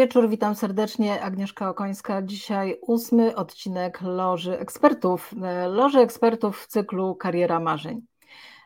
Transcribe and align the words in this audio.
Wieczór, 0.00 0.28
witam 0.28 0.54
serdecznie. 0.54 1.22
Agnieszka 1.22 1.68
Okońska. 1.68 2.22
Dzisiaj 2.22 2.78
ósmy 2.80 3.36
odcinek 3.36 4.00
Loży 4.02 4.58
Ekspertów. 4.58 5.34
Loży 5.68 5.98
Ekspertów 5.98 6.60
w 6.62 6.66
cyklu 6.66 7.14
Kariera 7.14 7.60
Marzeń. 7.60 8.02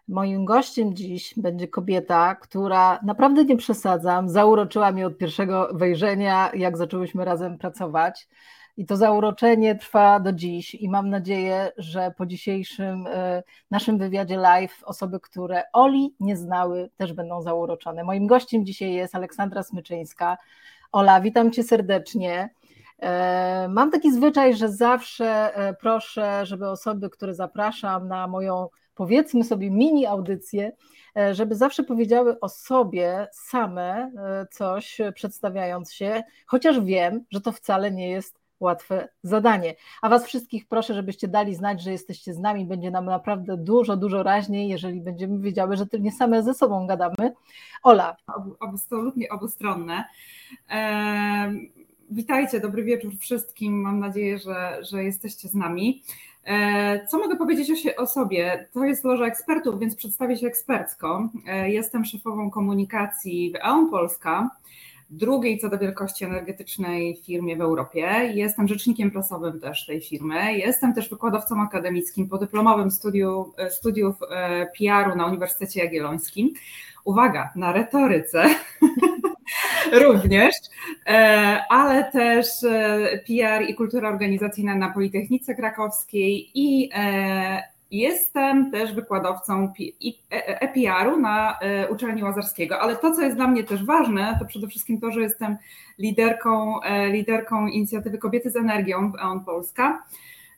Moim 0.08 0.44
gościem 0.44 0.94
dziś 0.94 1.34
będzie 1.36 1.68
kobieta, 1.68 2.34
która 2.34 2.98
naprawdę 3.02 3.44
nie 3.44 3.56
przesadzam, 3.56 4.28
zauroczyła 4.28 4.92
mnie 4.92 5.06
od 5.06 5.18
pierwszego 5.18 5.68
wejrzenia, 5.72 6.50
jak 6.54 6.76
zaczęłyśmy 6.76 7.24
razem 7.24 7.58
pracować. 7.58 8.28
I 8.76 8.86
to 8.86 8.96
zauroczenie 8.96 9.74
trwa 9.74 10.20
do 10.20 10.32
dziś 10.32 10.74
i 10.74 10.88
mam 10.88 11.10
nadzieję, 11.10 11.72
że 11.76 12.14
po 12.16 12.26
dzisiejszym 12.26 13.06
e, 13.06 13.42
naszym 13.70 13.98
wywiadzie 13.98 14.36
live 14.36 14.82
osoby, 14.84 15.20
które 15.20 15.62
Oli 15.72 16.14
nie 16.20 16.36
znały, 16.36 16.90
też 16.96 17.12
będą 17.12 17.42
zauroczone. 17.42 18.04
Moim 18.04 18.26
gościem 18.26 18.66
dzisiaj 18.66 18.92
jest 18.92 19.14
Aleksandra 19.14 19.62
Smyczyńska. 19.62 20.36
Ola, 20.94 21.20
witam 21.20 21.52
cię 21.52 21.62
serdecznie. 21.62 22.50
E, 23.02 23.68
mam 23.68 23.90
taki 23.90 24.12
zwyczaj, 24.12 24.56
że 24.56 24.68
zawsze 24.68 25.56
e, 25.56 25.74
proszę, 25.74 26.46
żeby 26.46 26.68
osoby, 26.68 27.10
które 27.10 27.34
zapraszam 27.34 28.08
na 28.08 28.26
moją, 28.26 28.68
powiedzmy 28.94 29.44
sobie, 29.44 29.70
mini 29.70 30.06
audycję, 30.06 30.72
żeby 31.32 31.54
zawsze 31.54 31.84
powiedziały 31.84 32.40
o 32.40 32.48
sobie 32.48 33.28
same 33.32 34.10
coś, 34.50 34.98
przedstawiając 35.14 35.92
się, 35.92 36.22
chociaż 36.46 36.80
wiem, 36.80 37.24
że 37.30 37.40
to 37.40 37.52
wcale 37.52 37.90
nie 37.90 38.10
jest 38.10 38.43
łatwe 38.60 39.08
zadanie. 39.22 39.74
A 40.02 40.08
Was 40.08 40.26
wszystkich 40.26 40.68
proszę, 40.68 40.94
żebyście 40.94 41.28
dali 41.28 41.54
znać, 41.54 41.82
że 41.82 41.92
jesteście 41.92 42.34
z 42.34 42.38
nami. 42.38 42.66
Będzie 42.66 42.90
nam 42.90 43.04
naprawdę 43.04 43.56
dużo, 43.56 43.96
dużo 43.96 44.22
raźniej, 44.22 44.68
jeżeli 44.68 45.00
będziemy 45.00 45.38
wiedziały, 45.38 45.76
że 45.76 45.86
nie 46.00 46.12
same 46.12 46.42
ze 46.42 46.54
sobą 46.54 46.86
gadamy. 46.86 47.34
Ola. 47.82 48.16
Absolutnie 48.60 49.28
obustronne. 49.28 50.04
Witajcie, 52.10 52.60
dobry 52.60 52.84
wieczór 52.84 53.16
wszystkim. 53.18 53.80
Mam 53.80 53.98
nadzieję, 54.00 54.38
że, 54.38 54.78
że 54.90 55.04
jesteście 55.04 55.48
z 55.48 55.54
nami. 55.54 56.02
Co 57.08 57.18
mogę 57.18 57.36
powiedzieć 57.36 57.70
o, 57.70 58.02
o, 58.02 58.06
sobie? 58.06 58.68
To 58.72 58.84
jest 58.84 59.04
loża 59.04 59.26
ekspertów, 59.26 59.78
więc 59.78 59.96
przedstawię 59.96 60.36
się 60.36 60.46
ekspercko. 60.46 61.28
Jestem 61.66 62.04
szefową 62.04 62.50
komunikacji 62.50 63.52
w 63.52 63.56
EON 63.56 63.90
Polska 63.90 64.50
drugiej 65.10 65.58
co 65.58 65.68
do 65.68 65.78
wielkości 65.78 66.24
energetycznej 66.24 67.16
firmie 67.16 67.56
w 67.56 67.60
Europie. 67.60 68.30
Jestem 68.34 68.68
rzecznikiem 68.68 69.10
prasowym 69.10 69.60
też 69.60 69.86
tej 69.86 70.00
firmy. 70.00 70.58
Jestem 70.58 70.94
też 70.94 71.10
wykładowcą 71.10 71.62
akademickim 71.62 72.28
po 72.28 72.38
dyplomowym 72.38 72.90
studiu, 72.90 73.52
e, 73.58 73.70
studiów 73.70 74.16
e, 74.30 74.66
PR-u 74.78 75.16
na 75.16 75.26
Uniwersytecie 75.26 75.84
Jagiellońskim. 75.84 76.52
Uwaga, 77.04 77.50
na 77.56 77.72
retoryce 77.72 78.44
również, 80.04 80.54
e, 81.06 81.62
ale 81.68 82.12
też 82.12 82.46
PR 83.26 83.62
i 83.68 83.74
kultura 83.74 84.08
organizacyjna 84.08 84.74
na 84.74 84.90
Politechnice 84.90 85.54
Krakowskiej 85.54 86.50
i 86.54 86.90
Jestem 87.94 88.70
też 88.70 88.94
wykładowcą 88.94 89.72
EPR-u 90.30 91.20
na 91.20 91.58
e, 91.58 91.88
uczelni 91.88 92.24
Łazarskiego, 92.24 92.80
ale 92.80 92.96
to, 92.96 93.14
co 93.14 93.22
jest 93.22 93.36
dla 93.36 93.48
mnie 93.48 93.64
też 93.64 93.84
ważne, 93.84 94.36
to 94.38 94.44
przede 94.44 94.68
wszystkim 94.68 95.00
to, 95.00 95.10
że 95.10 95.20
jestem 95.20 95.56
liderką, 95.98 96.82
e, 96.82 97.08
liderką 97.10 97.66
inicjatywy 97.66 98.18
Kobiety 98.18 98.50
z 98.50 98.56
Energią 98.56 99.12
w 99.12 99.14
EON 99.14 99.44
Polska, 99.44 100.02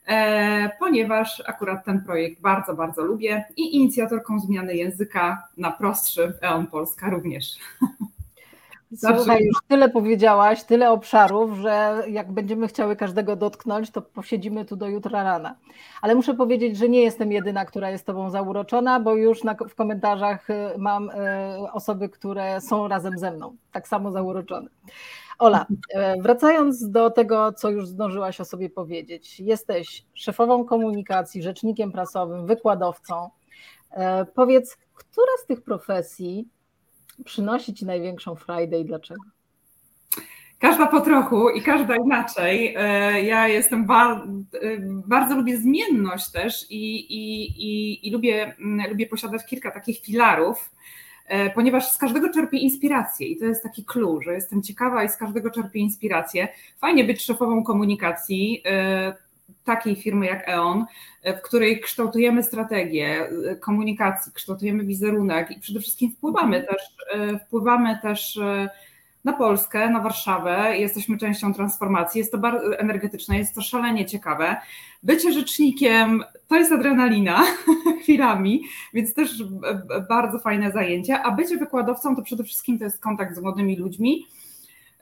e, 0.07 0.69
ponieważ 0.79 1.43
akurat 1.45 1.85
ten 1.85 2.01
projekt 2.01 2.41
bardzo, 2.41 2.73
bardzo 2.73 3.01
lubię 3.03 3.45
i 3.57 3.75
inicjatorką 3.75 4.39
zmiany 4.39 4.75
języka 4.75 5.43
na 5.57 5.71
prostszy 5.71 6.33
w 6.33 6.43
EON 6.43 6.67
Polska 6.67 7.09
również. 7.09 7.45
Słuchaj, 8.95 9.43
już 9.43 9.57
tyle 9.67 9.89
powiedziałaś, 9.89 10.63
tyle 10.63 10.91
obszarów, 10.91 11.57
że 11.57 12.03
jak 12.09 12.31
będziemy 12.31 12.67
chciały 12.67 12.95
każdego 12.95 13.35
dotknąć, 13.35 13.91
to 13.91 14.01
posiedzimy 14.01 14.65
tu 14.65 14.75
do 14.75 14.87
jutra 14.87 15.23
rana. 15.23 15.55
Ale 16.01 16.15
muszę 16.15 16.33
powiedzieć, 16.33 16.77
że 16.77 16.89
nie 16.89 17.01
jestem 17.01 17.31
jedyna, 17.31 17.65
która 17.65 17.89
jest 17.89 18.05
Tobą 18.05 18.29
zauroczona, 18.29 18.99
bo 18.99 19.15
już 19.15 19.43
na, 19.43 19.55
w 19.69 19.75
komentarzach 19.75 20.49
y, 20.49 20.53
mam 20.77 21.09
y, 21.09 21.13
osoby, 21.71 22.09
które 22.09 22.61
są 22.61 22.87
razem 22.87 23.17
ze 23.17 23.31
mną, 23.31 23.55
tak 23.71 23.87
samo 23.87 24.11
zauroczone. 24.11 24.69
Ola, 25.39 25.65
y, 25.69 26.21
wracając 26.21 26.89
do 26.89 27.09
tego, 27.09 27.53
co 27.53 27.69
już 27.69 27.87
zdążyłaś 27.87 28.41
o 28.41 28.45
sobie 28.45 28.69
powiedzieć. 28.69 29.39
Jesteś 29.39 30.05
szefową 30.13 30.65
komunikacji, 30.65 31.43
rzecznikiem 31.43 31.91
prasowym, 31.91 32.45
wykładowcą. 32.45 33.29
Powiedz, 34.35 34.77
która 34.95 35.31
z 35.43 35.45
tych 35.45 35.61
profesji 35.61 36.47
przynosi 37.25 37.73
Ci 37.73 37.85
największą 37.85 38.35
frajdę 38.35 38.79
i 38.79 38.85
dlaczego? 38.85 39.21
Każda 40.59 40.87
po 40.87 41.01
trochu 41.01 41.49
i 41.49 41.61
każda 41.61 41.95
inaczej. 41.95 42.75
E, 42.77 43.23
ja 43.23 43.47
jestem 43.47 43.85
bardzo, 43.85 44.23
e, 44.23 44.77
bardzo 45.07 45.35
lubię 45.35 45.57
zmienność 45.57 46.31
też 46.31 46.71
i, 46.71 46.95
i, 46.95 47.45
i, 47.45 48.07
i 48.07 48.11
lubię, 48.11 48.55
mm, 48.59 48.89
lubię 48.89 49.07
posiadać 49.07 49.45
kilka 49.45 49.71
takich 49.71 49.99
filarów, 49.99 50.71
e, 51.27 51.49
ponieważ 51.49 51.91
z 51.91 51.97
każdego 51.97 52.29
czerpię 52.29 52.57
inspirację 52.57 53.27
i 53.27 53.37
to 53.37 53.45
jest 53.45 53.63
taki 53.63 53.85
clue, 53.85 54.21
że 54.21 54.33
jestem 54.33 54.63
ciekawa 54.63 55.03
i 55.03 55.09
z 55.09 55.17
każdego 55.17 55.51
czerpię 55.51 55.79
inspirację. 55.79 56.47
Fajnie 56.77 57.03
być 57.03 57.21
szefową 57.21 57.63
komunikacji 57.63 58.63
takiej 59.63 59.95
firmy 59.95 60.25
jak 60.25 60.49
E.ON, 60.49 60.85
w 61.25 61.41
której 61.41 61.81
kształtujemy 61.81 62.43
strategię 62.43 63.29
komunikacji, 63.59 64.31
kształtujemy 64.31 64.83
wizerunek 64.83 65.51
i 65.51 65.59
przede 65.59 65.79
wszystkim 65.79 66.11
wpływamy 66.11 66.63
też, 66.63 66.81
e, 67.13 67.39
wpływamy 67.39 67.99
też 68.01 68.37
e, 68.37 68.69
na 69.23 69.33
Polskę, 69.33 69.89
na 69.89 69.99
Warszawę, 69.99 70.77
jesteśmy 70.77 71.17
częścią 71.17 71.53
transformacji, 71.53 72.19
jest 72.19 72.31
to 72.31 72.37
bardzo 72.37 72.79
energetyczne, 72.79 73.37
jest 73.37 73.55
to 73.55 73.61
szalenie 73.61 74.05
ciekawe. 74.05 74.55
Bycie 75.03 75.33
rzecznikiem 75.33 76.23
to 76.47 76.55
jest 76.55 76.71
adrenalina 76.71 77.43
chwilami, 78.01 78.63
więc 78.93 79.13
też 79.13 79.43
bardzo 80.09 80.39
fajne 80.39 80.71
zajęcie, 80.71 81.21
a 81.23 81.31
bycie 81.31 81.57
wykładowcą 81.57 82.15
to 82.15 82.21
przede 82.21 82.43
wszystkim 82.43 82.79
to 82.79 82.85
jest 82.85 83.01
kontakt 83.01 83.35
z 83.35 83.39
młodymi 83.39 83.75
ludźmi, 83.75 84.25
E, 84.25 84.36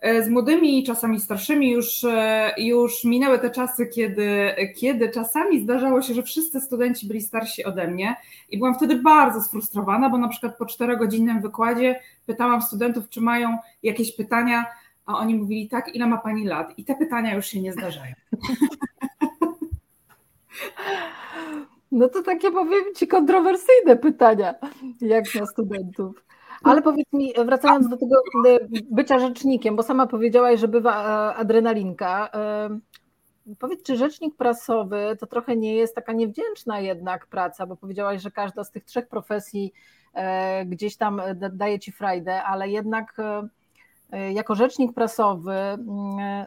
z 0.01 0.29
młodymi, 0.29 0.83
czasami 0.83 1.19
starszymi 1.19 1.71
już, 1.71 2.03
e, 2.03 2.53
już 2.57 3.03
minęły 3.03 3.39
te 3.39 3.49
czasy, 3.49 3.87
kiedy, 3.87 4.55
kiedy 4.75 5.09
czasami 5.09 5.61
zdarzało 5.61 6.01
się, 6.01 6.13
że 6.13 6.23
wszyscy 6.23 6.61
studenci 6.61 7.07
byli 7.07 7.21
starsi 7.21 7.65
ode 7.65 7.87
mnie 7.87 8.15
i 8.49 8.57
byłam 8.57 8.75
wtedy 8.75 8.95
bardzo 8.95 9.41
sfrustrowana, 9.41 10.09
bo 10.09 10.17
na 10.17 10.27
przykład 10.27 10.57
po 10.57 10.65
czterogodzinnym 10.65 11.41
wykładzie 11.41 11.99
pytałam 12.25 12.61
studentów, 12.61 13.09
czy 13.09 13.21
mają 13.21 13.57
jakieś 13.83 14.15
pytania, 14.15 14.65
a 15.05 15.17
oni 15.17 15.35
mówili 15.35 15.69
tak, 15.69 15.95
ile 15.95 16.07
ma 16.07 16.17
pani 16.17 16.45
lat? 16.45 16.73
I 16.77 16.85
te 16.85 16.95
pytania 16.95 17.35
już 17.35 17.45
się 17.45 17.61
nie 17.61 17.73
zdarzają. 17.73 18.13
No 21.91 22.09
to 22.09 22.23
takie 22.23 22.51
powiem 22.51 22.83
Ci 22.95 23.07
kontrowersyjne 23.07 23.95
pytania, 23.95 24.55
jak 25.01 25.35
na 25.35 25.45
studentów. 25.45 26.25
Ale 26.63 26.81
powiedz 26.81 27.13
mi, 27.13 27.33
wracając 27.45 27.89
do 27.89 27.97
tego 27.97 28.15
e, 28.47 28.59
bycia 28.91 29.19
rzecznikiem, 29.19 29.75
bo 29.75 29.83
sama 29.83 30.07
powiedziałaś, 30.07 30.59
że 30.59 30.67
bywa 30.67 31.03
e, 31.31 31.35
adrenalinka. 31.35 32.29
E, 32.33 32.69
powiedz, 33.59 33.83
czy 33.83 33.95
rzecznik 33.95 34.35
prasowy 34.35 35.17
to 35.19 35.27
trochę 35.27 35.55
nie 35.55 35.75
jest 35.75 35.95
taka 35.95 36.13
niewdzięczna 36.13 36.79
jednak 36.79 37.27
praca, 37.27 37.65
bo 37.65 37.75
powiedziałaś, 37.75 38.21
że 38.21 38.31
każda 38.31 38.63
z 38.63 38.71
tych 38.71 38.83
trzech 38.83 39.07
profesji 39.07 39.73
gdzieś 40.65 40.97
tam 40.97 41.21
daje 41.51 41.79
ci 41.79 41.91
frajdę, 41.91 42.43
ale 42.43 42.69
jednak 42.69 43.17
jako 44.33 44.55
rzecznik 44.55 44.93
prasowy 44.93 45.51
mm, 45.51 46.45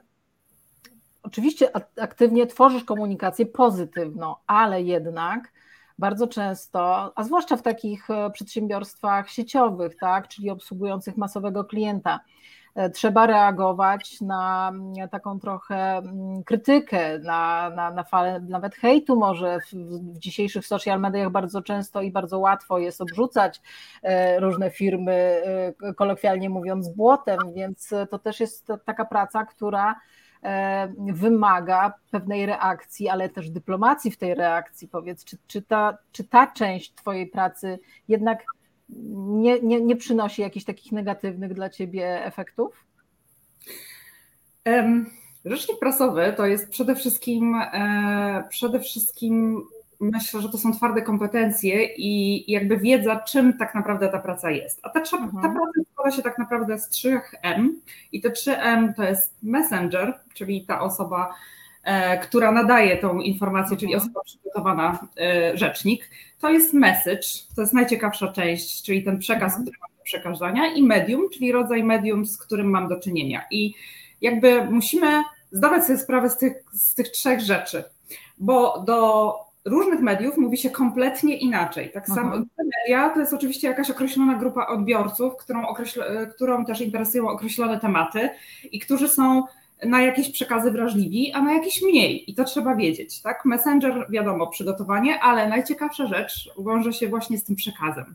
oczywiście 1.22 1.70
aktywnie 2.00 2.46
tworzysz 2.46 2.84
komunikację 2.84 3.46
pozytywną, 3.46 4.34
ale 4.46 4.82
jednak 4.82 5.52
bardzo 5.98 6.26
często, 6.26 7.12
a 7.14 7.24
zwłaszcza 7.24 7.56
w 7.56 7.62
takich 7.62 8.10
e, 8.10 8.30
przedsiębiorstwach 8.30 9.30
sieciowych, 9.30 9.96
tak, 9.96 10.28
czyli 10.28 10.50
obsługujących 10.50 11.16
masowego 11.16 11.64
klienta, 11.64 12.20
e, 12.74 12.90
trzeba 12.90 13.26
reagować 13.26 14.20
na 14.20 14.70
mm, 14.74 15.08
taką 15.08 15.40
trochę 15.40 15.96
mm, 15.96 16.44
krytykę, 16.44 17.18
na, 17.18 17.70
na, 17.70 17.90
na 17.90 18.04
falę 18.04 18.40
nawet 18.48 18.74
hejtu 18.74 19.16
może 19.16 19.60
w, 19.60 19.74
w 20.14 20.18
dzisiejszych 20.18 20.66
social 20.66 21.00
mediach 21.00 21.30
bardzo 21.30 21.62
często 21.62 22.02
i 22.02 22.10
bardzo 22.10 22.38
łatwo 22.38 22.78
jest 22.78 23.00
obrzucać 23.00 23.60
e, 24.02 24.40
różne 24.40 24.70
firmy, 24.70 25.42
kolokwialnie 25.96 26.50
mówiąc, 26.50 26.88
błotem, 26.88 27.38
więc 27.54 27.94
to 28.10 28.18
też 28.18 28.40
jest 28.40 28.68
taka 28.84 29.04
praca, 29.04 29.44
która 29.44 29.94
wymaga 31.12 31.94
pewnej 32.10 32.46
reakcji, 32.46 33.08
ale 33.08 33.28
też 33.28 33.50
dyplomacji 33.50 34.10
w 34.10 34.16
tej 34.16 34.34
reakcji. 34.34 34.88
Powiedz, 34.88 35.24
czy, 35.24 35.38
czy, 35.46 35.62
ta, 35.62 35.98
czy 36.12 36.24
ta 36.24 36.46
część 36.46 36.94
Twojej 36.94 37.26
pracy 37.26 37.78
jednak 38.08 38.44
nie, 38.88 39.60
nie, 39.60 39.80
nie 39.80 39.96
przynosi 39.96 40.42
jakichś 40.42 40.64
takich 40.64 40.92
negatywnych 40.92 41.54
dla 41.54 41.70
Ciebie 41.70 42.24
efektów? 42.24 42.84
Rzecznik 45.44 45.78
prasowy 45.78 46.34
to 46.36 46.46
jest 46.46 46.68
przede 46.68 46.94
wszystkim, 46.94 47.54
e, 47.54 48.44
przede 48.48 48.80
wszystkim 48.80 49.62
myślę, 50.00 50.40
że 50.40 50.48
to 50.48 50.58
są 50.58 50.72
twarde 50.72 51.02
kompetencje 51.02 51.84
i 51.96 52.44
jakby 52.52 52.76
wiedza, 52.76 53.16
czym 53.16 53.58
tak 53.58 53.74
naprawdę 53.74 54.08
ta 54.08 54.18
praca 54.18 54.50
jest. 54.50 54.80
A 54.82 54.88
ta, 54.88 55.00
mhm. 55.00 55.30
ta 55.32 55.48
praca 55.48 55.90
składa 55.92 56.10
się 56.10 56.22
tak 56.22 56.38
naprawdę 56.38 56.78
z 56.78 56.88
trzech 56.88 57.34
M 57.42 57.80
i 58.12 58.20
te 58.20 58.30
trzy 58.30 58.58
M 58.58 58.94
to 58.94 59.02
jest 59.02 59.34
messenger, 59.42 60.14
czyli 60.34 60.64
ta 60.66 60.80
osoba, 60.80 61.34
e, 61.84 62.18
która 62.18 62.52
nadaje 62.52 62.96
tą 62.96 63.20
informację, 63.20 63.76
czyli 63.76 63.94
mhm. 63.94 64.10
osoba 64.10 64.24
przygotowana, 64.24 65.08
e, 65.20 65.56
rzecznik. 65.56 66.10
To 66.40 66.50
jest 66.50 66.74
message, 66.74 67.28
to 67.56 67.60
jest 67.60 67.74
najciekawsza 67.74 68.32
część, 68.32 68.82
czyli 68.82 69.04
ten 69.04 69.18
przekaz, 69.18 69.52
mhm. 69.52 69.62
który 69.62 69.76
mam 69.80 69.90
do 69.98 70.04
przekazania 70.04 70.66
i 70.66 70.82
medium, 70.82 71.30
czyli 71.32 71.52
rodzaj 71.52 71.84
medium, 71.84 72.26
z 72.26 72.38
którym 72.38 72.70
mam 72.70 72.88
do 72.88 73.00
czynienia. 73.00 73.42
I 73.50 73.74
jakby 74.20 74.64
musimy 74.64 75.22
zdawać 75.52 75.84
sobie 75.84 75.98
sprawę 75.98 76.30
z 76.30 76.38
tych, 76.38 76.64
z 76.72 76.94
tych 76.94 77.08
trzech 77.08 77.40
rzeczy, 77.40 77.84
bo 78.38 78.82
do 78.86 79.47
różnych 79.68 80.00
mediów 80.00 80.36
mówi 80.36 80.56
się 80.56 80.70
kompletnie 80.70 81.36
inaczej. 81.36 81.90
Tak 81.90 82.06
samo 82.06 82.36
media 82.86 83.10
to 83.10 83.20
jest 83.20 83.32
oczywiście 83.32 83.68
jakaś 83.68 83.90
określona 83.90 84.34
grupa 84.34 84.66
odbiorców, 84.66 85.36
którą, 85.36 85.62
którą 86.34 86.64
też 86.64 86.80
interesują 86.80 87.28
określone 87.28 87.80
tematy 87.80 88.30
i 88.72 88.80
którzy 88.80 89.08
są 89.08 89.42
na 89.86 90.02
jakieś 90.02 90.30
przekazy 90.30 90.70
wrażliwi, 90.70 91.32
a 91.32 91.42
na 91.42 91.52
jakieś 91.52 91.82
mniej. 91.82 92.30
I 92.30 92.34
to 92.34 92.44
trzeba 92.44 92.76
wiedzieć. 92.76 93.22
Tak? 93.22 93.44
Messenger, 93.44 94.06
wiadomo, 94.10 94.46
przygotowanie, 94.46 95.20
ale 95.20 95.48
najciekawsza 95.48 96.06
rzecz 96.06 96.50
wiąże 96.66 96.92
się 96.92 97.08
właśnie 97.08 97.38
z 97.38 97.44
tym 97.44 97.56
przekazem. 97.56 98.14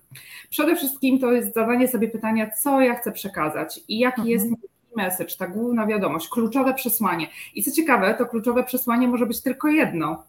Przede 0.50 0.76
wszystkim 0.76 1.20
to 1.20 1.32
jest 1.32 1.54
zadanie 1.54 1.88
sobie 1.88 2.08
pytania, 2.08 2.50
co 2.52 2.82
ja 2.82 2.96
chcę 2.96 3.12
przekazać 3.12 3.80
i 3.88 4.00
jaki 4.00 4.22
mhm. 4.22 4.30
jest 4.30 4.48
message, 4.96 5.36
ta 5.38 5.48
główna 5.48 5.88
wiadomość, 5.88 6.30
kluczowe 6.30 6.74
przesłanie. 6.74 7.28
I 7.56 7.64
co 7.64 7.72
ciekawe, 7.72 8.16
to 8.18 8.26
kluczowe 8.26 8.64
przesłanie 8.64 9.08
może 9.08 9.26
być 9.26 9.42
tylko 9.42 9.68
jedno. 9.68 10.24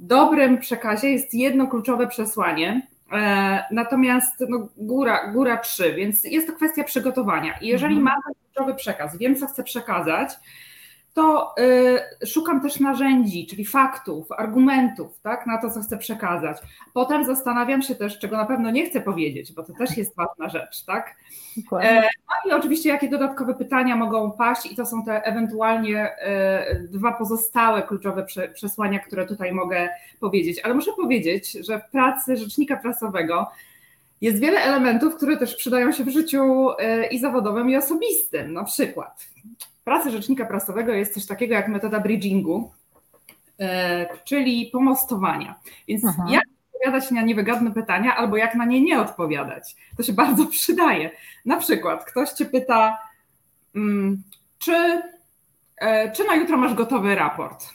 Dobrym 0.00 0.58
przekazie 0.58 1.10
jest 1.10 1.34
jedno 1.34 1.66
kluczowe 1.66 2.06
przesłanie, 2.06 2.86
e, 3.12 3.64
natomiast 3.70 4.44
no, 4.48 4.68
góra, 4.76 5.32
góra 5.32 5.56
trzy, 5.56 5.92
więc 5.92 6.24
jest 6.24 6.46
to 6.46 6.52
kwestia 6.52 6.84
przygotowania. 6.84 7.58
I 7.60 7.66
jeżeli 7.66 7.96
mhm. 7.96 8.04
mam 8.04 8.34
kluczowy 8.34 8.74
przekaz, 8.74 9.16
wiem, 9.16 9.36
co 9.36 9.46
chcę 9.46 9.64
przekazać, 9.64 10.30
to 11.16 11.54
y, 12.22 12.26
szukam 12.26 12.60
też 12.60 12.80
narzędzi, 12.80 13.46
czyli 13.46 13.64
faktów, 13.64 14.32
argumentów 14.32 15.20
tak, 15.22 15.46
na 15.46 15.58
to, 15.58 15.70
co 15.70 15.80
chcę 15.80 15.98
przekazać. 15.98 16.58
Potem 16.92 17.24
zastanawiam 17.24 17.82
się 17.82 17.94
też, 17.94 18.18
czego 18.18 18.36
na 18.36 18.44
pewno 18.44 18.70
nie 18.70 18.90
chcę 18.90 19.00
powiedzieć, 19.00 19.52
bo 19.52 19.62
to 19.62 19.72
też 19.72 19.96
jest 19.96 20.16
ważna 20.16 20.48
rzecz. 20.48 20.84
Tak? 20.84 21.16
E, 21.72 22.02
no 22.02 22.50
i 22.50 22.52
oczywiście, 22.52 22.88
jakie 22.88 23.08
dodatkowe 23.08 23.54
pytania 23.54 23.96
mogą 23.96 24.32
paść, 24.32 24.72
i 24.72 24.76
to 24.76 24.86
są 24.86 25.04
te 25.04 25.22
ewentualnie 25.22 26.16
e, 26.18 26.80
dwa 26.80 27.12
pozostałe 27.12 27.82
kluczowe 27.82 28.26
przesłania, 28.54 28.98
które 28.98 29.26
tutaj 29.26 29.52
mogę 29.52 29.88
powiedzieć. 30.20 30.60
Ale 30.64 30.74
muszę 30.74 30.92
powiedzieć, 30.96 31.52
że 31.52 31.80
w 31.80 31.90
pracy 31.90 32.36
rzecznika 32.36 32.76
prasowego 32.76 33.46
jest 34.20 34.38
wiele 34.38 34.60
elementów, 34.60 35.16
które 35.16 35.36
też 35.36 35.56
przydają 35.56 35.92
się 35.92 36.04
w 36.04 36.08
życiu 36.08 36.70
e, 36.78 37.06
i 37.06 37.18
zawodowym, 37.18 37.70
i 37.70 37.76
osobistym. 37.76 38.52
Na 38.52 38.64
przykład 38.64 39.26
pracy 39.86 40.10
rzecznika 40.10 40.46
prasowego 40.46 40.92
jest 40.92 41.14
coś 41.14 41.26
takiego 41.26 41.54
jak 41.54 41.68
metoda 41.68 42.00
bridgingu, 42.00 42.70
e, 43.60 44.06
czyli 44.24 44.70
pomostowania. 44.72 45.54
Więc 45.88 46.04
Aha. 46.04 46.26
jak 46.30 46.44
odpowiadać 46.74 47.10
na 47.10 47.22
niewygodne 47.22 47.70
pytania 47.70 48.16
albo 48.16 48.36
jak 48.36 48.54
na 48.54 48.64
nie 48.64 48.80
nie 48.80 49.00
odpowiadać? 49.00 49.76
To 49.96 50.02
się 50.02 50.12
bardzo 50.22 50.46
przydaje. 50.46 51.10
Na 51.44 51.56
przykład 51.56 52.04
ktoś 52.04 52.30
cię 52.30 52.44
pyta, 52.44 52.98
mm, 53.74 54.22
czy, 54.58 55.02
e, 55.76 56.12
czy 56.12 56.24
na 56.24 56.34
jutro 56.34 56.56
masz 56.56 56.74
gotowy 56.74 57.14
raport? 57.14 57.66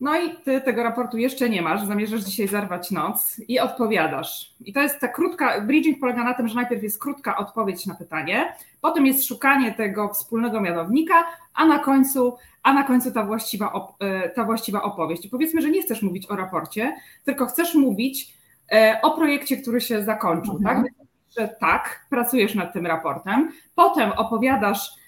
No 0.00 0.20
i 0.20 0.36
ty 0.36 0.60
tego 0.60 0.82
raportu 0.82 1.18
jeszcze 1.18 1.50
nie 1.50 1.62
masz, 1.62 1.86
zamierzasz 1.86 2.20
dzisiaj 2.20 2.48
zarwać 2.48 2.90
noc 2.90 3.40
i 3.48 3.60
odpowiadasz. 3.60 4.54
I 4.60 4.72
to 4.72 4.80
jest 4.80 5.00
ta 5.00 5.08
krótka, 5.08 5.60
bridging 5.60 6.00
polega 6.00 6.24
na 6.24 6.34
tym, 6.34 6.48
że 6.48 6.54
najpierw 6.54 6.82
jest 6.82 7.02
krótka 7.02 7.36
odpowiedź 7.36 7.86
na 7.86 7.94
pytanie, 7.94 8.54
potem 8.80 9.06
jest 9.06 9.26
szukanie 9.26 9.72
tego 9.72 10.08
wspólnego 10.08 10.60
mianownika, 10.60 11.14
a 11.54 11.66
na 11.66 11.78
końcu, 11.78 12.36
a 12.62 12.72
na 12.72 12.84
końcu 12.84 13.12
ta, 13.12 13.24
właściwa, 13.24 13.88
e, 14.00 14.28
ta 14.28 14.44
właściwa 14.44 14.82
opowieść. 14.82 15.24
I 15.24 15.28
powiedzmy, 15.28 15.62
że 15.62 15.70
nie 15.70 15.82
chcesz 15.82 16.02
mówić 16.02 16.30
o 16.30 16.36
raporcie, 16.36 16.96
tylko 17.24 17.46
chcesz 17.46 17.74
mówić 17.74 18.34
e, 18.72 19.00
o 19.02 19.10
projekcie, 19.10 19.56
który 19.56 19.80
się 19.80 20.02
zakończył, 20.02 20.54
tak? 20.54 20.76
mhm. 20.76 20.84
tak? 20.84 21.06
Że 21.38 21.54
tak, 21.60 22.06
pracujesz 22.10 22.54
nad 22.54 22.72
tym 22.72 22.86
raportem, 22.86 23.52
potem 23.74 24.12
opowiadasz 24.12 25.03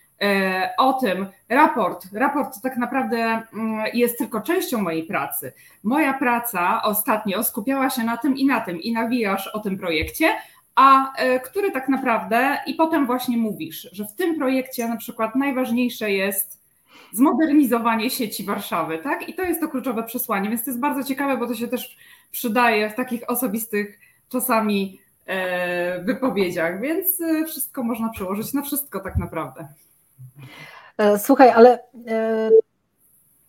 o 0.79 0.93
tym 0.93 1.27
raport. 1.49 2.07
Raport 2.13 2.61
tak 2.63 2.77
naprawdę 2.77 3.17
mm, 3.17 3.87
jest 3.95 4.19
tylko 4.19 4.41
częścią 4.41 4.83
mojej 4.83 5.05
pracy. 5.05 5.53
Moja 5.83 6.15
praca 6.15 6.83
ostatnio 6.83 7.45
skupiała 7.45 7.91
się 7.91 8.05
na 8.05 8.17
tym 8.17 8.37
i 8.37 8.47
na 8.47 8.61
tym 8.61 8.81
i 8.81 8.93
nawijasz 8.93 9.47
o 9.47 9.61
tym 9.61 9.79
projekcie, 9.79 10.29
a 10.75 11.17
e, 11.17 11.41
który 11.41 11.71
tak 11.71 11.89
naprawdę 11.89 12.59
i 12.67 12.75
potem 12.75 13.07
właśnie 13.07 13.37
mówisz, 13.37 13.89
że 13.93 14.05
w 14.05 14.13
tym 14.13 14.37
projekcie 14.39 14.89
na 14.89 14.97
przykład 14.97 15.35
najważniejsze 15.35 16.11
jest 16.11 16.63
zmodernizowanie 17.13 18.11
sieci 18.11 18.45
Warszawy, 18.45 18.99
tak? 18.99 19.29
I 19.29 19.35
to 19.35 19.43
jest 19.43 19.61
to 19.61 19.69
kluczowe 19.69 20.03
przesłanie, 20.03 20.49
więc 20.49 20.65
to 20.65 20.71
jest 20.71 20.81
bardzo 20.81 21.05
ciekawe, 21.05 21.37
bo 21.37 21.47
to 21.47 21.55
się 21.55 21.69
też 21.69 21.97
przydaje 22.31 22.91
w 22.91 22.95
takich 22.95 23.31
osobistych 23.31 23.99
czasami 24.29 25.01
e, 25.27 26.05
wypowiedziach, 26.05 26.81
więc 26.81 27.23
wszystko 27.47 27.83
można 27.83 28.09
przełożyć 28.09 28.53
na 28.53 28.63
wszystko 28.63 29.01
tak 29.01 29.17
naprawdę. 29.17 29.69
E, 30.99 31.19
słuchaj, 31.19 31.51
ale 31.51 31.79
e, 32.09 32.51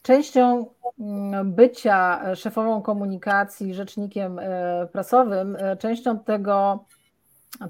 częścią 0.01 0.65
mm, 0.99 1.53
bycia 1.53 2.21
szefową 2.35 2.81
komunikacji, 2.81 3.73
rzecznikiem 3.73 4.39
e, 4.39 4.87
prasowym, 4.91 5.57
częścią 5.79 6.19
tego, 6.19 6.85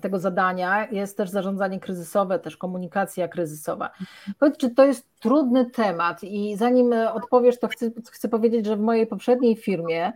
tego 0.01 0.19
zadania 0.19 0.87
jest 0.91 1.17
też 1.17 1.29
zarządzanie 1.29 1.79
kryzysowe, 1.79 2.39
też 2.39 2.57
komunikacja 2.57 3.27
kryzysowa. 3.27 3.91
Powiedz, 4.39 4.57
czy 4.57 4.69
to 4.69 4.85
jest 4.85 5.19
trudny 5.19 5.65
temat 5.65 6.23
i 6.23 6.55
zanim 6.55 6.93
odpowiesz, 7.13 7.59
to 7.59 7.67
chcę, 7.67 7.91
chcę 8.11 8.29
powiedzieć, 8.29 8.65
że 8.65 8.77
w 8.77 8.79
mojej 8.79 9.07
poprzedniej 9.07 9.55
firmie 9.55 10.13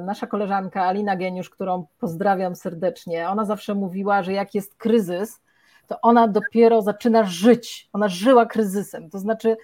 nasza 0.00 0.26
koleżanka 0.26 0.84
Alina 0.84 1.16
Geniusz, 1.16 1.50
którą 1.50 1.86
pozdrawiam 1.98 2.56
serdecznie, 2.56 3.28
ona 3.28 3.44
zawsze 3.44 3.74
mówiła, 3.74 4.22
że 4.22 4.32
jak 4.32 4.54
jest 4.54 4.74
kryzys, 4.74 5.40
to 5.86 6.00
ona 6.00 6.28
dopiero 6.28 6.82
zaczyna 6.82 7.24
żyć. 7.24 7.88
Ona 7.92 8.08
żyła 8.08 8.46
kryzysem. 8.46 9.10
To 9.10 9.18
znaczy, 9.18 9.56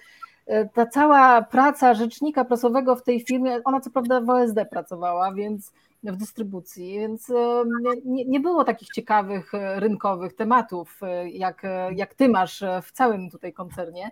e, 0.45 0.69
ta 0.69 0.85
cała 0.85 1.41
praca 1.41 1.93
rzecznika 1.93 2.45
prasowego 2.45 2.95
w 2.95 3.03
tej 3.03 3.21
firmie, 3.21 3.59
ona 3.63 3.79
co 3.79 3.89
prawda 3.89 4.21
w 4.21 4.29
OSD 4.29 4.65
pracowała, 4.69 5.33
więc 5.33 5.71
w 6.03 6.15
dystrybucji, 6.15 6.99
więc 6.99 7.29
e, 7.29 7.63
nie, 8.05 8.25
nie 8.25 8.39
było 8.39 8.63
takich 8.63 8.89
ciekawych 8.89 9.53
e, 9.53 9.79
rynkowych 9.79 10.35
tematów, 10.35 10.99
jak, 11.31 11.63
jak 11.95 12.13
ty 12.13 12.29
masz 12.29 12.63
w 12.83 12.91
całym 12.91 13.29
tutaj 13.29 13.53
koncernie 13.53 14.11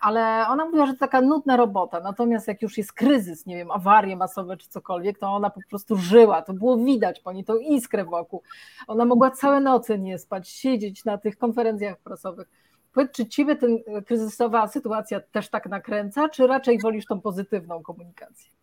ale 0.00 0.46
ona 0.48 0.64
mówiła, 0.64 0.86
że 0.86 0.92
to 0.92 0.98
taka 0.98 1.20
nudna 1.20 1.56
robota, 1.56 2.00
natomiast 2.00 2.48
jak 2.48 2.62
już 2.62 2.78
jest 2.78 2.92
kryzys, 2.92 3.46
nie 3.46 3.56
wiem, 3.56 3.70
awarie 3.70 4.16
masowe 4.16 4.56
czy 4.56 4.68
cokolwiek, 4.68 5.18
to 5.18 5.26
ona 5.26 5.50
po 5.50 5.60
prostu 5.70 5.96
żyła, 5.96 6.42
to 6.42 6.52
było 6.52 6.76
widać 6.76 7.20
po 7.20 7.32
niej, 7.32 7.44
tą 7.44 7.56
iskrę 7.56 8.04
wokół. 8.04 8.42
Ona 8.86 9.04
mogła 9.04 9.30
całe 9.30 9.60
noce 9.60 9.98
nie 9.98 10.18
spać, 10.18 10.48
siedzieć 10.48 11.04
na 11.04 11.18
tych 11.18 11.38
konferencjach 11.38 11.98
prasowych. 11.98 12.48
Powiedz, 12.92 13.12
czy 13.12 13.26
ciebie 13.26 13.56
ten 13.56 13.78
kryzysowa 14.06 14.68
sytuacja 14.68 15.20
też 15.20 15.48
tak 15.48 15.66
nakręca, 15.68 16.28
czy 16.28 16.46
raczej 16.46 16.78
wolisz 16.78 17.06
tą 17.06 17.20
pozytywną 17.20 17.82
komunikację? 17.82 18.59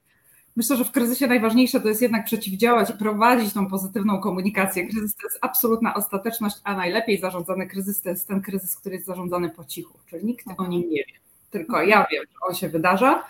Myślę, 0.58 0.78
że 0.78 0.86
w 0.86 0.92
kryzysie 0.92 1.28
najważniejsze 1.28 1.82
to 1.82 1.88
jest 1.88 2.02
jednak 2.02 2.26
przeciwdziałać 2.26 2.90
i 2.90 2.94
prowadzić 2.94 3.54
tą 3.54 3.68
pozytywną 3.68 4.20
komunikację. 4.20 4.88
Kryzys 4.88 5.16
to 5.16 5.28
jest 5.28 5.40
absolutna 5.42 5.94
ostateczność, 5.94 6.56
a 6.64 6.76
najlepiej 6.76 7.20
zarządzany 7.20 7.68
kryzys 7.68 8.02
to 8.02 8.10
jest 8.10 8.28
ten 8.28 8.42
kryzys, 8.42 8.76
który 8.76 8.96
jest 8.96 9.08
zarządzany 9.08 9.50
po 9.50 9.66
cichu, 9.66 10.00
czyli 10.10 10.26
nikt 10.26 10.46
o 10.58 10.68
nim 10.68 10.90
nie 10.90 10.98
wie. 10.98 11.14
Tylko 11.52 11.82
ja 11.82 12.08
wiem, 12.12 12.24
że 12.24 12.48
on 12.50 12.56
się 12.56 12.70
wydarza, 12.70 13.24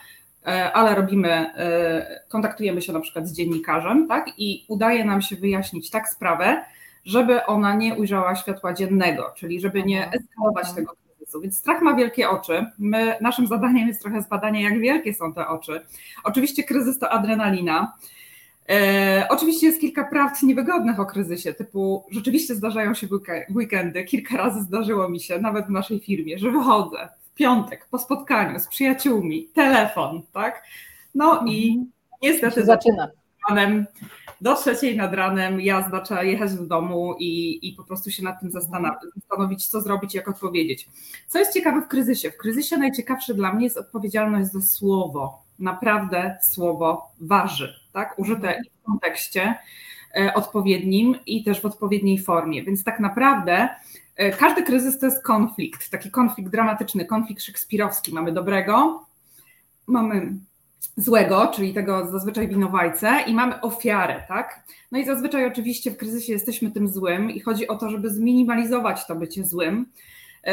e, 0.45 0.73
ale 0.73 0.95
robimy, 0.95 1.29
e, 1.29 2.23
kontaktujemy 2.27 2.81
się 2.81 2.93
na 2.93 2.99
przykład 2.99 3.27
z 3.27 3.33
dziennikarzem, 3.33 4.07
tak? 4.07 4.25
I 4.37 4.65
udaje 4.67 5.05
nam 5.05 5.21
się 5.21 5.35
wyjaśnić 5.35 5.89
tak 5.89 6.09
sprawę, 6.09 6.65
żeby 7.05 7.45
ona 7.45 7.75
nie 7.75 7.95
ujrzała 7.95 8.35
światła 8.35 8.73
dziennego, 8.73 9.33
czyli 9.35 9.59
żeby 9.59 9.83
nie 9.83 10.11
eskalować 10.11 10.73
tego 10.73 11.06
kryzysu. 11.27 11.41
Więc 11.41 11.57
strach 11.57 11.81
ma 11.81 11.93
wielkie 11.93 12.29
oczy. 12.29 12.65
My, 12.79 13.17
naszym 13.21 13.47
zadaniem 13.47 13.87
jest 13.87 14.01
trochę 14.01 14.21
zbadanie, 14.21 14.63
jak 14.63 14.79
wielkie 14.79 15.13
są 15.13 15.33
te 15.33 15.47
oczy. 15.47 15.81
Oczywiście 16.23 16.63
kryzys 16.63 16.99
to 16.99 17.09
adrenalina. 17.09 17.93
E, 18.69 19.27
oczywiście 19.29 19.67
jest 19.67 19.81
kilka 19.81 20.03
prawd 20.03 20.43
niewygodnych 20.43 20.99
o 20.99 21.05
kryzysie, 21.05 21.53
typu 21.53 22.05
rzeczywiście 22.11 22.55
zdarzają 22.55 22.93
się 22.93 23.07
weekendy, 23.55 24.03
kilka 24.03 24.37
razy 24.37 24.61
zdarzyło 24.61 25.09
mi 25.09 25.19
się, 25.19 25.39
nawet 25.39 25.65
w 25.65 25.69
naszej 25.69 25.99
firmie, 25.99 26.37
że 26.39 26.51
wychodzę 26.51 27.09
w 27.21 27.33
piątek 27.33 27.87
po 27.91 27.97
spotkaniu 27.97 28.59
z 28.59 28.67
przyjaciółmi, 28.67 29.47
telefon, 29.53 30.21
tak? 30.33 30.63
No 31.15 31.43
i 31.45 31.69
mhm. 31.69 31.91
niestety 32.21 32.65
zaczyna. 32.65 33.07
Ranem, 33.49 33.85
do 34.41 34.55
trzeciej 34.55 34.97
nad 34.97 35.13
ranem 35.13 35.61
jazda, 35.61 36.01
trzeba 36.01 36.23
jechać 36.23 36.55
do 36.55 36.65
domu 36.65 37.15
i, 37.19 37.59
i 37.67 37.73
po 37.73 37.83
prostu 37.83 38.11
się 38.11 38.23
nad 38.23 38.39
tym 38.39 38.51
zastanowić, 38.51 39.67
co 39.67 39.81
zrobić, 39.81 40.15
jak 40.15 40.27
odpowiedzieć. 40.27 40.89
Co 41.27 41.39
jest 41.39 41.53
ciekawe 41.53 41.81
w 41.81 41.87
kryzysie? 41.87 42.31
W 42.31 42.37
kryzysie 42.37 42.77
najciekawsze 42.77 43.33
dla 43.33 43.53
mnie 43.53 43.63
jest 43.63 43.77
odpowiedzialność 43.77 44.51
za 44.51 44.61
słowo. 44.61 45.43
naprawdę 45.59 46.37
słowo 46.43 47.11
waży, 47.21 47.75
tak? 47.93 48.19
Użyte 48.19 48.61
w 48.81 48.85
kontekście 48.85 49.55
e, 50.15 50.33
odpowiednim 50.33 51.15
i 51.25 51.43
też 51.43 51.61
w 51.61 51.65
odpowiedniej 51.65 52.19
formie. 52.19 52.63
Więc 52.63 52.83
tak 52.83 52.99
naprawdę 52.99 53.69
e, 54.15 54.31
każdy 54.31 54.63
kryzys 54.63 54.99
to 54.99 55.05
jest 55.05 55.23
konflikt, 55.23 55.89
taki 55.89 56.11
konflikt 56.11 56.51
dramatyczny, 56.51 57.05
konflikt 57.05 57.43
szekspirowski. 57.43 58.13
Mamy 58.13 58.31
dobrego, 58.31 59.05
mamy 59.87 60.33
złego, 60.97 61.51
czyli 61.55 61.73
tego 61.73 62.07
zazwyczaj 62.07 62.47
winowajcę, 62.47 63.23
i 63.27 63.33
mamy 63.33 63.61
ofiarę, 63.61 64.23
tak? 64.27 64.63
No 64.91 64.99
i 64.99 65.05
zazwyczaj 65.05 65.45
oczywiście 65.45 65.91
w 65.91 65.97
kryzysie 65.97 66.33
jesteśmy 66.33 66.71
tym 66.71 66.87
złym 66.87 67.31
i 67.31 67.39
chodzi 67.39 67.67
o 67.67 67.75
to, 67.75 67.89
żeby 67.89 68.09
zminimalizować 68.09 69.07
to 69.07 69.15
bycie 69.15 69.45
złym, 69.45 69.85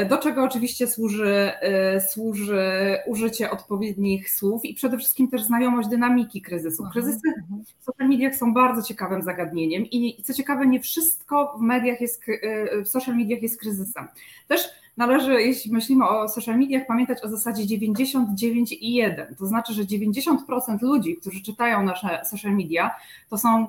do 0.09 0.19
czego 0.19 0.45
oczywiście 0.45 0.87
służy, 0.87 1.53
e, 1.61 2.00
służy 2.00 2.99
użycie 3.07 3.50
odpowiednich 3.50 4.31
słów 4.31 4.64
i 4.64 4.75
przede 4.75 4.99
wszystkim 4.99 5.29
też 5.29 5.43
znajomość 5.43 5.88
dynamiki 5.88 6.43
kryzysu. 6.43 6.85
Kryzysy 6.93 7.29
mhm. 7.38 7.64
w 7.79 7.85
social 7.85 8.09
mediach 8.09 8.35
są 8.35 8.55
bardzo 8.55 8.83
ciekawym 8.83 9.23
zagadnieniem 9.23 9.85
i 9.87 10.23
co 10.23 10.35
ciekawe, 10.35 10.67
nie 10.67 10.81
wszystko 10.81 11.57
w 11.59 11.61
mediach 11.61 12.00
jest, 12.00 12.23
e, 12.43 12.83
w 12.83 12.88
social 12.88 13.17
mediach 13.17 13.43
jest 13.43 13.61
kryzysem. 13.61 14.09
Też 14.49 14.69
należy, 14.97 15.43
jeśli 15.43 15.73
myślimy 15.73 16.09
o 16.09 16.29
social 16.29 16.59
mediach, 16.59 16.87
pamiętać 16.87 17.25
o 17.25 17.29
zasadzie 17.29 17.67
99 17.67 18.73
i 18.73 18.95
1. 18.95 19.35
To 19.35 19.47
znaczy, 19.47 19.73
że 19.73 19.83
90% 19.83 20.83
ludzi, 20.83 21.17
którzy 21.17 21.43
czytają 21.43 21.83
nasze 21.83 22.23
social 22.25 22.53
media, 22.53 22.91
to 23.31 23.39
są 23.39 23.67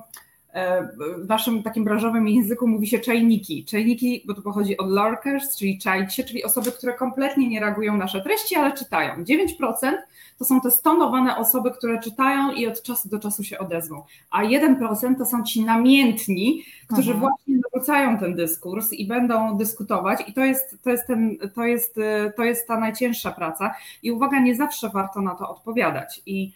w 1.17 1.27
naszym 1.29 1.63
takim 1.63 1.83
branżowym 1.83 2.27
języku 2.27 2.67
mówi 2.67 2.88
się 2.88 3.00
czajniki. 3.00 3.65
Czajniki, 3.65 4.24
bo 4.27 4.33
to 4.33 4.41
pochodzi 4.41 4.77
od 4.77 4.89
lurkers, 4.89 5.57
czyli 5.57 5.79
czajcie, 5.79 6.24
czyli 6.24 6.43
osoby, 6.43 6.71
które 6.71 6.93
kompletnie 6.93 7.50
nie 7.50 7.59
reagują 7.59 7.97
na 7.97 8.05
nasze 8.05 8.21
treści, 8.21 8.55
ale 8.55 8.74
czytają. 8.74 9.24
9% 9.24 9.97
to 10.38 10.45
są 10.45 10.62
te 10.62 10.71
stonowane 10.71 11.38
osoby, 11.38 11.71
które 11.71 12.00
czytają 12.00 12.51
i 12.51 12.67
od 12.67 12.81
czasu 12.81 13.09
do 13.09 13.19
czasu 13.19 13.43
się 13.43 13.59
odezwą. 13.59 14.03
A 14.31 14.43
1% 14.43 15.17
to 15.17 15.25
są 15.25 15.43
ci 15.43 15.65
namiętni, 15.65 16.63
którzy 16.88 17.12
Aha. 17.12 17.19
właśnie 17.19 17.55
narzucają 17.74 18.17
ten 18.17 18.35
dyskurs 18.35 18.93
i 18.93 19.07
będą 19.07 19.57
dyskutować. 19.57 20.19
I 20.27 20.33
to 20.33 20.45
jest, 20.45 20.77
to, 20.83 20.89
jest 20.89 21.07
ten, 21.07 21.38
to, 21.55 21.63
jest, 21.63 21.95
to 22.35 22.43
jest 22.43 22.67
ta 22.67 22.79
najcięższa 22.79 23.31
praca. 23.31 23.75
I 24.03 24.12
uwaga, 24.12 24.39
nie 24.39 24.55
zawsze 24.55 24.89
warto 24.89 25.21
na 25.21 25.35
to 25.35 25.50
odpowiadać. 25.50 26.21
I 26.25 26.51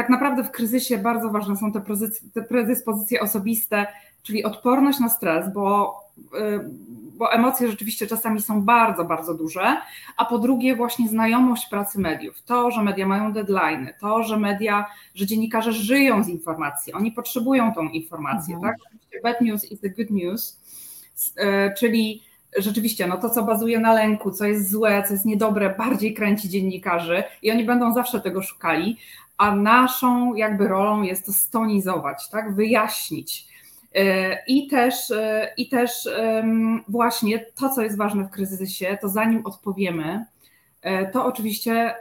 tak 0.00 0.08
naprawdę 0.08 0.44
w 0.44 0.50
kryzysie 0.50 0.98
bardzo 0.98 1.30
ważne 1.30 1.56
są 1.56 1.72
te, 1.72 1.82
te 2.34 2.42
predyspozycje 2.42 3.20
osobiste, 3.20 3.86
czyli 4.22 4.44
odporność 4.44 4.98
na 4.98 5.08
stres, 5.08 5.52
bo 5.52 5.94
y, 6.18 6.60
bo 7.20 7.32
emocje 7.32 7.68
rzeczywiście 7.68 8.06
czasami 8.06 8.42
są 8.42 8.62
bardzo, 8.62 9.04
bardzo 9.04 9.34
duże, 9.34 9.76
a 10.16 10.24
po 10.24 10.38
drugie 10.38 10.76
właśnie 10.76 11.08
znajomość 11.08 11.66
pracy 11.66 11.98
mediów, 11.98 12.42
to, 12.42 12.70
że 12.70 12.82
media 12.82 13.06
mają 13.06 13.32
deadline, 13.32 13.88
to, 14.00 14.22
że 14.22 14.36
media, 14.36 14.86
że 15.14 15.26
dziennikarze 15.26 15.72
żyją 15.72 16.24
z 16.24 16.28
informacji, 16.28 16.92
oni 16.92 17.12
potrzebują 17.12 17.74
tą 17.74 17.88
informację, 17.88 18.54
mhm. 18.54 18.74
tak? 18.74 19.22
Bad 19.22 19.40
news 19.40 19.72
is 19.72 19.80
the 19.80 19.90
good 19.90 20.10
news, 20.10 20.60
e, 21.36 21.74
czyli 21.74 22.22
rzeczywiście 22.58 23.06
no 23.06 23.16
to, 23.16 23.30
co 23.30 23.42
bazuje 23.42 23.80
na 23.80 23.92
lęku, 23.92 24.30
co 24.30 24.44
jest 24.44 24.70
złe, 24.70 25.04
co 25.06 25.12
jest 25.12 25.24
niedobre, 25.24 25.74
bardziej 25.78 26.14
kręci 26.14 26.48
dziennikarzy 26.48 27.24
i 27.42 27.50
oni 27.50 27.64
będą 27.64 27.92
zawsze 27.92 28.20
tego 28.20 28.42
szukali, 28.42 28.98
a 29.40 29.54
naszą 29.54 30.34
jakby 30.34 30.68
rolą 30.68 31.02
jest 31.02 31.26
to 31.26 31.32
stonizować, 31.32 32.28
tak? 32.30 32.54
wyjaśnić, 32.54 33.50
E, 33.94 34.38
I 34.46 34.68
też, 34.68 35.10
e, 35.10 35.52
I 35.56 35.68
też 35.68 36.08
właśnie 36.88 37.46
to, 37.54 37.68
co 37.68 37.82
jest 37.82 37.96
ważne 37.96 38.24
w 38.24 38.30
kryzysie, 38.30 38.98
to 39.00 39.08
zanim 39.08 39.46
odpowiemy, 39.46 40.26
e, 40.82 41.10
to 41.10 41.24
oczywiście 41.24 41.94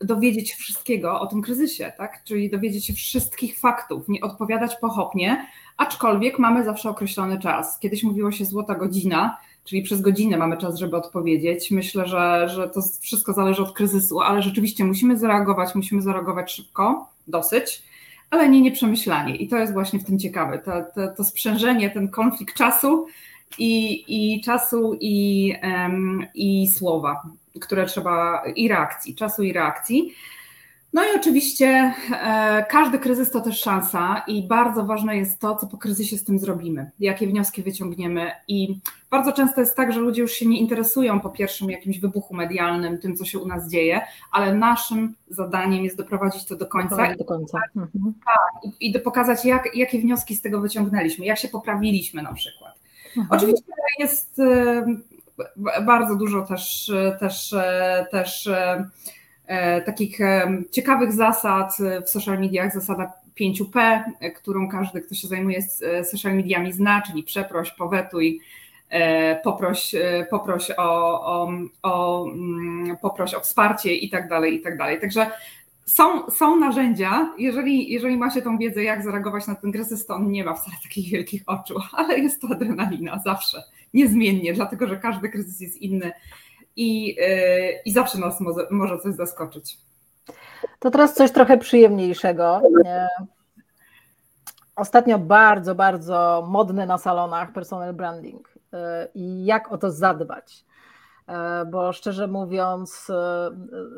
dowiedzieć 0.00 0.50
się 0.50 0.56
wszystkiego 0.56 1.20
o 1.20 1.26
tym 1.26 1.42
kryzysie, 1.42 1.92
tak? 1.98 2.24
Czyli 2.24 2.50
dowiedzieć 2.50 2.86
się 2.86 2.92
wszystkich 2.92 3.58
faktów, 3.58 4.08
nie 4.08 4.20
odpowiadać 4.20 4.76
pochopnie, 4.76 5.46
aczkolwiek 5.76 6.38
mamy 6.38 6.64
zawsze 6.64 6.90
określony 6.90 7.38
czas. 7.38 7.78
Kiedyś 7.78 8.02
mówiło 8.02 8.32
się 8.32 8.44
złota 8.44 8.74
godzina, 8.74 9.36
czyli 9.66 9.82
przez 9.82 10.00
godzinę 10.00 10.36
mamy 10.36 10.56
czas, 10.56 10.78
żeby 10.78 10.96
odpowiedzieć. 10.96 11.70
Myślę, 11.70 12.06
że, 12.06 12.48
że 12.48 12.68
to 12.68 12.80
wszystko 13.00 13.32
zależy 13.32 13.62
od 13.62 13.72
kryzysu, 13.72 14.20
ale 14.20 14.42
rzeczywiście 14.42 14.84
musimy 14.84 15.18
zareagować, 15.18 15.74
musimy 15.74 16.02
zareagować 16.02 16.52
szybko, 16.52 17.10
dosyć 17.28 17.82
ale 18.30 18.48
nie 18.48 18.60
nieprzemyślanie. 18.60 19.36
I 19.36 19.48
to 19.48 19.56
jest 19.56 19.72
właśnie 19.72 19.98
w 19.98 20.04
tym 20.04 20.18
ciekawe, 20.18 20.58
to, 20.58 20.72
to, 20.94 21.14
to 21.16 21.24
sprzężenie, 21.24 21.90
ten 21.90 22.08
konflikt 22.08 22.56
czasu 22.56 23.06
i, 23.58 24.04
i 24.08 24.40
czasu 24.40 24.96
i, 25.00 25.54
um, 25.62 26.26
i 26.34 26.68
słowa, 26.68 27.22
które 27.60 27.86
trzeba, 27.86 28.42
i 28.56 28.68
reakcji, 28.68 29.14
czasu 29.14 29.42
i 29.42 29.52
reakcji. 29.52 30.14
No 30.92 31.02
i 31.04 31.16
oczywiście 31.16 31.94
e, 32.12 32.66
każdy 32.70 32.98
kryzys 32.98 33.30
to 33.30 33.40
też 33.40 33.60
szansa 33.60 34.22
i 34.26 34.46
bardzo 34.48 34.84
ważne 34.84 35.16
jest 35.16 35.40
to, 35.40 35.56
co 35.56 35.66
po 35.66 35.78
kryzysie 35.78 36.18
z 36.18 36.24
tym 36.24 36.38
zrobimy, 36.38 36.90
jakie 37.00 37.26
wnioski 37.26 37.62
wyciągniemy. 37.62 38.30
I 38.48 38.78
bardzo 39.10 39.32
często 39.32 39.60
jest 39.60 39.76
tak, 39.76 39.92
że 39.92 40.00
ludzie 40.00 40.22
już 40.22 40.32
się 40.32 40.46
nie 40.46 40.60
interesują 40.60 41.20
po 41.20 41.30
pierwszym 41.30 41.70
jakimś 41.70 41.98
wybuchu 42.00 42.34
medialnym, 42.34 42.98
tym, 42.98 43.16
co 43.16 43.24
się 43.24 43.38
u 43.38 43.46
nas 43.46 43.70
dzieje, 43.70 44.00
ale 44.32 44.54
naszym 44.54 45.14
zadaniem 45.30 45.84
jest 45.84 45.96
doprowadzić 45.96 46.44
to 46.44 46.56
do 46.56 46.66
końca. 46.66 47.14
Do 47.18 47.24
końca. 47.24 47.58
Mhm. 47.76 48.14
Tak, 48.24 48.64
i, 48.80 48.90
i 48.90 49.00
pokazać, 49.00 49.44
jak, 49.44 49.76
jakie 49.76 49.98
wnioski 49.98 50.34
z 50.34 50.42
tego 50.42 50.60
wyciągnęliśmy, 50.60 51.26
jak 51.26 51.38
się 51.38 51.48
poprawiliśmy 51.48 52.22
na 52.22 52.32
przykład. 52.32 52.74
Mhm. 53.16 53.26
Oczywiście 53.30 53.72
jest 53.98 54.38
e, 54.38 54.86
bardzo 55.82 56.16
dużo 56.16 56.42
też, 56.42 56.92
też, 57.20 57.52
e, 57.52 58.06
też 58.10 58.46
E, 58.46 58.90
takich 59.86 60.20
e, 60.20 60.62
ciekawych 60.70 61.12
zasad 61.12 61.76
w 62.06 62.10
social 62.10 62.40
mediach, 62.40 62.74
zasada 62.74 63.12
5P, 63.40 64.00
którą 64.36 64.68
każdy, 64.68 65.00
kto 65.00 65.14
się 65.14 65.28
zajmuje 65.28 65.62
social 66.04 66.36
mediami 66.36 66.72
zna, 66.72 67.02
czyli 67.02 67.22
przeproś, 67.22 67.70
powetuj, 67.70 68.40
e, 68.90 69.36
poproś, 69.36 69.94
poproś, 70.30 70.70
o, 70.70 71.20
o, 71.26 71.50
o, 71.82 72.26
mm, 72.28 72.96
poproś 72.96 73.34
o 73.34 73.40
wsparcie 73.40 73.94
i 73.94 74.10
tak 74.10 74.28
dalej, 74.28 74.54
i 74.54 74.60
tak 74.60 74.78
dalej. 74.78 75.00
Także 75.00 75.30
są, 75.86 76.30
są 76.30 76.56
narzędzia, 76.56 77.34
jeżeli, 77.38 77.92
jeżeli 77.92 78.16
ma 78.16 78.30
się 78.30 78.42
tą 78.42 78.58
wiedzę, 78.58 78.82
jak 78.82 79.04
zareagować 79.04 79.46
na 79.46 79.54
ten 79.54 79.72
kryzys, 79.72 80.06
to 80.06 80.14
on 80.14 80.30
nie 80.30 80.44
ma 80.44 80.54
wcale 80.54 80.76
takich 80.82 81.10
wielkich 81.10 81.42
oczu, 81.46 81.74
ale 81.92 82.18
jest 82.18 82.40
to 82.40 82.48
adrenalina 82.48 83.18
zawsze, 83.24 83.62
niezmiennie, 83.94 84.52
dlatego 84.52 84.86
że 84.86 84.96
każdy 84.96 85.28
kryzys 85.28 85.60
jest 85.60 85.76
inny 85.76 86.12
i, 86.76 87.16
y, 87.20 87.80
i 87.84 87.92
zawsze 87.92 88.18
nas 88.18 88.40
może, 88.40 88.66
może 88.70 88.98
coś 88.98 89.14
zaskoczyć. 89.14 89.78
To 90.78 90.90
teraz 90.90 91.14
coś 91.14 91.32
trochę 91.32 91.58
przyjemniejszego. 91.58 92.62
Ostatnio 94.76 95.18
bardzo, 95.18 95.74
bardzo 95.74 96.46
modne 96.48 96.86
na 96.86 96.98
salonach 96.98 97.52
personal 97.52 97.94
branding 97.94 98.48
y, 98.48 98.76
i 99.14 99.44
jak 99.44 99.72
o 99.72 99.78
to 99.78 99.90
zadbać. 99.90 100.64
Y, 101.28 101.32
bo 101.70 101.92
szczerze 101.92 102.26
mówiąc, 102.26 103.12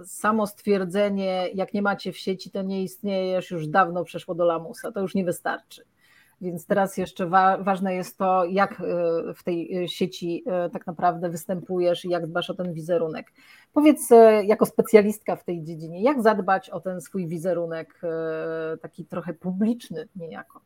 samo 0.04 0.46
stwierdzenie, 0.46 1.48
jak 1.54 1.74
nie 1.74 1.82
macie 1.82 2.12
w 2.12 2.18
sieci, 2.18 2.50
to 2.50 2.62
nie 2.62 2.82
istniejesz, 2.82 3.50
już 3.50 3.66
dawno 3.66 4.04
przeszło 4.04 4.34
do 4.34 4.44
lamusa, 4.44 4.92
to 4.92 5.00
już 5.00 5.14
nie 5.14 5.24
wystarczy. 5.24 5.84
Więc 6.40 6.66
teraz 6.66 6.96
jeszcze 6.96 7.26
wa 7.26 7.58
ważne 7.58 7.94
jest 7.94 8.18
to, 8.18 8.44
jak 8.44 8.72
e, 8.72 8.84
w 9.34 9.42
tej 9.42 9.84
e, 9.84 9.88
sieci 9.88 10.44
e, 10.46 10.70
tak 10.70 10.86
naprawdę 10.86 11.30
występujesz 11.30 12.04
i 12.04 12.08
jak 12.08 12.26
dbasz 12.26 12.50
o 12.50 12.54
ten 12.54 12.72
wizerunek. 12.72 13.32
Powiedz, 13.72 14.08
jako 14.44 14.66
specjalistka 14.66 15.36
w 15.36 15.44
tej 15.44 15.64
dziedzinie, 15.64 16.02
jak 16.02 16.22
zadbać 16.22 16.70
o 16.70 16.80
ten 16.80 17.00
swój 17.00 17.26
wizerunek 17.26 18.00
taki 18.82 19.04
trochę 19.04 19.34
publiczny 19.34 20.08
niejako? 20.16 20.60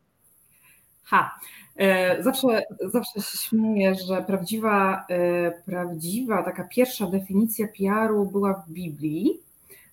Ha, 1.05 1.39
zawsze, 2.21 2.63
zawsze 2.81 3.21
się 3.21 3.39
śmieję, 3.39 3.95
że 3.95 4.23
prawdziwa, 4.23 5.07
prawdziwa 5.67 6.43
taka 6.43 6.65
pierwsza 6.65 7.07
definicja 7.07 7.67
PR-u 7.79 8.27
była 8.27 8.55
w 8.55 8.71
Biblii, 8.71 9.41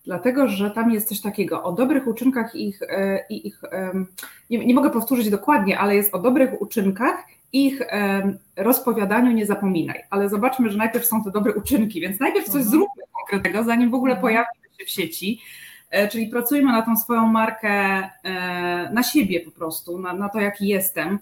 dlatego 0.10 0.48
że 0.48 0.72
tam 0.72 0.92
jest 0.92 1.10
coś 1.10 1.22
takiego 1.22 1.63
o 1.63 1.72
dobrych 1.72 2.08
uczynkach 2.08 2.56
ich, 2.56 2.82
e, 2.82 3.25
i 3.30 3.48
ich, 3.48 3.62
nie, 4.50 4.66
nie, 4.66 4.74
mogę 4.74 4.89
powtórzyć 4.89 5.30
dokładnie, 5.30 5.80
ale 5.80 5.96
jest 5.96 6.16
o 6.16 6.20
dobrych 6.20 6.62
uczynkach 6.62 7.25
ich 7.54 7.82
rozpowiadaniu 8.56 9.32
nie 9.32 9.46
zapominaj. 9.46 10.04
Ale 10.10 10.30
zobaczmy, 10.30 10.70
że 10.70 10.78
najpierw 10.78 11.06
są 11.06 11.24
te 11.24 11.32
dobre 11.32 11.54
uczynki, 11.54 12.01
więc 12.01 12.20
najpierw 12.20 12.46
coś 12.46 12.56
mhm. 12.56 12.72
zróbmy 12.72 13.04
konkretnego, 13.20 13.63
zanim 13.63 13.92
w 13.92 13.94
ogóle 13.94 14.13
mhm. 14.13 14.22
pojawimy 14.22 14.78
się 14.80 14.86
w 14.86 14.89
sieci. 14.89 15.42
E, 15.92 16.08
czyli 16.08 16.28
pracujmy 16.28 16.72
na 16.72 16.82
tą 16.82 16.98
swoją 16.98 17.28
markę, 17.28 17.70
e, 17.70 18.89
na 18.94 19.04
siebie 19.04 19.39
po 19.39 19.51
prostu, 19.51 20.00
na, 20.00 20.13
na 20.13 20.30
to, 20.30 20.39
jaki 20.39 20.68
jestem 20.68 21.20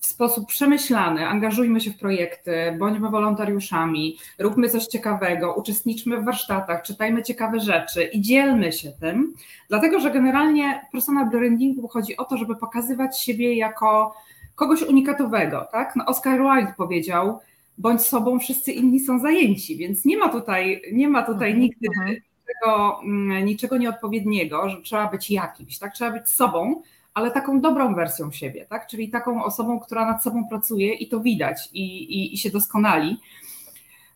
w 0.00 0.06
sposób 0.06 0.46
przemyślany, 0.46 1.26
angażujmy 1.26 1.80
się 1.80 1.90
w 1.90 1.98
projekty, 1.98 2.76
bądźmy 2.78 3.10
wolontariuszami, 3.10 4.18
róbmy 4.38 4.68
coś 4.68 4.86
ciekawego, 4.86 5.54
uczestniczmy 5.54 6.20
w 6.20 6.24
warsztatach, 6.24 6.82
czytajmy 6.82 7.22
ciekawe 7.22 7.60
rzeczy 7.60 8.04
i 8.04 8.20
dzielmy 8.20 8.72
się 8.72 8.92
tym, 9.00 9.34
dlatego 9.68 10.00
że 10.00 10.10
generalnie 10.10 10.80
personal 10.92 11.30
brandingu 11.30 11.88
chodzi 11.88 12.16
o 12.16 12.24
to, 12.24 12.36
żeby 12.36 12.56
pokazywać 12.56 13.20
siebie 13.20 13.54
jako 13.54 14.14
kogoś 14.54 14.82
unikatowego. 14.82 15.68
Tak? 15.72 15.96
No 15.96 16.06
Oscar 16.06 16.38
Wilde 16.38 16.74
powiedział, 16.76 17.40
bądź 17.78 18.02
sobą, 18.02 18.38
wszyscy 18.38 18.72
inni 18.72 19.00
są 19.00 19.18
zajęci, 19.18 19.76
więc 19.76 20.04
nie 20.04 20.18
ma 20.18 20.28
tutaj, 20.28 20.82
nie 20.92 21.08
ma 21.08 21.22
tutaj 21.22 21.50
mhm, 21.50 21.60
nigdy 21.60 21.88
mhm. 21.88 22.08
niczego, 22.08 23.00
mm, 23.02 23.44
niczego 23.44 23.76
nieodpowiedniego, 23.76 24.68
że 24.68 24.82
trzeba 24.82 25.10
być 25.10 25.30
jakimś, 25.30 25.78
tak? 25.78 25.94
Trzeba 25.94 26.10
być 26.10 26.28
sobą, 26.28 26.82
ale 27.14 27.30
taką 27.30 27.60
dobrą 27.60 27.94
wersją 27.94 28.30
siebie, 28.30 28.66
tak? 28.66 28.86
Czyli 28.86 29.10
taką 29.10 29.44
osobą, 29.44 29.80
która 29.80 30.04
nad 30.04 30.22
sobą 30.22 30.48
pracuje 30.48 30.94
i 30.94 31.08
to 31.08 31.20
widać 31.20 31.68
i, 31.72 31.84
i, 31.84 32.34
i 32.34 32.38
się 32.38 32.50
doskonali. 32.50 33.20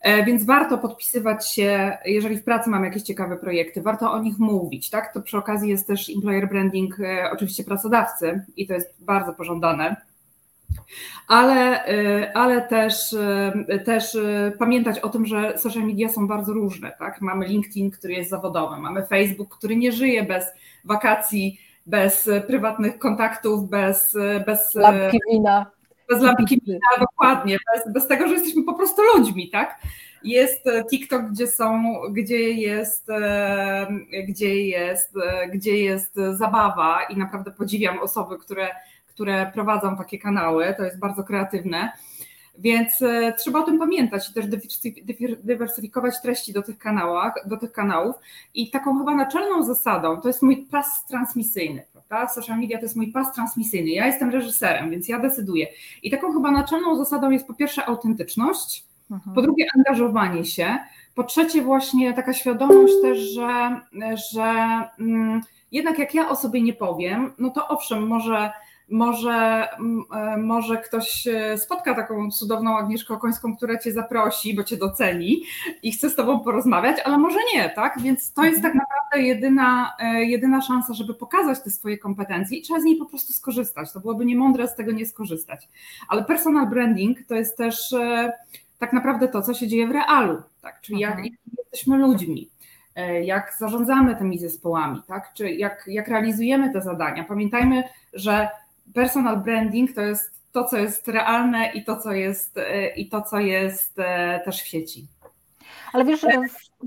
E, 0.05 0.25
więc 0.25 0.45
warto 0.45 0.79
podpisywać 0.79 1.51
się, 1.51 1.99
jeżeli 2.05 2.37
w 2.37 2.45
pracy 2.45 2.71
mamy 2.71 2.87
jakieś 2.87 3.03
ciekawe 3.03 3.37
projekty, 3.37 3.83
warto 3.83 4.13
o 4.13 4.23
nich 4.23 4.39
mówić, 4.39 4.91
tak? 4.91 5.15
To 5.15 5.23
przy 5.23 5.39
okazji 5.39 5.71
jest 5.71 5.87
też 5.87 6.11
employer 6.17 6.49
branding 6.49 7.01
e, 7.01 7.31
oczywiście 7.33 7.65
pracodawcy 7.65 8.45
i 8.57 8.67
to 8.67 8.75
jest 8.75 8.95
bardzo 9.01 9.33
pożądane. 9.33 9.97
Ale, 11.29 11.87
e, 11.87 12.37
ale 12.37 12.63
też, 12.63 13.17
też 13.85 14.19
pamiętać 14.59 14.99
o 14.99 15.09
tym, 15.09 15.27
że 15.27 15.59
social 15.59 15.83
media 15.83 16.09
są 16.09 16.29
bardzo 16.29 16.53
różne. 16.53 16.93
Tak? 16.99 17.21
Mamy 17.21 17.47
LinkedIn, 17.47 17.91
który 17.91 18.15
jest 18.15 18.31
zawodowy, 18.31 18.77
mamy 18.77 19.07
Facebook, 19.07 19.59
który 19.59 19.77
nie 19.77 19.93
żyje 19.93 20.23
bez 20.23 20.45
wakacji, 20.85 21.61
bez 21.87 22.31
prywatnych 22.47 22.99
kontaktów, 22.99 23.69
bez, 23.69 24.17
bez 24.47 24.75
lampki 24.75 25.19
wina. 25.31 25.67
Bez 26.09 26.23
lampki 26.23 26.61
wina, 26.67 26.79
dokładnie, 27.01 27.59
bez, 27.75 27.93
bez 27.93 28.07
tego, 28.07 28.29
że 28.29 28.35
jesteśmy 28.35 28.63
po 28.63 28.75
prostu 28.75 29.03
ludźmi, 29.17 29.51
tak? 29.51 29.79
Jest 30.25 30.65
TikTok, 30.91 31.23
gdzie 31.23 31.47
są, 31.47 31.83
gdzie 32.11 32.51
jest, 32.51 33.11
e, 33.11 33.87
gdzie 34.29 34.67
jest, 34.67 35.17
e, 35.17 35.49
gdzie 35.49 35.79
jest 35.79 36.15
zabawa 36.33 37.03
i 37.03 37.17
naprawdę 37.17 37.51
podziwiam 37.51 37.99
osoby, 37.99 38.39
które, 38.39 38.69
które 39.07 39.51
prowadzą 39.55 39.97
takie 39.97 40.19
kanały, 40.19 40.75
to 40.77 40.85
jest 40.85 40.99
bardzo 40.99 41.25
kreatywne. 41.25 41.93
Więc 42.59 43.03
e, 43.03 43.33
trzeba 43.39 43.61
o 43.61 43.63
tym 43.63 43.79
pamiętać 43.79 44.31
i 44.31 44.33
też 44.33 44.47
dywersyfikować 45.43 46.15
treści 46.23 46.53
do 46.53 46.63
tych, 46.63 46.79
kanałach, 46.79 47.35
do 47.47 47.57
tych 47.57 47.73
kanałów. 47.73 48.17
I 48.55 48.71
taką 48.71 48.99
chyba 48.99 49.15
naczelną 49.15 49.63
zasadą 49.63 50.21
to 50.21 50.29
jest 50.29 50.43
mój 50.43 50.57
pas 50.57 51.07
transmisyjny. 51.07 51.83
Prawda? 51.93 52.29
Social 52.35 52.61
media 52.61 52.79
to 52.79 52.85
jest 52.85 52.97
mój 52.97 53.13
pas 53.13 53.33
transmisyjny. 53.33 53.91
Ja 53.91 54.07
jestem 54.07 54.31
reżyserem, 54.31 54.91
więc 54.91 55.09
ja 55.09 55.19
decyduję. 55.19 55.67
I 56.03 56.11
taką 56.11 56.33
chyba 56.33 56.51
naczelną 56.51 56.97
zasadą 56.97 57.31
jest 57.31 57.47
po 57.47 57.55
pierwsze 57.55 57.87
autentyczność, 57.87 58.85
mhm. 59.11 59.35
po 59.35 59.43
drugie 59.43 59.67
angażowanie 59.77 60.45
się, 60.45 60.79
po 61.15 61.25
trzecie 61.25 61.63
właśnie 61.63 62.13
taka 62.13 62.33
świadomość 62.33 62.95
też, 63.03 63.19
że, 63.19 63.81
że 64.33 64.45
mm, 65.01 65.41
jednak 65.73 65.99
jak 65.99 66.15
ja 66.15 66.29
o 66.29 66.37
sobie 66.37 66.63
nie 66.63 66.73
powiem, 66.73 67.33
no 67.39 67.51
to 67.51 67.69
owszem, 67.69 68.07
może 68.07 68.53
może, 68.91 69.69
e, 70.15 70.37
może 70.37 70.77
ktoś 70.77 71.27
e, 71.27 71.59
spotka 71.59 71.95
taką 71.95 72.31
cudowną 72.31 72.79
Agnieszkę 72.79 73.15
Okońską, 73.15 73.57
która 73.57 73.79
cię 73.79 73.93
zaprosi, 73.93 74.55
bo 74.55 74.65
cię 74.65 74.77
doceni 74.77 75.43
i 75.83 75.93
chce 75.93 76.11
z 76.11 76.17
tobą 76.17 76.41
porozmawiać, 76.41 76.97
ale 77.05 77.19
może 77.19 77.39
nie, 77.55 77.71
tak? 77.71 78.01
Więc 78.01 78.33
to 78.33 78.45
jest 78.45 78.63
tak 78.63 78.75
naprawdę 78.75 79.27
jedyna, 79.27 79.93
e, 79.99 80.25
jedyna 80.25 80.63
szansa, 80.63 80.95
żeby 80.95 81.15
pokazać 81.15 81.63
te 81.63 81.71
swoje 81.71 81.99
kompetencje 81.99 82.59
i 82.59 82.63
trzeba 82.63 82.81
z 82.81 82.85
niej 82.85 82.97
po 82.97 83.07
prostu 83.07 83.33
skorzystać. 83.33 83.93
To 83.93 84.01
byłoby 84.01 84.25
niemądre 84.25 84.69
z 84.69 84.75
tego 84.75 84.93
nie 84.93 85.07
skorzystać. 85.07 85.69
Ale 86.09 86.25
personal 86.25 86.67
branding 86.67 87.19
to 87.29 87.35
jest 87.35 87.57
też 87.57 87.95
tak 88.79 88.93
naprawdę 88.93 89.29
to, 89.29 89.43
co 89.43 89.55
się 89.55 89.69
dzieje 89.69 89.87
w 89.87 89.91
realu, 89.91 90.43
tak? 90.63 90.81
Czyli 90.81 90.99
jak, 90.99 91.19
jak 91.19 91.33
jesteśmy 91.59 91.99
ludźmi, 91.99 92.51
jak 93.23 93.57
zarządzamy 93.59 94.17
tymi 94.17 94.39
zespołami, 94.39 95.03
tak? 95.07 95.33
Czy 95.35 95.51
jak, 95.51 95.85
jak 95.87 96.09
realizujemy 96.09 96.73
te 96.73 96.81
zadania. 96.83 97.25
Pamiętajmy, 97.25 97.85
że 98.13 98.49
personal 98.95 99.37
branding 99.37 99.95
to 99.95 100.01
jest 100.01 100.35
to, 100.53 100.65
co 100.65 100.77
jest 100.77 101.09
realne 101.09 101.73
i 101.73 101.85
to, 101.85 101.97
co 101.97 102.13
jest, 102.13 102.59
e, 102.59 102.89
i 102.89 103.09
to, 103.09 103.23
co 103.23 103.39
jest 103.39 103.99
e, 103.99 104.41
też 104.45 104.63
w 104.63 104.67
sieci. 104.67 105.07
Ale 105.93 106.05
wiesz, 106.05 106.27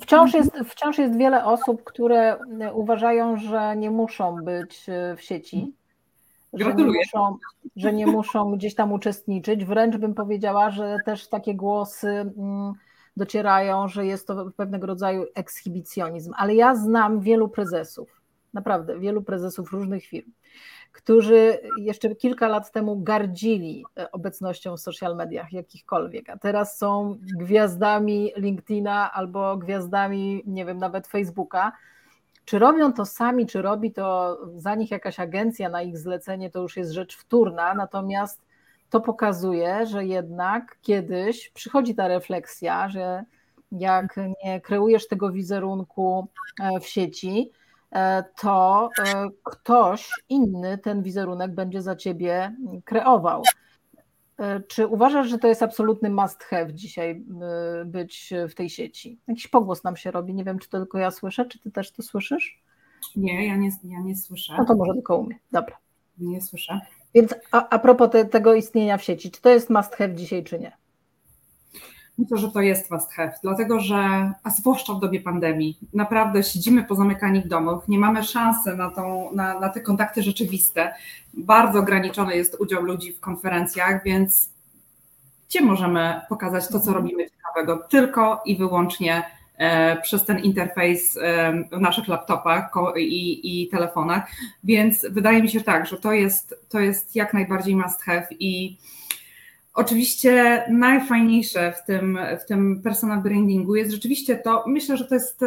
wciąż 0.01 0.33
jest, 0.33 0.51
wciąż 0.65 0.97
jest 0.97 1.17
wiele 1.17 1.45
osób, 1.45 1.83
które 1.83 2.37
uważają, 2.73 3.37
że 3.37 3.75
nie 3.77 3.91
muszą 3.91 4.35
być 4.35 4.89
e, 4.89 5.15
w 5.15 5.21
sieci. 5.21 5.73
Że 6.53 6.73
nie, 6.73 6.85
muszą, 6.85 7.37
że 7.75 7.93
nie 7.93 8.07
muszą 8.07 8.51
gdzieś 8.51 8.75
tam 8.75 8.91
uczestniczyć. 8.91 9.65
Wręcz 9.65 9.97
bym 9.97 10.13
powiedziała, 10.13 10.71
że 10.71 10.97
też 11.05 11.27
takie 11.27 11.55
głosy 11.55 12.07
mm, 12.09 12.73
docierają, 13.17 13.87
że 13.87 14.05
jest 14.05 14.27
to 14.27 14.51
pewnego 14.57 14.87
rodzaju 14.87 15.25
ekshibicjonizm. 15.35 16.33
Ale 16.37 16.55
ja 16.55 16.75
znam 16.75 17.19
wielu 17.19 17.49
prezesów, 17.49 18.21
naprawdę 18.53 18.99
wielu 18.99 19.21
prezesów 19.21 19.71
różnych 19.71 20.05
firm, 20.05 20.31
którzy 20.91 21.59
jeszcze 21.79 22.15
kilka 22.15 22.47
lat 22.47 22.71
temu 22.71 23.01
gardzili 23.01 23.85
e, 23.97 24.11
obecnością 24.11 24.77
w 24.77 24.79
social 24.79 25.15
mediach 25.15 25.53
jakichkolwiek, 25.53 26.29
a 26.29 26.37
teraz 26.37 26.77
są 26.77 27.17
gwiazdami 27.39 28.31
LinkedIna 28.35 29.13
albo 29.13 29.57
gwiazdami, 29.57 30.43
nie 30.45 30.65
wiem, 30.65 30.77
nawet 30.77 31.07
Facebooka. 31.07 31.71
Czy 32.45 32.59
robią 32.59 32.93
to 32.93 33.05
sami, 33.05 33.45
czy 33.45 33.61
robi 33.61 33.91
to 33.91 34.37
za 34.55 34.75
nich 34.75 34.91
jakaś 34.91 35.19
agencja 35.19 35.69
na 35.69 35.81
ich 35.81 35.97
zlecenie, 35.97 36.49
to 36.49 36.61
już 36.61 36.77
jest 36.77 36.91
rzecz 36.91 37.17
wtórna, 37.17 37.73
natomiast 37.73 38.41
to 38.89 39.01
pokazuje, 39.01 39.85
że 39.85 40.05
jednak 40.05 40.77
kiedyś 40.81 41.49
przychodzi 41.49 41.95
ta 41.95 42.07
refleksja, 42.07 42.89
że 42.89 43.23
jak 43.71 44.19
nie 44.45 44.61
kreujesz 44.61 45.07
tego 45.07 45.31
wizerunku 45.31 46.27
e, 46.61 46.79
w 46.79 46.87
sieci, 46.87 47.51
to 48.41 48.89
e, 48.99 49.29
ktoś 49.43 50.09
inny 50.29 50.77
ten 50.77 51.03
wizerunek 51.03 51.55
będzie 51.55 51.81
za 51.81 51.95
ciebie 51.95 52.55
kreował. 52.85 53.43
E, 54.39 54.59
czy 54.59 54.87
uważasz, 54.87 55.27
że 55.27 55.37
to 55.37 55.47
jest 55.47 55.63
absolutny 55.63 56.09
must 56.09 56.43
have 56.43 56.73
dzisiaj 56.73 57.23
być 57.85 58.33
w 58.49 58.53
tej 58.53 58.69
sieci? 58.69 59.19
Jakiś 59.27 59.47
pogłos 59.47 59.83
nam 59.83 59.97
się 59.97 60.11
robi. 60.11 60.33
Nie 60.33 60.43
wiem, 60.43 60.59
czy 60.59 60.69
to 60.69 60.77
tylko 60.77 60.97
ja 60.97 61.11
słyszę, 61.11 61.45
czy 61.45 61.59
ty 61.59 61.71
też 61.71 61.91
to 61.91 62.03
słyszysz? 62.03 62.63
Nie, 63.15 63.47
ja 63.47 63.55
nie, 63.55 63.69
ja 63.83 63.99
nie 63.99 64.15
słyszę. 64.15 64.55
No 64.57 64.65
to 64.65 64.75
może 64.75 64.93
tylko 64.93 65.17
u 65.17 65.23
mnie. 65.23 65.39
Dobra. 65.51 65.77
Nie 66.17 66.41
słyszę. 66.41 66.79
Więc 67.15 67.35
a, 67.51 67.69
a 67.69 67.79
propos 67.79 68.09
te, 68.09 68.25
tego 68.25 68.53
istnienia 68.53 68.97
w 68.97 69.03
sieci, 69.03 69.31
czy 69.31 69.41
to 69.41 69.49
jest 69.49 69.69
must 69.69 69.95
have 69.95 70.15
dzisiaj, 70.15 70.43
czy 70.43 70.59
nie? 70.59 70.77
Myślę, 72.17 72.37
że 72.37 72.51
to 72.51 72.61
jest 72.61 72.91
must 72.91 73.13
have, 73.13 73.33
dlatego 73.43 73.79
że, 73.79 74.31
a 74.43 74.49
zwłaszcza 74.49 74.93
w 74.93 74.99
dobie 74.99 75.21
pandemii, 75.21 75.77
naprawdę 75.93 76.43
siedzimy 76.43 76.83
pozamykani 76.83 77.41
w 77.41 77.47
domach, 77.47 77.87
nie 77.87 77.99
mamy 77.99 78.23
szansy 78.23 78.75
na, 78.75 78.89
tą, 78.89 79.29
na, 79.33 79.59
na 79.59 79.69
te 79.69 79.81
kontakty 79.81 80.23
rzeczywiste. 80.23 80.93
Bardzo 81.33 81.79
ograniczony 81.79 82.35
jest 82.35 82.57
udział 82.59 82.83
ludzi 82.83 83.13
w 83.13 83.19
konferencjach, 83.19 84.03
więc 84.03 84.49
gdzie 85.49 85.61
możemy 85.61 86.21
pokazać 86.29 86.67
to, 86.67 86.79
co 86.79 86.93
robimy 86.93 87.29
ciekawego? 87.29 87.87
Tylko 87.89 88.41
i 88.45 88.57
wyłącznie 88.57 89.23
e, 89.57 90.01
przez 90.01 90.25
ten 90.25 90.39
interfejs 90.39 91.17
e, 91.17 91.53
w 91.71 91.79
naszych 91.79 92.07
laptopach 92.07 92.71
i, 92.97 93.63
i 93.63 93.67
telefonach. 93.67 94.31
Więc 94.63 95.05
wydaje 95.09 95.41
mi 95.41 95.49
się 95.49 95.61
tak, 95.61 95.87
że 95.87 95.97
to 95.97 96.13
jest, 96.13 96.55
to 96.69 96.79
jest 96.79 97.15
jak 97.15 97.33
najbardziej 97.33 97.75
must 97.75 98.01
have 98.01 98.27
i 98.39 98.77
Oczywiście 99.77 100.63
najfajniejsze 100.69 101.71
w 101.71 101.85
tym, 101.85 102.19
w 102.41 102.45
tym 102.45 102.81
personal 102.81 103.21
brandingu 103.21 103.75
jest 103.75 103.91
rzeczywiście 103.91 104.35
to, 104.35 104.63
myślę, 104.67 104.97
że 104.97 105.05
to 105.05 105.15
jest, 105.15 105.39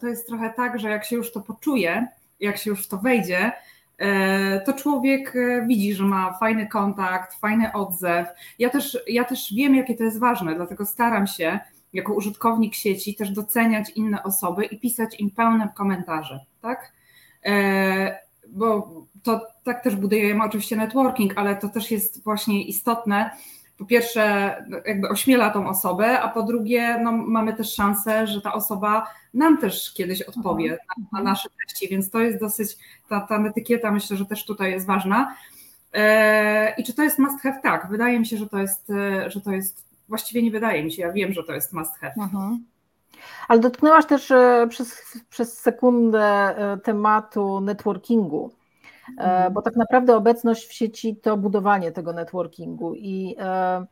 to 0.00 0.06
jest 0.06 0.26
trochę 0.26 0.52
tak, 0.56 0.80
że 0.80 0.90
jak 0.90 1.04
się 1.04 1.16
już 1.16 1.32
to 1.32 1.40
poczuje, 1.40 2.06
jak 2.40 2.58
się 2.58 2.70
już 2.70 2.84
w 2.84 2.88
to 2.88 2.98
wejdzie, 2.98 3.52
e, 3.98 4.60
to 4.60 4.72
człowiek 4.72 5.36
e, 5.36 5.66
widzi, 5.66 5.94
że 5.94 6.04
ma 6.04 6.32
fajny 6.32 6.66
kontakt, 6.66 7.34
fajny 7.40 7.72
odzew. 7.72 8.28
Ja 8.58 8.70
też, 8.70 8.98
ja 9.08 9.24
też 9.24 9.54
wiem, 9.54 9.74
jakie 9.74 9.94
to 9.94 10.04
jest 10.04 10.18
ważne, 10.18 10.54
dlatego 10.54 10.86
staram 10.86 11.26
się 11.26 11.58
jako 11.92 12.14
użytkownik 12.14 12.74
sieci 12.74 13.14
też 13.14 13.30
doceniać 13.30 13.90
inne 13.90 14.22
osoby 14.22 14.64
i 14.64 14.80
pisać 14.80 15.20
im 15.20 15.30
pełne 15.30 15.68
komentarze, 15.76 16.40
tak? 16.62 16.92
E, 17.44 18.18
bo 18.48 18.92
to 19.22 19.40
tak 19.64 19.84
też 19.84 19.96
budujemy 19.96 20.44
oczywiście 20.44 20.76
networking, 20.76 21.32
ale 21.36 21.56
to 21.56 21.68
też 21.68 21.90
jest 21.90 22.24
właśnie 22.24 22.64
istotne, 22.64 23.30
po 23.80 23.86
pierwsze 23.86 24.54
jakby 24.86 25.08
ośmiela 25.08 25.50
tą 25.50 25.68
osobę, 25.68 26.20
a 26.20 26.28
po 26.28 26.42
drugie 26.42 27.00
no, 27.02 27.12
mamy 27.12 27.52
też 27.52 27.74
szansę, 27.74 28.26
że 28.26 28.40
ta 28.40 28.52
osoba 28.52 29.06
nam 29.34 29.58
też 29.58 29.94
kiedyś 29.94 30.22
odpowie 30.22 30.70
na, 30.70 30.76
na 30.98 31.04
mhm. 31.04 31.24
nasze 31.24 31.48
treści, 31.58 31.88
więc 31.88 32.10
to 32.10 32.20
jest 32.20 32.40
dosyć, 32.40 32.78
ta, 33.08 33.20
ta 33.20 33.46
etykieta 33.46 33.90
myślę, 33.90 34.16
że 34.16 34.26
też 34.26 34.44
tutaj 34.44 34.70
jest 34.70 34.86
ważna. 34.86 35.34
E, 35.92 36.74
I 36.78 36.84
czy 36.84 36.94
to 36.94 37.02
jest 37.02 37.18
must 37.18 37.40
have? 37.40 37.60
Tak, 37.62 37.88
wydaje 37.90 38.20
mi 38.20 38.26
się, 38.26 38.36
że 38.36 38.48
to 38.48 38.58
jest, 38.58 38.90
e, 38.90 39.30
że 39.30 39.40
to 39.40 39.52
jest, 39.52 39.84
właściwie 40.08 40.42
nie 40.42 40.50
wydaje 40.50 40.84
mi 40.84 40.92
się, 40.92 41.02
ja 41.02 41.12
wiem, 41.12 41.32
że 41.32 41.44
to 41.44 41.52
jest 41.52 41.72
must 41.72 41.94
have. 41.94 42.14
Mhm. 42.18 42.64
Ale 43.48 43.60
dotknęłaś 43.60 44.06
też 44.06 44.30
e, 44.30 44.66
przez, 44.70 45.02
przez 45.30 45.58
sekundę 45.58 46.54
tematu 46.84 47.60
networkingu. 47.60 48.59
E, 49.18 49.50
bo 49.50 49.62
tak 49.62 49.76
naprawdę 49.76 50.16
obecność 50.16 50.66
w 50.66 50.72
sieci 50.72 51.16
to 51.16 51.36
budowanie 51.36 51.92
tego 51.92 52.12
networkingu 52.12 52.94
i, 52.94 53.36
e, 53.38 53.86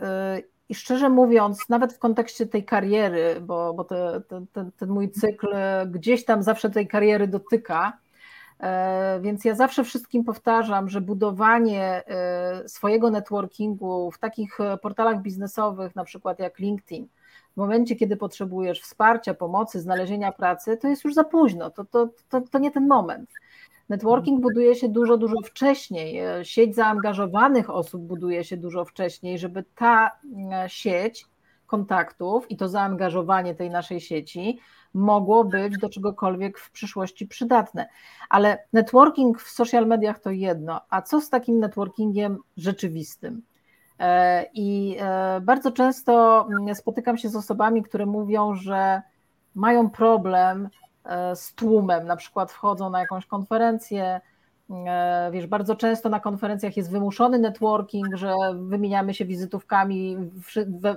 e, 0.00 0.42
i 0.68 0.74
szczerze 0.74 1.08
mówiąc, 1.08 1.68
nawet 1.68 1.92
w 1.92 1.98
kontekście 1.98 2.46
tej 2.46 2.64
kariery, 2.64 3.40
bo, 3.40 3.74
bo 3.74 3.84
te, 3.84 4.22
te, 4.28 4.44
ten, 4.52 4.70
ten 4.72 4.88
mój 4.90 5.10
cykl 5.10 5.48
gdzieś 5.86 6.24
tam 6.24 6.42
zawsze 6.42 6.70
tej 6.70 6.88
kariery 6.88 7.28
dotyka, 7.28 7.98
więc 9.20 9.44
ja 9.44 9.54
zawsze 9.54 9.84
wszystkim 9.84 10.24
powtarzam, 10.24 10.88
że 10.88 11.00
budowanie 11.00 12.02
swojego 12.66 13.10
networkingu 13.10 14.10
w 14.10 14.18
takich 14.18 14.58
portalach 14.82 15.22
biznesowych, 15.22 15.96
na 15.96 16.04
przykład 16.04 16.38
jak 16.38 16.58
LinkedIn, 16.58 17.08
w 17.52 17.56
momencie, 17.56 17.96
kiedy 17.96 18.16
potrzebujesz 18.16 18.80
wsparcia, 18.80 19.34
pomocy, 19.34 19.80
znalezienia 19.80 20.32
pracy, 20.32 20.76
to 20.76 20.88
jest 20.88 21.04
już 21.04 21.14
za 21.14 21.24
późno, 21.24 21.70
to, 21.70 21.84
to, 21.84 22.08
to, 22.28 22.40
to 22.40 22.58
nie 22.58 22.70
ten 22.70 22.88
moment. 22.88 23.30
Networking 23.92 24.40
buduje 24.40 24.74
się 24.74 24.88
dużo, 24.88 25.16
dużo 25.16 25.36
wcześniej. 25.44 26.20
Sieć 26.42 26.74
zaangażowanych 26.74 27.70
osób 27.70 28.02
buduje 28.02 28.44
się 28.44 28.56
dużo 28.56 28.84
wcześniej, 28.84 29.38
żeby 29.38 29.64
ta 29.74 30.10
e, 30.52 30.68
sieć 30.68 31.26
kontaktów 31.66 32.50
i 32.50 32.56
to 32.56 32.68
zaangażowanie 32.68 33.54
tej 33.54 33.70
naszej 33.70 34.00
sieci 34.00 34.58
mogło 34.94 35.44
być 35.44 35.78
do 35.78 35.88
czegokolwiek 35.88 36.58
w 36.58 36.70
przyszłości 36.70 37.26
przydatne. 37.26 37.88
Ale 38.28 38.58
networking 38.72 39.40
w 39.40 39.50
social 39.50 39.86
mediach 39.86 40.20
to 40.20 40.30
jedno, 40.30 40.80
a 40.90 41.02
co 41.02 41.20
z 41.20 41.30
takim 41.30 41.58
networkingiem 41.58 42.38
rzeczywistym? 42.56 43.42
E, 43.98 44.46
I 44.54 44.96
e, 45.00 45.40
bardzo 45.40 45.72
często 45.72 46.46
mm, 46.50 46.74
spotykam 46.74 47.18
się 47.18 47.28
z 47.28 47.36
osobami, 47.36 47.82
które 47.82 48.06
mówią, 48.06 48.54
że 48.54 49.02
mają 49.54 49.90
problem 49.90 50.64
e, 50.64 50.68
z 51.34 51.54
tłumem, 51.54 52.06
na 52.06 52.16
przykład 52.16 52.52
wchodzą 52.52 52.90
na 52.90 53.00
jakąś 53.00 53.26
konferencję, 53.26 54.20
wiesz, 55.32 55.46
bardzo 55.46 55.76
często 55.76 56.08
na 56.08 56.20
konferencjach 56.20 56.76
jest 56.76 56.90
wymuszony 56.90 57.38
networking, 57.38 58.16
że 58.16 58.34
wymieniamy 58.54 59.14
się 59.14 59.24
wizytówkami 59.24 60.16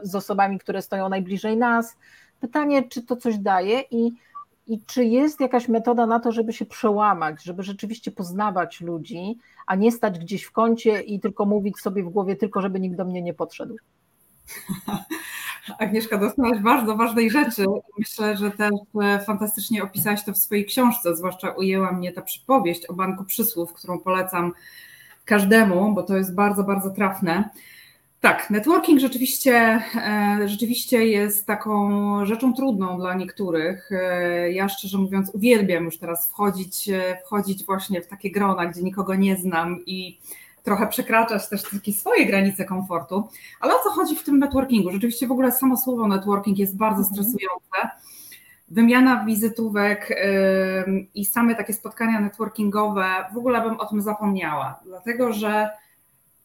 z 0.03 0.15
osobami, 0.15 0.59
które 0.59 0.81
stoją 0.81 1.09
najbliżej 1.09 1.57
nas. 1.57 1.97
Pytanie, 2.39 2.83
czy 2.83 3.01
to 3.03 3.15
coś 3.15 3.37
daje 3.37 3.81
i, 3.91 4.11
i 4.67 4.81
czy 4.85 5.05
jest 5.05 5.39
jakaś 5.39 5.67
metoda 5.67 6.05
na 6.05 6.19
to, 6.19 6.31
żeby 6.31 6.53
się 6.53 6.65
przełamać, 6.65 7.43
żeby 7.43 7.63
rzeczywiście 7.63 8.11
poznawać 8.11 8.81
ludzi, 8.81 9.37
a 9.67 9.75
nie 9.75 9.91
stać 9.91 10.19
gdzieś 10.19 10.43
w 10.43 10.51
kącie 10.51 11.01
i 11.01 11.19
tylko 11.19 11.45
mówić 11.45 11.77
sobie 11.77 12.03
w 12.03 12.09
głowie, 12.09 12.35
tylko 12.35 12.61
żeby 12.61 12.79
nikt 12.79 12.97
do 12.97 13.05
mnie 13.05 13.21
nie 13.21 13.33
podszedł. 13.33 13.75
Agnieszka, 15.80 16.17
dotknęłaś 16.17 16.60
bardzo 16.60 16.95
ważnej 16.95 17.30
rzeczy. 17.30 17.65
Myślę, 17.99 18.38
że 18.38 18.51
też 18.51 18.71
e, 19.04 19.19
fantastycznie 19.19 19.84
opisałaś 19.84 20.23
to 20.23 20.34
w 20.34 20.38
swojej 20.38 20.65
książce, 20.65 21.15
zwłaszcza 21.15 21.49
ujęła 21.49 21.91
mnie 21.91 22.12
ta 22.12 22.21
przypowieść 22.21 22.86
o 22.86 22.93
Banku 22.93 23.23
Przysłów, 23.23 23.73
którą 23.73 23.99
polecam 23.99 24.54
każdemu, 25.25 25.93
bo 25.93 26.04
to 26.04 26.17
jest 26.17 26.36
bardzo, 26.36 26.63
bardzo 26.63 26.89
trafne. 26.89 27.49
Tak, 28.21 28.49
networking 28.49 28.99
rzeczywiście, 28.99 29.82
e, 29.95 30.39
rzeczywiście 30.45 31.08
jest 31.08 31.45
taką 31.45 32.25
rzeczą 32.25 32.54
trudną 32.54 32.97
dla 32.97 33.13
niektórych. 33.13 33.91
E, 33.91 34.51
ja 34.51 34.69
szczerze 34.69 34.97
mówiąc 34.97 35.32
uwielbiam 35.34 35.86
już 35.86 35.97
teraz 35.97 36.30
wchodzić, 36.30 36.89
wchodzić 37.25 37.65
właśnie 37.65 38.01
w 38.01 38.08
takie 38.08 38.32
grona, 38.32 38.65
gdzie 38.65 38.82
nikogo 38.82 39.15
nie 39.15 39.38
znam 39.38 39.86
i 39.86 40.19
trochę 40.65 40.88
przekraczać 40.88 41.49
też 41.49 41.63
takie 41.63 41.93
swoje 41.93 42.25
granice 42.25 42.65
komfortu. 42.65 43.28
Ale 43.60 43.75
o 43.75 43.84
co 43.84 43.89
chodzi 43.89 44.15
w 44.15 44.23
tym 44.23 44.39
networkingu? 44.39 44.91
Rzeczywiście 44.91 45.28
w 45.28 45.32
ogóle 45.32 45.51
samo 45.51 45.78
słowo 45.78 46.08
networking 46.08 46.58
jest 46.58 46.78
bardzo 46.78 47.01
mhm. 47.01 47.13
stresujące. 47.13 47.99
Wymiana 48.67 49.25
wizytówek 49.25 50.21
i 51.15 51.25
same 51.25 51.56
takie 51.56 51.73
spotkania 51.73 52.19
networkingowe, 52.19 53.06
w 53.34 53.38
ogóle 53.38 53.62
bym 53.62 53.80
o 53.80 53.86
tym 53.86 54.01
zapomniała, 54.01 54.80
dlatego 54.86 55.34
że 55.34 55.69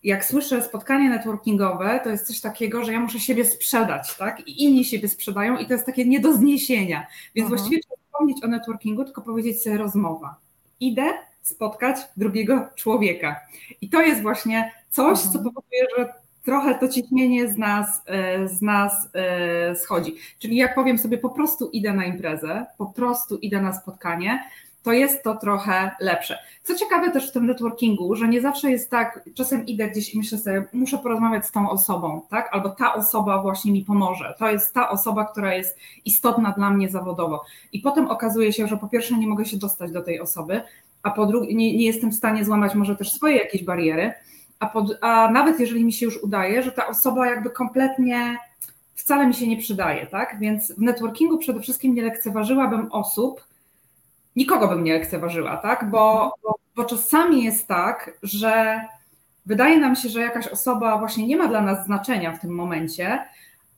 jak 0.02 0.24
słyszę 0.24 0.62
spotkanie 0.62 1.10
networkingowe, 1.10 2.00
to 2.04 2.10
jest 2.10 2.26
coś 2.26 2.40
takiego, 2.40 2.84
że 2.84 2.92
ja 2.92 3.00
muszę 3.00 3.20
siebie 3.20 3.44
sprzedać, 3.44 4.16
tak? 4.16 4.48
I 4.48 4.64
inni 4.64 4.84
siebie 4.84 5.08
sprzedają 5.08 5.56
i 5.56 5.66
to 5.66 5.72
jest 5.72 5.86
takie 5.86 6.04
nie 6.04 6.20
do 6.20 6.32
zniesienia. 6.32 7.06
Więc 7.34 7.46
mhm. 7.46 7.48
właściwie 7.48 7.82
trzeba 7.82 7.96
wspomnieć 8.04 8.44
o 8.44 8.46
networkingu, 8.46 9.04
tylko 9.04 9.22
powiedzieć 9.22 9.62
sobie 9.62 9.78
rozmowa. 9.78 10.36
Idę 10.80 11.12
spotkać 11.42 11.96
drugiego 12.16 12.68
człowieka. 12.74 13.40
I 13.80 13.88
to 13.88 14.02
jest 14.02 14.22
właśnie 14.22 14.72
coś, 14.90 15.18
mhm. 15.18 15.32
co 15.32 15.38
powoduje, 15.38 15.86
że 15.98 16.14
trochę 16.44 16.74
to 16.74 16.88
ciśnienie 16.88 17.48
z 17.48 17.58
nas, 17.58 18.02
e, 18.06 18.48
z 18.48 18.62
nas 18.62 19.08
e, 19.14 19.76
schodzi. 19.76 20.14
Czyli 20.38 20.56
jak 20.56 20.74
powiem 20.74 20.98
sobie, 20.98 21.18
po 21.18 21.30
prostu 21.30 21.70
idę 21.72 21.92
na 21.92 22.04
imprezę, 22.04 22.66
po 22.78 22.86
prostu 22.86 23.36
idę 23.36 23.60
na 23.60 23.72
spotkanie, 23.72 24.44
to 24.82 24.92
jest 24.92 25.22
to 25.22 25.36
trochę 25.36 25.90
lepsze. 26.00 26.38
Co 26.62 26.74
ciekawe 26.74 27.10
też 27.10 27.30
w 27.30 27.32
tym 27.32 27.46
networkingu, 27.46 28.14
że 28.14 28.28
nie 28.28 28.40
zawsze 28.40 28.70
jest 28.70 28.90
tak, 28.90 29.28
czasem 29.34 29.66
idę 29.66 29.88
gdzieś 29.88 30.14
i 30.14 30.18
myślę 30.18 30.38
sobie, 30.38 30.64
muszę 30.72 30.98
porozmawiać 30.98 31.46
z 31.46 31.52
tą 31.52 31.70
osobą, 31.70 32.20
tak? 32.30 32.48
Albo 32.52 32.68
ta 32.68 32.94
osoba 32.94 33.42
właśnie 33.42 33.72
mi 33.72 33.84
pomoże. 33.84 34.34
To 34.38 34.50
jest 34.50 34.74
ta 34.74 34.90
osoba, 34.90 35.24
która 35.24 35.54
jest 35.54 35.78
istotna 36.04 36.52
dla 36.52 36.70
mnie 36.70 36.88
zawodowo. 36.88 37.44
I 37.72 37.80
potem 37.80 38.06
okazuje 38.06 38.52
się, 38.52 38.66
że 38.66 38.76
po 38.76 38.88
pierwsze 38.88 39.18
nie 39.18 39.26
mogę 39.26 39.44
się 39.44 39.56
dostać 39.56 39.92
do 39.92 40.02
tej 40.02 40.20
osoby, 40.20 40.62
a 41.02 41.10
po 41.10 41.26
drugie 41.26 41.54
nie, 41.54 41.76
nie 41.76 41.84
jestem 41.86 42.10
w 42.10 42.14
stanie 42.14 42.44
złamać 42.44 42.74
może 42.74 42.96
też 42.96 43.12
swoje 43.12 43.36
jakieś 43.36 43.64
bariery, 43.64 44.12
a, 44.58 44.66
pod, 44.66 44.98
a 45.00 45.30
nawet 45.30 45.60
jeżeli 45.60 45.84
mi 45.84 45.92
się 45.92 46.06
już 46.06 46.22
udaje, 46.22 46.62
że 46.62 46.72
ta 46.72 46.86
osoba 46.86 47.26
jakby 47.26 47.50
kompletnie 47.50 48.38
wcale 48.94 49.26
mi 49.26 49.34
się 49.34 49.46
nie 49.46 49.56
przydaje, 49.56 50.06
tak? 50.06 50.36
Więc 50.40 50.72
w 50.72 50.80
networkingu 50.80 51.38
przede 51.38 51.60
wszystkim 51.60 51.94
nie 51.94 52.02
lekceważyłabym 52.02 52.92
osób, 52.92 53.44
nikogo 54.36 54.68
bym 54.68 54.84
nie 54.84 54.92
lekceważyła, 54.92 55.56
tak? 55.56 55.90
Bo, 55.90 56.34
bo, 56.42 56.54
bo 56.76 56.84
czasami 56.84 57.44
jest 57.44 57.66
tak, 57.66 58.18
że 58.22 58.80
wydaje 59.46 59.78
nam 59.78 59.96
się, 59.96 60.08
że 60.08 60.20
jakaś 60.20 60.48
osoba 60.48 60.98
właśnie 60.98 61.26
nie 61.26 61.36
ma 61.36 61.48
dla 61.48 61.60
nas 61.60 61.84
znaczenia 61.84 62.32
w 62.32 62.40
tym 62.40 62.50
momencie, 62.50 63.24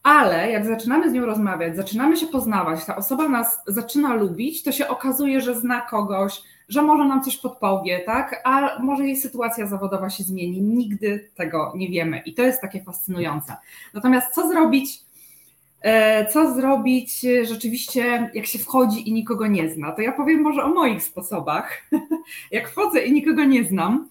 ale 0.03 0.51
jak 0.51 0.67
zaczynamy 0.67 1.11
z 1.11 1.13
nią 1.13 1.27
rozmawiać, 1.27 1.77
zaczynamy 1.77 2.17
się 2.17 2.27
poznawać, 2.27 2.85
ta 2.85 2.97
osoba 2.97 3.29
nas 3.29 3.61
zaczyna 3.67 4.15
lubić, 4.15 4.63
to 4.63 4.73
się 4.73 4.89
okazuje, 4.89 5.41
że 5.41 5.61
zna 5.61 5.81
kogoś, 5.81 6.43
że 6.73 6.83
może 6.83 7.05
nam 7.05 7.23
coś 7.23 7.37
podpowie, 7.37 7.99
tak? 7.99 8.41
A 8.45 8.79
może 8.83 9.07
jej 9.07 9.17
sytuacja 9.17 9.67
zawodowa 9.67 10.11
się 10.11 10.25
zmieni. 10.25 10.63
Nigdy 10.63 11.31
tego 11.35 11.73
nie 11.77 11.89
wiemy 11.89 12.23
i 12.27 12.35
to 12.35 12.43
jest 12.43 12.61
takie 12.61 12.83
fascynujące. 12.83 13.57
Natomiast 13.95 14.35
co 14.35 14.49
zrobić? 14.49 15.01
E, 15.83 16.27
co 16.27 16.55
zrobić 16.55 17.21
rzeczywiście, 17.43 18.31
jak 18.35 18.47
się 18.47 18.59
wchodzi 18.59 19.09
i 19.09 19.13
nikogo 19.13 19.47
nie 19.47 19.71
zna? 19.71 19.93
To 19.93 20.03
ja 20.03 20.13
powiem 20.13 20.41
może 20.41 20.65
o 20.65 20.69
moich 20.69 21.03
sposobach. 21.03 21.83
Jak 22.51 22.71
wchodzę 22.71 23.05
i 23.05 23.13
nikogo 23.13 23.45
nie 23.45 23.65
znam, 23.65 24.09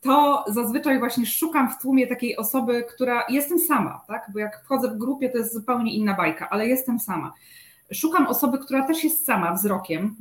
to 0.00 0.44
zazwyczaj 0.48 0.98
właśnie 0.98 1.26
szukam 1.26 1.70
w 1.70 1.82
tłumie 1.82 2.06
takiej 2.06 2.36
osoby, 2.36 2.84
która 2.94 3.24
jestem 3.28 3.58
sama, 3.58 4.00
tak? 4.08 4.30
Bo 4.32 4.38
jak 4.38 4.62
wchodzę 4.64 4.88
w 4.88 4.98
grupie, 4.98 5.30
to 5.30 5.38
jest 5.38 5.54
zupełnie 5.54 5.94
inna 5.94 6.14
bajka, 6.14 6.50
ale 6.50 6.66
jestem 6.66 7.00
sama. 7.00 7.32
Szukam 7.92 8.26
osoby, 8.26 8.58
która 8.58 8.86
też 8.86 9.04
jest 9.04 9.26
sama 9.26 9.52
wzrokiem, 9.52 10.16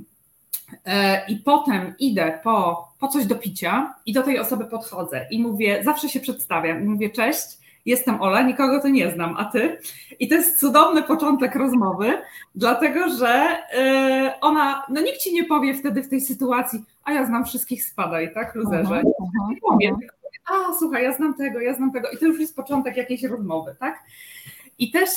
i 1.28 1.36
potem 1.36 1.94
idę 2.00 2.40
po, 2.44 2.88
po 3.00 3.08
coś 3.08 3.26
do 3.26 3.36
picia 3.36 3.96
i 4.06 4.14
do 4.14 4.24
tej 4.24 4.40
osoby 4.40 4.66
podchodzę 4.66 5.28
i 5.32 5.42
mówię, 5.42 5.84
zawsze 5.84 6.10
się 6.10 6.20
przedstawiam 6.20 6.82
i 6.82 6.86
mówię 6.86 7.10
cześć, 7.10 7.58
jestem 7.86 8.22
Ola, 8.22 8.42
nikogo 8.42 8.82
tu 8.82 8.88
nie 8.88 9.12
znam, 9.12 9.36
a 9.38 9.46
ty? 9.46 9.78
I 10.20 10.28
to 10.28 10.36
jest 10.36 10.60
cudowny 10.60 11.04
początek 11.04 11.56
rozmowy, 11.56 12.22
dlatego 12.56 13.10
że 13.10 13.58
yy, 13.74 14.40
ona, 14.42 14.84
no 14.90 15.02
nikt 15.02 15.18
ci 15.18 15.34
nie 15.34 15.44
powie 15.44 15.74
wtedy 15.74 16.04
w 16.04 16.10
tej 16.10 16.22
sytuacji, 16.22 16.84
a 17.04 17.12
ja 17.12 17.26
znam 17.26 17.46
wszystkich, 17.46 17.86
spadaj, 17.86 18.34
tak, 18.34 18.56
luzerze. 18.56 19.02
Uh 19.04 19.14
-huh, 19.14 19.50
nie 19.50 19.58
powiem, 19.62 19.96
a 20.46 20.74
słuchaj, 20.80 21.04
ja 21.04 21.14
znam 21.14 21.34
tego, 21.34 21.60
ja 21.60 21.74
znam 21.74 21.92
tego 21.92 22.10
i 22.10 22.18
to 22.18 22.26
już 22.26 22.40
jest 22.40 22.56
początek 22.56 22.98
jakiejś 22.98 23.24
rozmowy, 23.24 23.76
tak? 23.80 24.04
I 24.80 24.92
też, 24.92 25.10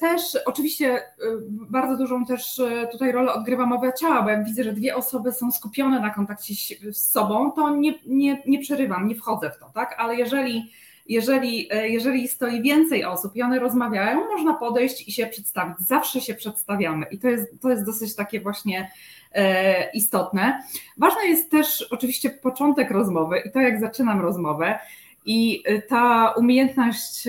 też 0.00 0.38
oczywiście 0.46 0.98
y, 0.98 1.02
bardzo 1.48 1.96
dużą 1.96 2.24
też 2.24 2.58
y, 2.58 2.88
tutaj 2.92 3.12
rolę 3.12 3.32
odgrywa 3.32 3.66
mowa 3.66 3.92
ciała, 3.92 4.22
bo 4.22 4.30
jak 4.30 4.44
widzę, 4.44 4.64
że 4.64 4.72
dwie 4.72 4.96
osoby 4.96 5.32
są 5.32 5.52
skupione 5.52 6.00
na 6.00 6.10
kontakcie 6.10 6.54
z 6.92 7.10
sobą, 7.10 7.52
to 7.52 7.76
nie, 7.76 7.94
nie, 8.06 8.42
nie 8.46 8.58
przerywam, 8.58 9.08
nie 9.08 9.14
wchodzę 9.14 9.50
w 9.50 9.58
to, 9.58 9.70
tak? 9.74 9.94
Ale 9.98 10.16
jeżeli 10.16 10.70
jeżeli, 11.06 11.72
e, 11.72 11.88
jeżeli 11.88 12.28
stoi 12.28 12.62
więcej 12.62 13.04
osób 13.04 13.36
i 13.36 13.42
one 13.42 13.58
rozmawiają, 13.58 14.28
można 14.28 14.54
podejść 14.54 15.08
i 15.08 15.12
się 15.12 15.26
przedstawić. 15.26 15.78
Zawsze 15.78 16.20
się 16.20 16.34
przedstawiamy 16.34 17.06
i 17.10 17.18
to 17.18 17.28
jest, 17.28 17.60
to 17.60 17.70
jest 17.70 17.84
dosyć 17.84 18.14
takie 18.14 18.40
właśnie 18.40 18.90
e, 19.32 19.90
istotne. 19.90 20.62
Ważny 20.96 21.28
jest 21.28 21.50
też 21.50 21.82
oczywiście 21.90 22.30
początek 22.30 22.90
rozmowy 22.90 23.42
i 23.46 23.50
to, 23.50 23.60
jak 23.60 23.80
zaczynam 23.80 24.20
rozmowę. 24.20 24.78
I 25.24 25.62
e, 25.64 25.82
ta 25.82 26.30
umiejętność 26.30 27.28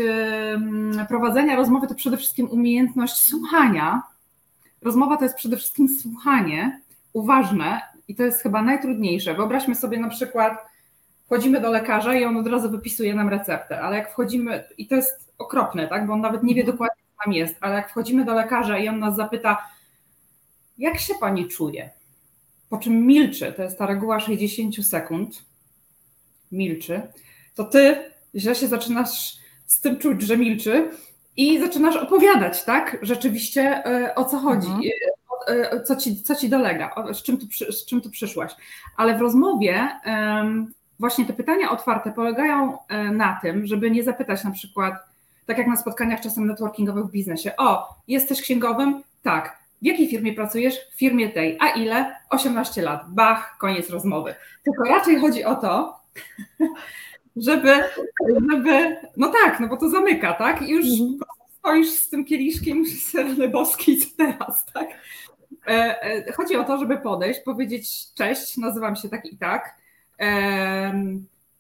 prowadzenia 1.08 1.56
rozmowy 1.56 1.88
to 1.88 1.96
przede 1.96 2.18
wszystkim 2.18 2.50
umiejętność 2.50 3.24
słuchania. 3.24 4.02
Rozmowa 4.82 5.18
to 5.18 5.24
jest 5.24 5.36
przede 5.36 5.58
wszystkim 5.58 5.88
słuchanie 6.02 6.82
uważne 7.14 7.82
i 8.08 8.16
to 8.16 8.24
jest 8.24 8.44
chyba 8.44 8.62
najtrudniejsze. 8.62 9.34
Wyobraźmy 9.34 9.76
sobie 9.76 10.00
na 10.00 10.10
przykład, 10.10 10.58
wchodzimy 11.26 11.62
do 11.62 11.72
lekarza 11.72 12.16
i 12.16 12.26
on 12.26 12.38
od 12.38 12.48
razu 12.48 12.70
wypisuje 12.70 13.14
nam 13.14 13.30
receptę, 13.30 13.82
ale 13.82 13.98
jak 13.98 14.12
wchodzimy, 14.12 14.64
i 14.78 14.88
to 14.88 14.96
jest 14.96 15.34
okropne, 15.38 15.88
tak, 15.88 16.08
bo 16.08 16.14
on 16.14 16.22
nawet 16.22 16.44
nie 16.44 16.56
wie 16.56 16.62
mhm. 16.62 16.78
dokładnie, 16.78 17.04
co 17.04 17.24
tam 17.24 17.34
jest, 17.34 17.56
ale 17.62 17.76
jak 17.76 17.90
wchodzimy 17.90 18.26
do 18.26 18.34
lekarza 18.34 18.78
i 18.78 18.88
on 18.88 19.00
nas 19.00 19.16
zapyta, 19.16 19.68
jak 20.78 21.00
się 21.00 21.14
pani 21.20 21.48
czuje? 21.48 21.90
Po 22.70 22.78
czym 22.78 23.06
milczy, 23.06 23.54
to 23.58 23.64
jest 23.64 23.78
ta 23.78 23.86
reguła 23.86 24.20
60 24.20 24.88
sekund, 24.88 25.46
milczy, 26.52 27.02
to 27.56 27.64
ty 27.64 27.96
źle 28.36 28.56
się 28.56 28.68
zaczynasz 28.68 29.38
z 29.66 29.82
tym 29.82 29.98
czuć, 29.98 30.22
że 30.22 30.38
milczy 30.38 30.90
i 31.38 31.60
zaczynasz 31.60 31.96
opowiadać, 31.96 32.64
tak, 32.64 32.98
rzeczywiście 33.02 33.86
e, 33.86 34.16
o 34.16 34.26
co 34.26 34.38
chodzi. 34.38 34.68
Mhm 34.68 34.82
e, 35.48 35.72
e, 35.72 35.84
co 35.84 35.96
ci, 35.96 36.24
co 36.24 36.36
ci 36.36 36.50
dolega, 36.50 36.96
z 37.14 37.24
czym, 37.24 37.38
tu, 37.38 37.46
z 37.72 37.86
czym 37.86 38.02
tu 38.02 38.10
przyszłaś. 38.10 38.56
Ale 38.98 39.18
w 39.18 39.22
rozmowie 39.22 39.90
właśnie 41.00 41.26
te 41.26 41.34
pytania 41.34 41.72
otwarte 41.72 42.12
polegają 42.12 42.78
na 43.12 43.40
tym, 43.42 43.66
żeby 43.66 43.92
nie 43.92 44.04
zapytać 44.04 44.44
na 44.44 44.52
przykład, 44.52 44.94
tak 45.46 45.58
jak 45.58 45.68
na 45.68 45.78
spotkaniach 45.78 46.22
czasem 46.22 46.48
networkingowych 46.48 47.06
w 47.06 47.12
biznesie. 47.12 47.52
O, 47.58 47.96
jesteś 48.08 48.42
księgowym? 48.42 49.04
Tak. 49.24 49.58
W 49.82 49.86
jakiej 49.86 50.08
firmie 50.08 50.34
pracujesz? 50.34 50.76
W 50.94 50.98
firmie 50.98 51.30
tej. 51.30 51.58
A 51.60 51.70
ile? 51.70 52.16
18 52.30 52.82
lat. 52.82 53.02
Bach, 53.08 53.58
koniec 53.60 53.90
rozmowy. 53.90 54.36
Tylko 54.64 54.84
raczej 54.84 55.20
chodzi 55.20 55.44
o 55.44 55.56
to, 55.56 56.00
żeby, 57.36 57.74
żeby, 58.52 58.96
no 59.18 59.28
tak, 59.28 59.60
no 59.60 59.68
bo 59.68 59.78
to 59.78 59.90
zamyka, 59.90 60.34
tak? 60.34 60.62
I 60.62 60.72
już 60.72 60.86
mhm. 60.86 61.20
stoisz 61.60 61.90
z 61.90 62.10
tym 62.10 62.26
kieliszkiem 62.26 62.86
serny 62.86 63.50
boski, 63.50 63.98
co 63.98 64.08
teraz, 64.18 64.66
tak? 64.74 64.88
E, 65.68 66.04
e, 66.04 66.32
chodzi 66.32 66.56
o 66.56 66.64
to, 66.64 66.78
żeby 66.78 66.98
podejść, 66.98 67.40
powiedzieć 67.40 68.14
cześć, 68.14 68.58
nazywam 68.58 68.96
się 68.96 69.10
tak 69.10 69.26
i 69.26 69.38
tak. 69.38 69.76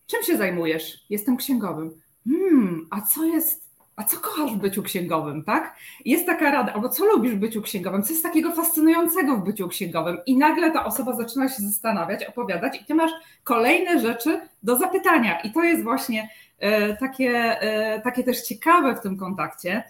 Czym 0.07 0.23
się 0.23 0.37
zajmujesz? 0.37 1.05
Jestem 1.09 1.37
księgowym. 1.37 2.01
Hmm, 2.27 2.87
a 2.89 3.01
co 3.01 3.23
jest, 3.23 3.62
a 3.95 4.03
co 4.03 4.17
kochasz 4.17 4.51
w 4.51 4.57
byciu 4.57 4.83
księgowym, 4.83 5.43
tak? 5.43 5.75
Jest 6.05 6.25
taka 6.25 6.51
rada, 6.51 6.73
albo 6.73 6.89
co 6.89 7.05
lubisz 7.05 7.33
w 7.33 7.39
byciu 7.39 7.61
księgowym, 7.61 8.03
co 8.03 8.09
jest 8.09 8.23
takiego 8.23 8.51
fascynującego 8.51 9.37
w 9.37 9.43
byciu 9.43 9.67
księgowym 9.67 10.17
i 10.25 10.37
nagle 10.37 10.71
ta 10.71 10.85
osoba 10.85 11.15
zaczyna 11.15 11.49
się 11.49 11.63
zastanawiać, 11.63 12.23
opowiadać 12.23 12.81
i 12.81 12.85
ty 12.85 12.95
masz 12.95 13.11
kolejne 13.43 13.99
rzeczy 13.99 14.41
do 14.63 14.77
zapytania 14.77 15.39
i 15.39 15.51
to 15.51 15.63
jest 15.63 15.83
właśnie 15.83 16.29
e, 16.59 16.97
takie, 16.97 17.57
takie 18.03 18.23
też 18.23 18.41
ciekawe 18.41 18.95
w 18.95 19.01
tym 19.01 19.17
kontakcie, 19.17 19.83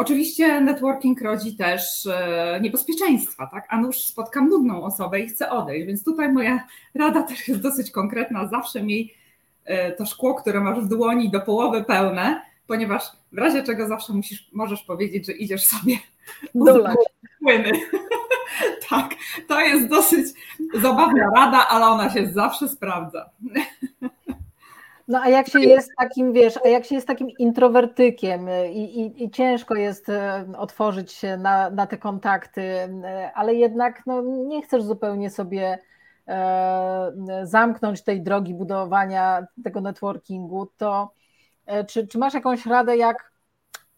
Oczywiście 0.00 0.60
networking 0.60 1.20
rodzi 1.20 1.56
też 1.56 2.06
e, 2.06 2.58
niebezpieczeństwa, 2.62 3.46
tak? 3.46 3.66
A 3.68 3.80
nuż 3.80 4.00
spotkam 4.00 4.48
nudną 4.48 4.82
osobę 4.82 5.20
i 5.20 5.28
chcę 5.28 5.50
odejść, 5.50 5.86
więc 5.86 6.04
tutaj 6.04 6.32
moja 6.32 6.66
rada 6.94 7.22
też 7.22 7.48
jest 7.48 7.60
dosyć 7.60 7.90
konkretna. 7.90 8.48
Zawsze 8.48 8.82
miej 8.82 9.14
e, 9.64 9.92
to 9.92 10.06
szkło, 10.06 10.34
które 10.34 10.60
masz 10.60 10.80
w 10.80 10.88
dłoni 10.88 11.30
do 11.30 11.40
połowy 11.40 11.84
pełne, 11.84 12.42
ponieważ 12.70 13.02
w 13.32 13.38
razie 13.38 13.62
czego 13.62 13.86
zawsze 13.86 14.12
musisz, 14.12 14.48
możesz 14.52 14.82
powiedzieć, 14.82 15.26
że 15.26 15.32
idziesz 15.32 15.66
sobie 15.66 15.94
dolać 16.54 16.96
płyny. 17.42 17.72
tak, 18.90 19.10
to 19.48 19.60
jest 19.60 19.88
dosyć 19.88 20.26
zabawna 20.74 21.30
rada, 21.36 21.66
ale 21.68 21.86
ona 21.86 22.10
się 22.10 22.26
zawsze 22.26 22.68
sprawdza. 22.68 23.30
No 25.08 25.20
a 25.22 25.28
jak 25.28 25.48
się 25.48 25.60
jest 25.60 25.90
takim, 25.98 26.32
wiesz, 26.32 26.54
a 26.64 26.68
jak 26.68 26.84
się 26.84 26.94
jest 26.94 27.06
takim 27.06 27.30
introwertykiem 27.38 28.48
y, 28.48 28.72
i, 28.72 29.00
i, 29.00 29.24
i, 29.24 29.30
ciężko 29.30 29.74
jest 29.74 30.08
y, 30.08 30.12
otworzyć 30.58 31.12
się 31.12 31.36
na, 31.36 31.70
na 31.70 31.86
te 31.86 31.98
kontakty, 31.98 32.60
y, 32.60 32.88
ale 33.34 33.54
jednak 33.54 34.02
no, 34.06 34.22
nie 34.22 34.62
chcesz 34.62 34.82
zupełnie 34.82 35.30
sobie 35.30 35.78
e, 36.28 37.12
zamknąć 37.42 38.02
tej 38.02 38.22
drogi 38.22 38.54
budowania 38.54 39.46
tego 39.64 39.80
networkingu, 39.80 40.68
to 40.76 41.19
czy, 41.88 42.06
czy 42.06 42.18
masz 42.18 42.34
jakąś 42.34 42.66
radę, 42.66 42.96
jak, 42.96 43.32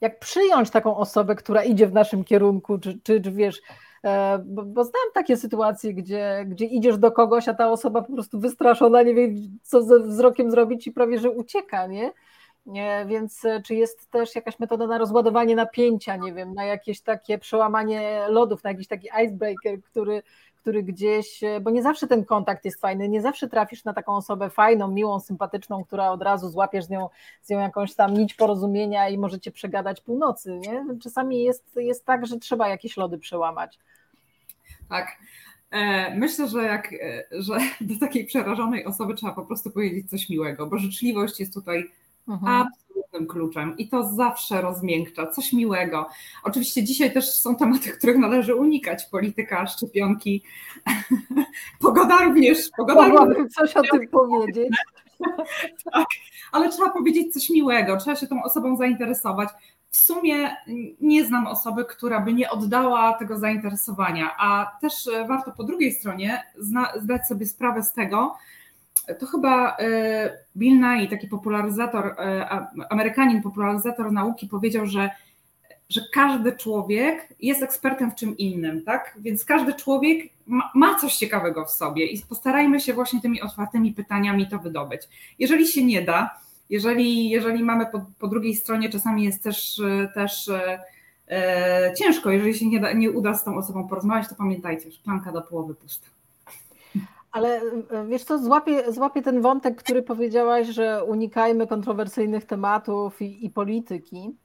jak 0.00 0.18
przyjąć 0.18 0.70
taką 0.70 0.96
osobę, 0.96 1.34
która 1.34 1.64
idzie 1.64 1.86
w 1.86 1.92
naszym 1.92 2.24
kierunku, 2.24 2.78
czy, 2.78 3.00
czy, 3.02 3.20
czy 3.20 3.32
wiesz, 3.32 3.60
E, 4.04 4.38
bo, 4.44 4.62
bo 4.62 4.84
znam 4.84 5.02
takie 5.14 5.36
sytuacje, 5.36 5.94
gdzie, 5.94 6.44
gdzie 6.46 6.64
idziesz 6.64 6.98
do 6.98 7.12
kogoś, 7.12 7.48
a 7.48 7.54
ta 7.54 7.70
osoba 7.70 8.02
po 8.02 8.12
prostu 8.12 8.40
wystraszona, 8.40 9.02
nie 9.02 9.14
wie, 9.14 9.28
co 9.62 9.82
ze 9.82 10.00
wzrokiem 10.00 10.50
zrobić 10.50 10.86
i 10.86 10.92
prawie, 10.92 11.18
że 11.18 11.30
ucieka, 11.30 11.86
nie? 11.86 12.12
Nie, 12.66 13.04
więc 13.08 13.44
e, 13.44 13.62
czy 13.62 13.74
jest 13.74 14.10
też 14.10 14.34
jakaś 14.34 14.58
metoda 14.58 14.86
na 14.86 14.98
rozładowanie 14.98 15.56
napięcia, 15.56 16.16
nie 16.16 16.32
wiem, 16.32 16.54
na 16.54 16.64
jakieś 16.64 17.00
takie 17.00 17.38
przełamanie 17.38 18.26
lodów, 18.28 18.64
na 18.64 18.70
jakiś 18.70 18.88
taki 18.88 19.08
icebreaker, 19.24 19.82
który, 19.82 20.22
który 20.62 20.82
gdzieś, 20.82 21.44
e, 21.44 21.60
bo 21.60 21.70
nie 21.70 21.82
zawsze 21.82 22.06
ten 22.06 22.24
kontakt 22.24 22.64
jest 22.64 22.80
fajny, 22.80 23.08
nie 23.08 23.22
zawsze 23.22 23.48
trafisz 23.48 23.84
na 23.84 23.92
taką 23.94 24.16
osobę 24.16 24.50
fajną, 24.50 24.88
miłą, 24.88 25.20
sympatyczną, 25.20 25.84
która 25.84 26.10
od 26.10 26.22
razu 26.22 26.48
złapiesz 26.48 26.84
z 26.84 26.90
nią, 26.90 27.08
z 27.42 27.50
nią 27.50 27.60
jakąś 27.60 27.94
tam 27.94 28.14
nić 28.14 28.34
porozumienia 28.34 29.08
i 29.08 29.18
możecie 29.18 29.50
przegadać 29.50 30.00
północy, 30.00 30.58
nie? 30.58 30.84
Czasami 31.02 31.42
jest, 31.42 31.76
jest 31.76 32.06
tak, 32.06 32.26
że 32.26 32.38
trzeba 32.38 32.68
jakieś 32.68 32.96
lody 32.96 33.18
przełamać. 33.18 33.78
Tak. 34.88 35.16
E, 35.70 36.14
myślę, 36.14 36.48
że, 36.48 36.62
jak, 36.62 36.92
e, 36.92 37.24
że 37.30 37.58
do 37.80 37.98
takiej 38.00 38.24
przerażonej 38.24 38.84
osoby 38.84 39.14
trzeba 39.14 39.32
po 39.32 39.46
prostu 39.46 39.70
powiedzieć 39.70 40.10
coś 40.10 40.28
miłego, 40.28 40.66
bo 40.66 40.78
życzliwość 40.78 41.40
jest 41.40 41.54
tutaj 41.54 41.90
mhm. 42.28 42.52
absolutnym 42.52 43.26
kluczem 43.26 43.76
i 43.78 43.88
to 43.88 44.12
zawsze 44.12 44.62
rozmiękcza, 44.62 45.26
coś 45.26 45.52
miłego. 45.52 46.08
Oczywiście 46.44 46.84
dzisiaj 46.84 47.12
też 47.12 47.34
są 47.34 47.56
tematy, 47.56 47.90
których 47.90 48.18
należy 48.18 48.54
unikać, 48.54 49.04
polityka, 49.04 49.66
szczepionki, 49.66 50.42
pogoda 51.80 52.18
również. 52.18 52.58
Pogoda 52.76 53.08
Mogłabym 53.08 53.48
coś 53.48 53.76
o 53.76 53.82
tym 53.82 54.08
powiedzieć. 54.08 54.68
tak, 55.92 56.06
ale 56.52 56.68
trzeba 56.68 56.90
powiedzieć 56.90 57.32
coś 57.32 57.50
miłego, 57.50 57.96
trzeba 57.96 58.16
się 58.16 58.26
tą 58.26 58.42
osobą 58.42 58.76
zainteresować 58.76 59.48
w 59.92 59.96
sumie 59.96 60.56
nie 61.00 61.24
znam 61.24 61.46
osoby, 61.46 61.84
która 61.84 62.20
by 62.20 62.32
nie 62.32 62.50
oddała 62.50 63.12
tego 63.12 63.38
zainteresowania, 63.38 64.36
a 64.38 64.78
też 64.80 65.06
e, 65.06 65.24
warto 65.26 65.52
po 65.52 65.64
drugiej 65.64 65.92
stronie 65.92 66.42
zdać 66.96 67.26
sobie 67.28 67.46
sprawę 67.46 67.82
z 67.82 67.92
tego, 67.92 68.36
to 69.18 69.26
chyba 69.26 69.76
e, 69.76 70.38
Bill 70.56 70.80
Nye, 70.80 71.08
taki 71.08 71.28
popularyzator, 71.28 72.06
e, 72.06 72.48
Amerykanin, 72.90 73.42
popularyzator 73.42 74.12
nauki, 74.12 74.48
powiedział, 74.48 74.86
że, 74.86 75.10
że 75.88 76.00
każdy 76.12 76.52
człowiek 76.52 77.28
jest 77.40 77.62
ekspertem 77.62 78.10
w 78.10 78.14
czym 78.14 78.36
innym, 78.36 78.82
tak? 78.82 79.16
Więc 79.18 79.44
każdy 79.44 79.74
człowiek 79.74 80.32
ma, 80.46 80.70
ma 80.74 80.98
coś 80.98 81.16
ciekawego 81.16 81.64
w 81.64 81.70
sobie 81.70 82.06
i 82.06 82.22
postarajmy 82.28 82.80
się 82.80 82.94
właśnie 82.94 83.20
tymi 83.20 83.42
otwartymi 83.42 83.92
pytaniami 83.92 84.48
to 84.48 84.58
wydobyć. 84.58 85.02
Jeżeli 85.38 85.68
się 85.68 85.84
nie 85.84 86.02
da, 86.02 86.30
jeżeli, 86.70 87.30
jeżeli 87.30 87.62
mamy 87.62 87.86
po, 87.86 88.06
po 88.18 88.28
drugiej 88.28 88.56
stronie, 88.56 88.88
czasami 88.88 89.24
jest 89.24 89.42
też, 89.42 89.82
też 90.14 90.50
e, 91.28 91.94
ciężko, 91.98 92.30
jeżeli 92.30 92.54
się 92.54 92.66
nie, 92.66 92.80
da, 92.80 92.92
nie 92.92 93.10
uda 93.10 93.34
z 93.34 93.44
tą 93.44 93.56
osobą 93.56 93.88
porozmawiać, 93.88 94.28
to 94.28 94.34
pamiętajcie, 94.34 94.90
szklanka 94.90 95.32
do 95.32 95.42
połowy 95.42 95.74
pusta. 95.74 96.06
Ale 97.32 97.60
e, 97.90 98.06
wiesz 98.08 98.24
co, 98.24 98.38
złapię, 98.38 98.92
złapię 98.92 99.22
ten 99.22 99.40
wątek, 99.40 99.82
który 99.82 100.02
powiedziałaś, 100.02 100.66
że 100.66 101.04
unikajmy 101.04 101.66
kontrowersyjnych 101.66 102.44
tematów 102.44 103.22
i, 103.22 103.46
i 103.46 103.50
polityki. 103.50 104.36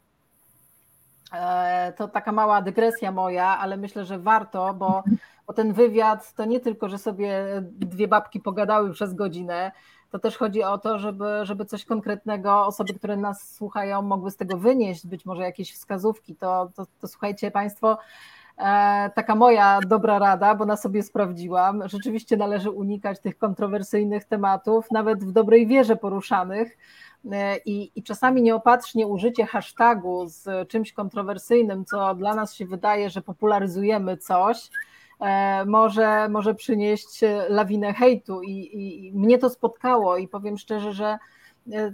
E, 1.34 1.93
to 1.97 2.08
taka 2.08 2.32
mała 2.32 2.62
dygresja 2.62 3.12
moja, 3.12 3.58
ale 3.58 3.78
myślę, 3.78 4.06
że 4.06 4.19
warto, 4.19 4.73
bo, 4.73 5.04
bo 5.47 5.54
ten 5.54 5.73
wywiad 5.73 6.34
to 6.34 6.45
nie 6.45 6.60
tylko, 6.60 6.89
że 6.89 6.97
sobie 6.97 7.45
dwie 7.71 8.08
babki 8.08 8.39
pogadały 8.39 8.93
przez 8.93 9.13
godzinę, 9.13 9.71
to 10.12 10.19
też 10.19 10.38
chodzi 10.38 10.63
o 10.63 10.78
to, 10.78 11.00
żeby, 11.00 11.26
żeby 11.43 11.65
coś 11.65 11.86
konkretnego 11.86 12.65
osoby, 12.65 12.93
które 12.93 13.17
nas 13.17 13.56
słuchają, 13.56 14.02
mogły 14.02 14.32
z 14.32 14.38
tego 14.38 14.58
wynieść, 14.58 15.08
być 15.08 15.26
może 15.26 15.43
jakieś 15.43 15.73
wskazówki. 15.73 16.36
To, 16.36 16.71
to, 16.76 16.86
to 17.02 17.08
słuchajcie 17.08 17.52
Państwo, 17.52 17.97
taka 19.15 19.36
moja 19.36 19.80
dobra 19.88 20.20
rada, 20.20 20.56
bo 20.56 20.65
na 20.65 20.78
sobie 20.78 21.04
sprawdziłam. 21.04 21.89
Rzeczywiście 21.89 22.38
należy 22.38 22.72
unikać 22.72 23.20
tych 23.20 23.38
kontrowersyjnych 23.38 24.26
tematów, 24.26 24.91
nawet 24.91 25.24
w 25.24 25.32
dobrej 25.32 25.67
wierze 25.67 25.96
poruszanych. 25.96 26.78
E, 27.32 27.58
I, 27.58 27.91
I 27.96 28.04
czasami 28.04 28.41
nieopatrznie 28.41 29.08
użycie 29.08 29.46
hashtagu 29.46 30.26
z 30.28 30.70
czymś 30.70 30.93
kontrowersyjnym, 30.93 31.86
co 31.86 32.15
dla 32.15 32.36
nas 32.36 32.54
się 32.54 32.65
wydaje, 32.65 33.10
że 33.10 33.22
popularyzujemy 33.22 34.17
coś, 34.17 34.70
E, 35.20 35.65
może, 35.65 36.30
może 36.30 36.56
przynieść 36.56 37.22
lawinę 37.50 37.93
hejtu 37.93 38.41
i, 38.41 38.70
i, 38.74 39.12
mnie 39.13 39.38
to 39.38 39.50
spotkało 39.50 40.17
i 40.17 40.28
powiem 40.28 40.58
szczerze, 40.58 40.93
że 40.93 41.17
e, 41.74 41.93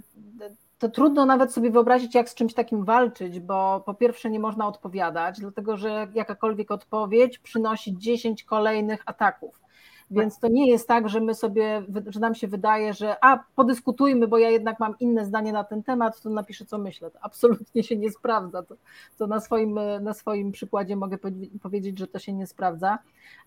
to 0.78 0.88
trudno 0.88 1.26
nawet 1.26 1.52
sobie 1.52 1.70
wyobrazić, 1.70 2.14
jak 2.14 2.28
z 2.28 2.34
czymś 2.34 2.54
takim 2.54 2.84
walczyć, 2.84 3.40
bo 3.40 3.82
po 3.86 3.94
pierwsze 3.94 4.30
nie 4.30 4.40
można 4.40 4.68
odpowiadać, 4.68 5.40
dlatego 5.40 5.76
że 5.76 6.08
jakakolwiek 6.14 6.70
odpowiedź 6.70 7.38
przynosi 7.38 7.98
10 7.98 8.44
kolejnych 8.44 9.02
ataków. 9.06 9.63
Więc 10.10 10.38
to 10.38 10.48
nie 10.48 10.70
jest 10.70 10.88
tak, 10.88 11.08
że 11.08 11.20
my 11.20 11.34
sobie, 11.34 11.82
że 12.06 12.20
nam 12.20 12.34
się 12.34 12.48
wydaje, 12.48 12.94
że 12.94 13.24
a 13.24 13.44
podyskutujmy, 13.56 14.28
bo 14.28 14.38
ja 14.38 14.50
jednak 14.50 14.80
mam 14.80 14.98
inne 15.00 15.24
zdanie 15.24 15.52
na 15.52 15.64
ten 15.64 15.82
temat, 15.82 16.22
to 16.22 16.30
napiszę 16.30 16.64
co 16.64 16.78
myślę. 16.78 17.10
To 17.10 17.18
absolutnie 17.22 17.82
się 17.82 17.96
nie 17.96 18.10
sprawdza. 18.10 18.62
To, 18.62 18.74
to 19.18 19.26
na, 19.26 19.40
swoim, 19.40 19.80
na 20.00 20.14
swoim 20.14 20.52
przykładzie 20.52 20.96
mogę 20.96 21.18
powiedzieć, 21.62 21.98
że 21.98 22.06
to 22.06 22.18
się 22.18 22.32
nie 22.32 22.46
sprawdza. 22.46 22.98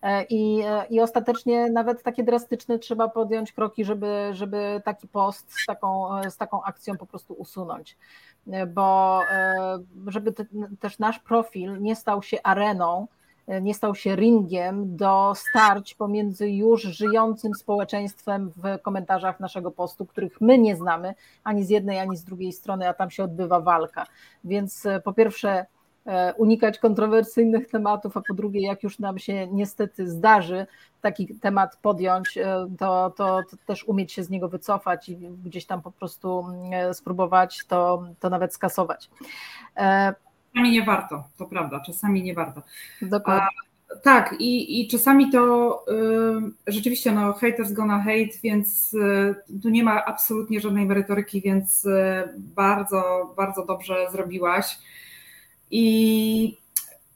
E, 0.02 0.24
I, 0.24 0.62
e, 0.66 0.86
I 0.90 1.00
ostatecznie 1.00 1.70
nawet 1.70 2.02
takie 2.02 2.24
drastyczne 2.24 2.78
trzeba 2.78 3.08
podjąć 3.08 3.52
kroki, 3.52 3.84
żeby, 3.84 4.30
żeby 4.32 4.82
taki 4.84 5.08
post 5.08 5.52
z 5.62 5.66
taką, 5.66 6.08
z 6.30 6.36
taką 6.36 6.62
akcją 6.62 6.96
po 6.96 7.06
prostu 7.06 7.34
usunąć. 7.34 7.96
E, 8.50 8.66
bo 8.66 9.20
żeby 10.06 10.32
te, 10.32 10.44
też 10.80 10.98
nasz 10.98 11.18
profil 11.18 11.80
nie 11.80 11.96
stał 11.96 12.22
się 12.22 12.38
areną, 12.42 13.06
nie 13.60 13.74
stał 13.74 13.94
się 13.94 14.16
ringiem 14.16 14.96
do 14.96 15.32
starć 15.36 15.94
pomiędzy 15.94 16.50
już 16.50 16.82
żyjącym 16.82 17.54
społeczeństwem 17.54 18.50
w 18.56 18.82
komentarzach 18.82 19.40
naszego 19.40 19.70
postu, 19.70 20.06
których 20.06 20.40
my 20.40 20.58
nie 20.58 20.76
znamy 20.76 21.14
ani 21.44 21.64
z 21.64 21.70
jednej, 21.70 21.98
ani 21.98 22.16
z 22.16 22.24
drugiej 22.24 22.52
strony, 22.52 22.88
a 22.88 22.94
tam 22.94 23.10
się 23.10 23.24
odbywa 23.24 23.60
walka. 23.60 24.06
Więc 24.44 24.86
e, 24.86 25.00
po 25.00 25.12
pierwsze, 25.12 25.66
e, 26.06 26.34
unikać 26.34 26.78
kontrowersyjnych 26.78 27.68
tematów, 27.70 28.16
a 28.16 28.22
po 28.28 28.34
drugie, 28.34 28.66
jak 28.66 28.82
już 28.82 28.98
nam 28.98 29.18
się 29.18 29.46
niestety 29.46 30.10
zdarzy 30.10 30.66
taki 31.00 31.26
temat 31.26 31.76
podjąć, 31.76 32.38
to, 32.78 33.10
to, 33.10 33.40
to 33.50 33.56
też 33.66 33.84
umieć 33.84 34.12
się 34.12 34.22
z 34.22 34.30
niego 34.30 34.48
wycofać 34.48 35.08
i 35.08 35.16
gdzieś 35.16 35.66
tam 35.66 35.82
po 35.82 35.90
prostu 35.90 36.46
spróbować 36.92 37.60
to, 37.68 38.04
to 38.20 38.30
nawet 38.30 38.54
skasować. 38.54 39.10
Czasami 40.52 40.70
nie 40.70 40.82
warto, 40.82 41.24
to 41.36 41.46
prawda, 41.46 41.80
czasami 41.80 42.22
nie 42.22 42.34
warto. 42.34 42.62
Dokładnie. 43.02 43.42
A, 43.42 43.68
tak, 44.02 44.34
i, 44.38 44.80
i 44.80 44.88
czasami 44.88 45.30
to 45.30 45.84
y, 46.66 46.72
rzeczywiście, 46.72 47.12
no, 47.12 47.32
haters 47.32 47.72
gonna 47.72 47.98
hate, 47.98 48.38
więc 48.42 48.94
y, 48.94 49.34
tu 49.62 49.68
nie 49.68 49.84
ma 49.84 50.04
absolutnie 50.04 50.60
żadnej 50.60 50.86
merytoryki, 50.86 51.40
więc 51.40 51.84
y, 51.84 52.28
bardzo, 52.36 53.32
bardzo 53.36 53.66
dobrze 53.66 54.10
zrobiłaś. 54.12 54.78
I, 55.70 56.56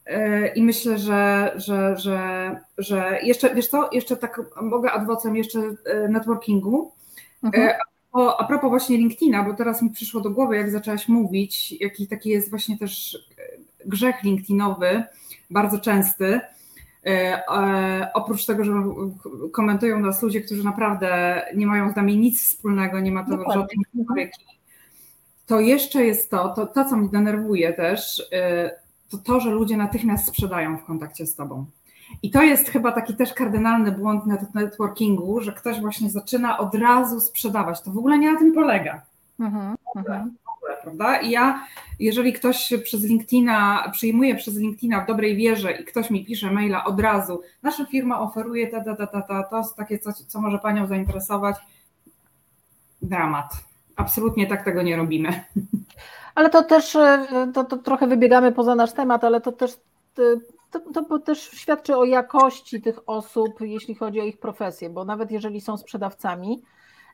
y, 0.09 0.51
i 0.55 0.63
myślę, 0.63 0.97
że, 0.97 1.53
że, 1.55 1.97
że, 1.97 2.59
że 2.77 3.19
jeszcze, 3.23 3.55
wiesz 3.55 3.67
co, 3.67 3.89
jeszcze 3.91 4.17
tak 4.17 4.41
mogę 4.61 4.91
adwocem 4.91 5.35
jeszcze 5.35 5.59
y, 5.59 5.75
networkingu. 6.09 6.91
Mhm. 7.43 7.73
O, 8.13 8.37
a 8.39 8.43
propos 8.43 8.69
właśnie 8.69 8.97
LinkedIna, 8.97 9.43
bo 9.43 9.53
teraz 9.53 9.81
mi 9.81 9.89
przyszło 9.89 10.21
do 10.21 10.29
głowy, 10.29 10.55
jak 10.55 10.71
zaczęłaś 10.71 11.07
mówić, 11.07 11.71
jaki 11.81 12.07
taki 12.07 12.29
jest 12.29 12.49
właśnie 12.49 12.77
też 12.77 13.17
e, 13.37 13.87
grzech 13.87 14.23
LinkedInowy, 14.23 15.03
bardzo 15.49 15.79
częsty. 15.79 16.39
E, 17.05 17.09
e, 17.47 18.11
oprócz 18.13 18.45
tego, 18.45 18.63
że 18.63 18.73
komentują 19.51 19.99
nas 19.99 20.21
ludzie, 20.21 20.41
którzy 20.41 20.63
naprawdę 20.63 21.41
nie 21.55 21.67
mają 21.67 21.91
z 21.91 21.95
nami 21.95 22.17
nic 22.17 22.43
wspólnego, 22.43 22.99
nie 22.99 23.11
ma 23.11 23.23
to 23.23 23.51
żadnej 23.53 23.77
nawyki, 23.93 24.45
to 25.45 25.59
jeszcze 25.59 26.05
jest 26.05 26.29
to, 26.29 26.49
to, 26.49 26.65
to, 26.67 26.85
co 26.85 26.97
mnie 26.97 27.09
denerwuje 27.09 27.73
też, 27.73 28.29
to 29.09 29.17
to, 29.17 29.39
że 29.39 29.51
ludzie 29.51 29.77
natychmiast 29.77 30.27
sprzedają 30.27 30.77
w 30.77 30.83
kontakcie 30.83 31.25
z 31.25 31.35
tobą. 31.35 31.65
I 32.23 32.31
to 32.31 32.41
jest 32.41 32.69
chyba 32.69 32.91
taki 32.91 33.15
też 33.15 33.33
kardynalny 33.33 33.91
błąd 33.91 34.23
networkingu, 34.53 35.41
że 35.41 35.51
ktoś 35.51 35.81
właśnie 35.81 36.09
zaczyna 36.09 36.57
od 36.57 36.75
razu 36.75 37.19
sprzedawać. 37.19 37.81
To 37.81 37.91
w 37.91 37.97
ogóle 37.97 38.17
nie 38.17 38.31
na 38.31 38.39
tym 38.39 38.53
polega. 38.53 39.01
Mhm, 39.39 39.75
mhm. 39.95 40.35
Prawda? 40.83 41.21
I 41.21 41.31
ja, 41.31 41.65
jeżeli 41.99 42.33
ktoś 42.33 42.73
przez 42.83 43.03
LinkedIna, 43.03 43.89
przyjmuje 43.91 44.35
przez 44.35 44.57
LinkedIna 44.57 45.03
w 45.03 45.07
dobrej 45.07 45.35
wierze 45.35 45.71
i 45.71 45.85
ktoś 45.85 46.09
mi 46.09 46.25
pisze 46.25 46.51
maila 46.51 46.85
od 46.85 46.99
razu, 46.99 47.41
nasza 47.63 47.85
firma 47.85 48.19
oferuje 48.19 48.67
ta, 48.67 48.83
ta, 48.83 48.95
ta, 48.95 49.07
ta, 49.07 49.21
ta 49.21 49.43
to 49.43 49.57
jest 49.57 49.75
takie 49.75 49.99
coś, 49.99 50.15
co 50.15 50.41
może 50.41 50.59
Panią 50.59 50.87
zainteresować, 50.87 51.55
dramat. 53.01 53.53
Absolutnie 53.95 54.47
tak 54.47 54.65
tego 54.65 54.81
nie 54.81 54.95
robimy. 54.95 55.43
Ale 56.35 56.49
to 56.49 56.63
też, 56.63 56.95
e, 56.95 57.27
to, 57.53 57.63
to 57.63 57.77
trochę 57.77 58.07
wybiegamy 58.07 58.51
poza 58.51 58.75
nasz 58.75 58.91
temat, 58.91 59.23
ale 59.23 59.41
to 59.41 59.51
też 59.51 59.71
e, 60.19 60.21
to, 60.79 61.03
to 61.03 61.19
też 61.19 61.39
świadczy 61.39 61.97
o 61.97 62.03
jakości 62.03 62.81
tych 62.81 62.99
osób, 63.09 63.61
jeśli 63.61 63.95
chodzi 63.95 64.21
o 64.21 64.23
ich 64.23 64.39
profesję, 64.39 64.89
bo 64.89 65.05
nawet 65.05 65.31
jeżeli 65.31 65.61
są 65.61 65.77
sprzedawcami, 65.77 66.61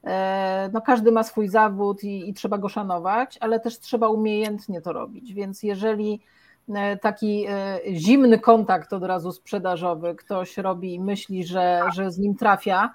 e, 0.03 0.69
no 0.73 0.81
każdy 0.81 1.11
ma 1.11 1.23
swój 1.23 1.47
zawód 1.47 2.03
i, 2.03 2.29
i 2.29 2.33
trzeba 2.33 2.57
go 2.57 2.69
szanować, 2.69 3.37
ale 3.41 3.59
też 3.59 3.79
trzeba 3.79 4.07
umiejętnie 4.07 4.81
to 4.81 4.93
robić. 4.93 5.33
Więc 5.33 5.63
jeżeli 5.63 6.21
e, 6.69 6.97
taki 6.97 7.45
e, 7.49 7.79
zimny 7.93 8.39
kontakt 8.39 8.93
od 8.93 9.03
razu 9.03 9.31
sprzedażowy 9.31 10.15
ktoś 10.15 10.57
robi 10.57 10.93
i 10.93 10.99
myśli, 10.99 11.43
że, 11.43 11.81
że 11.93 12.11
z 12.11 12.19
nim 12.19 12.35
trafia, 12.35 12.93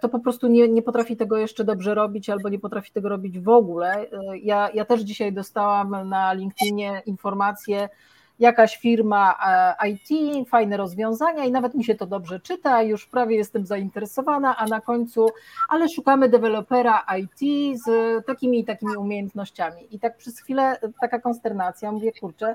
to 0.00 0.08
po 0.08 0.18
prostu 0.18 0.48
nie, 0.48 0.68
nie 0.68 0.82
potrafi 0.82 1.16
tego 1.16 1.36
jeszcze 1.36 1.64
dobrze 1.64 1.94
robić 1.94 2.30
albo 2.30 2.48
nie 2.48 2.58
potrafi 2.58 2.92
tego 2.92 3.08
robić 3.08 3.38
w 3.38 3.48
ogóle. 3.48 4.06
Ja, 4.42 4.70
ja 4.74 4.84
też 4.84 5.00
dzisiaj 5.00 5.32
dostałam 5.32 6.08
na 6.08 6.32
LinkedInie 6.32 7.02
informację, 7.06 7.88
jakaś 8.38 8.76
firma 8.76 9.34
e, 9.80 9.88
IT, 9.88 10.48
fajne 10.48 10.76
rozwiązania 10.76 11.44
i 11.44 11.50
nawet 11.50 11.74
mi 11.74 11.84
się 11.84 11.94
to 11.94 12.06
dobrze 12.06 12.40
czyta, 12.40 12.82
już 12.82 13.06
prawie 13.06 13.36
jestem 13.36 13.66
zainteresowana, 13.66 14.56
a 14.56 14.66
na 14.66 14.80
końcu, 14.80 15.28
ale 15.68 15.88
szukamy 15.88 16.28
dewelopera 16.28 17.06
IT 17.18 17.78
z 17.84 17.86
takimi 18.26 18.60
i 18.60 18.64
takimi 18.64 18.96
umiejętnościami. 18.96 19.88
I 19.90 19.98
tak 19.98 20.16
przez 20.16 20.40
chwilę 20.40 20.78
taka 21.00 21.18
konsternacja, 21.18 21.92
mówię, 21.92 22.12
kurczę, 22.20 22.54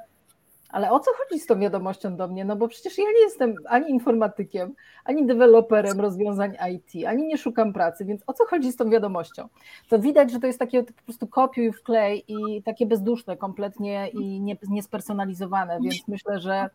ale 0.69 0.91
o 0.91 0.99
co 0.99 1.11
chodzi 1.17 1.39
z 1.39 1.45
tą 1.45 1.59
wiadomością 1.59 2.15
do 2.15 2.27
mnie? 2.27 2.45
No 2.45 2.55
bo 2.55 2.67
przecież 2.67 2.97
ja 2.97 3.03
nie 3.03 3.21
jestem 3.21 3.55
ani 3.67 3.89
informatykiem, 3.89 4.75
ani 5.05 5.25
deweloperem 5.25 5.99
rozwiązań 5.99 6.57
IT, 6.73 7.07
ani 7.07 7.27
nie 7.27 7.37
szukam 7.37 7.73
pracy, 7.73 8.05
więc 8.05 8.21
o 8.27 8.33
co 8.33 8.45
chodzi 8.45 8.71
z 8.71 8.75
tą 8.75 8.89
wiadomością? 8.89 9.47
To 9.89 9.99
widać, 9.99 10.31
że 10.31 10.39
to 10.39 10.47
jest 10.47 10.59
takie 10.59 10.83
po 10.83 11.03
prostu 11.03 11.27
kopiuj 11.27 11.71
w 11.71 11.83
klej 11.83 12.23
i 12.27 12.63
takie 12.63 12.85
bezduszne 12.85 13.37
kompletnie 13.37 14.07
i 14.07 14.41
nie, 14.41 14.57
niespersonalizowane, 14.69 15.79
więc 15.81 16.07
myślę, 16.07 16.39
że, 16.39 16.69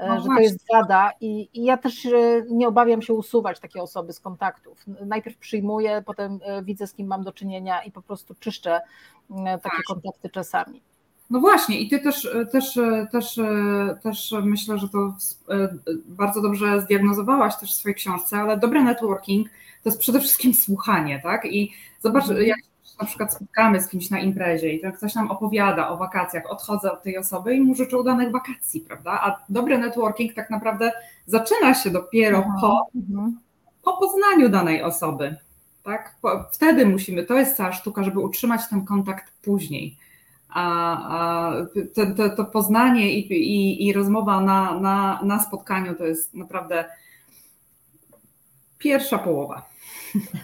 no 0.00 0.20
że 0.20 0.28
to 0.36 0.40
jest 0.40 0.64
wada 0.72 1.10
i, 1.20 1.48
i, 1.54 1.64
ja 1.64 1.76
też 1.76 2.06
e, 2.06 2.42
nie 2.50 2.68
obawiam 2.68 3.02
się 3.02 3.14
usuwać 3.14 3.60
takie 3.60 3.82
osoby 3.82 4.12
z 4.12 4.20
kontaktów. 4.20 4.84
Najpierw 5.06 5.36
przyjmuję, 5.36 6.02
potem 6.06 6.38
e, 6.44 6.62
widzę 6.62 6.86
z 6.86 6.94
kim 6.94 7.06
mam 7.06 7.24
do 7.24 7.32
czynienia 7.32 7.82
i 7.82 7.92
po 7.92 8.02
prostu 8.02 8.34
czyszczę 8.34 8.80
takie 9.46 9.60
tak. 9.62 9.82
kontakty 9.86 10.30
czasami. 10.30 10.82
No 11.32 11.40
właśnie, 11.40 11.80
i 11.80 11.88
ty 11.88 11.98
też, 11.98 12.28
też, 12.52 12.78
też, 13.12 13.40
też 14.02 14.34
myślę, 14.42 14.78
że 14.78 14.88
to 14.88 15.14
bardzo 16.06 16.42
dobrze 16.42 16.80
zdiagnozowałaś 16.80 17.56
też 17.56 17.72
w 17.72 17.76
swojej 17.76 17.94
książce, 17.94 18.36
ale 18.36 18.56
dobry 18.56 18.82
networking 18.82 19.48
to 19.82 19.88
jest 19.88 19.98
przede 19.98 20.20
wszystkim 20.20 20.54
słuchanie, 20.54 21.20
tak? 21.22 21.44
I 21.44 21.72
zobacz, 22.00 22.28
mhm. 22.28 22.46
jak 22.46 22.58
na 23.00 23.06
przykład 23.06 23.34
spotkamy 23.34 23.80
z 23.80 23.88
kimś 23.88 24.10
na 24.10 24.20
imprezie 24.20 24.72
i 24.72 24.80
ten 24.80 24.92
ktoś 24.92 25.14
nam 25.14 25.30
opowiada 25.30 25.88
o 25.88 25.96
wakacjach, 25.96 26.50
odchodzę 26.50 26.92
od 26.92 27.02
tej 27.02 27.18
osoby 27.18 27.54
i 27.54 27.60
mu 27.60 27.74
życzę 27.74 27.98
udanych 27.98 28.32
wakacji, 28.32 28.80
prawda? 28.80 29.10
A 29.10 29.44
dobry 29.48 29.78
networking 29.78 30.34
tak 30.34 30.50
naprawdę 30.50 30.92
zaczyna 31.26 31.74
się 31.74 31.90
dopiero 31.90 32.38
mhm. 32.38 32.54
po, 32.60 32.86
mhm. 32.94 33.38
po 33.82 33.96
poznaniu 33.96 34.48
danej 34.48 34.82
osoby, 34.82 35.36
tak? 35.82 36.16
Wtedy 36.52 36.86
musimy, 36.86 37.24
to 37.24 37.34
jest 37.34 37.56
cała 37.56 37.72
sztuka, 37.72 38.02
żeby 38.02 38.20
utrzymać 38.20 38.60
ten 38.70 38.84
kontakt 38.84 39.32
później 39.42 40.01
a 40.54 41.52
to, 42.16 42.28
to, 42.36 42.44
poznanie 42.44 43.12
i, 43.12 43.32
i, 43.32 43.86
i 43.88 43.92
rozmowa 43.92 44.40
na, 44.40 44.80
na, 44.80 45.20
na 45.22 45.38
spotkaniu 45.38 45.94
to 45.94 46.04
jest 46.04 46.34
naprawdę 46.34 46.84
pierwsza 48.78 49.18
połowa. 49.18 49.72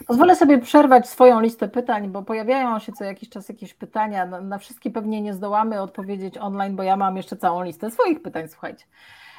Pozwolę 0.07 0.37
sobie 0.37 0.59
przerwać 0.59 1.09
swoją 1.09 1.41
listę 1.41 1.69
pytań, 1.69 2.09
bo 2.09 2.23
pojawiają 2.23 2.79
się 2.79 2.93
co 2.93 3.05
jakiś 3.05 3.29
czas 3.29 3.49
jakieś 3.49 3.75
pytania. 3.75 4.27
Na, 4.27 4.41
na 4.41 4.59
wszystkie 4.59 4.91
pewnie 4.91 5.21
nie 5.21 5.35
zdołamy 5.35 5.81
odpowiedzieć 5.81 6.39
online, 6.39 6.77
bo 6.77 6.83
ja 6.83 6.97
mam 6.97 7.17
jeszcze 7.17 7.37
całą 7.37 7.63
listę 7.63 7.91
swoich 7.91 8.23
pytań, 8.23 8.49
słuchajcie. 8.49 8.85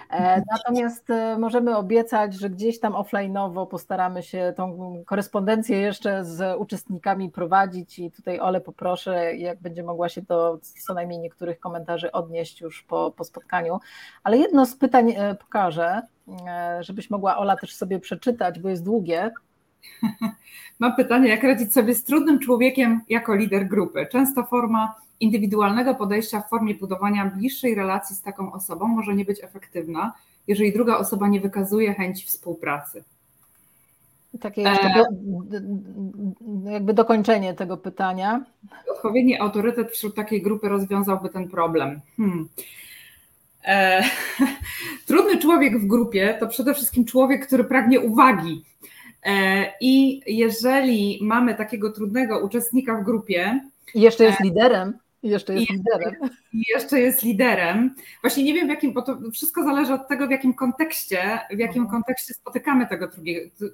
E, 0.09 0.43
natomiast 0.51 1.09
e, 1.09 1.37
możemy 1.37 1.77
obiecać, 1.77 2.33
że 2.33 2.49
gdzieś 2.49 2.79
tam 2.79 2.93
offline'owo 2.93 3.67
postaramy 3.67 4.23
się 4.23 4.53
tą 4.57 4.93
korespondencję 5.05 5.77
jeszcze 5.77 6.25
z 6.25 6.59
uczestnikami 6.59 7.29
prowadzić 7.29 7.99
i 7.99 8.11
tutaj 8.11 8.39
Ole 8.39 8.61
poproszę, 8.61 9.35
jak 9.35 9.61
będzie 9.61 9.83
mogła 9.83 10.09
się 10.09 10.21
do 10.21 10.59
co 10.85 10.93
najmniej 10.93 11.19
niektórych 11.19 11.59
komentarzy 11.59 12.11
odnieść 12.11 12.61
już 12.61 12.83
po, 12.83 13.13
po 13.17 13.23
spotkaniu. 13.23 13.79
Ale 14.23 14.37
jedno 14.37 14.65
z 14.65 14.75
pytań 14.75 15.13
e, 15.17 15.35
pokażę, 15.35 16.01
żebyś 16.79 17.09
mogła 17.09 17.37
Ola 17.37 17.55
też 17.57 17.75
sobie 17.75 17.99
przeczytać, 17.99 18.59
bo 18.59 18.69
jest 18.69 18.83
długie. 18.83 19.31
Mam 20.79 20.95
pytanie, 20.95 21.29
jak 21.29 21.43
radzić 21.43 21.73
sobie 21.73 21.95
z 21.95 22.03
trudnym 22.03 22.39
człowiekiem 22.39 23.01
jako 23.09 23.35
lider 23.35 23.67
grupy? 23.67 24.07
Często 24.11 24.43
forma 24.43 24.95
indywidualnego 25.19 25.95
podejścia 25.95 26.41
w 26.41 26.49
formie 26.49 26.75
budowania 26.75 27.25
bliższej 27.25 27.75
relacji 27.75 28.15
z 28.15 28.21
taką 28.21 28.51
osobą 28.51 28.87
może 28.87 29.15
nie 29.15 29.25
być 29.25 29.43
efektywna, 29.43 30.13
jeżeli 30.47 30.73
druga 30.73 30.97
osoba 30.97 31.27
nie 31.27 31.41
wykazuje 31.41 31.93
chęci 31.93 32.27
współpracy. 32.27 33.03
Takie 34.41 34.61
jeszcze 34.61 34.93
do, 34.93 35.05
jakby 36.71 36.93
dokończenie 36.93 37.53
tego 37.53 37.77
pytania. 37.77 38.45
Odpowiedni 38.95 39.39
autorytet 39.39 39.91
wśród 39.91 40.15
takiej 40.15 40.41
grupy 40.41 40.69
rozwiązałby 40.69 41.29
ten 41.29 41.49
problem. 41.49 42.01
Hmm. 42.17 42.49
E, 43.65 44.03
trudny 45.07 45.37
człowiek 45.37 45.79
w 45.79 45.87
grupie 45.87 46.37
to 46.39 46.47
przede 46.47 46.73
wszystkim 46.73 47.05
człowiek, 47.05 47.47
który 47.47 47.63
pragnie 47.63 47.99
uwagi. 47.99 48.65
E, 49.23 49.65
I 49.81 50.21
jeżeli 50.37 51.19
mamy 51.21 51.55
takiego 51.55 51.91
trudnego 51.91 52.39
uczestnika 52.39 53.01
w 53.01 53.03
grupie. 53.03 53.61
I 53.93 54.01
jeszcze 54.01 54.23
jest 54.23 54.41
e, 54.41 54.43
liderem. 54.43 54.97
I 55.23 55.29
jeszcze 55.29 55.53
jest 55.53 55.69
I 55.69 55.73
liderem. 55.73 56.15
I 56.53 56.63
jeszcze 56.73 56.99
jest 56.99 57.23
liderem. 57.23 57.95
Właśnie 58.21 58.43
nie 58.43 58.53
wiem 58.53 58.67
w 58.67 58.69
jakim, 58.69 58.93
bo 58.93 59.01
to 59.01 59.17
wszystko 59.33 59.63
zależy 59.63 59.93
od 59.93 60.07
tego, 60.07 60.27
w 60.27 60.31
jakim 60.31 60.53
kontekście, 60.53 61.39
w 61.49 61.59
jakim 61.59 61.81
mhm. 61.81 61.89
kontekście 61.89 62.33
spotykamy 62.33 62.87
tego 62.87 63.09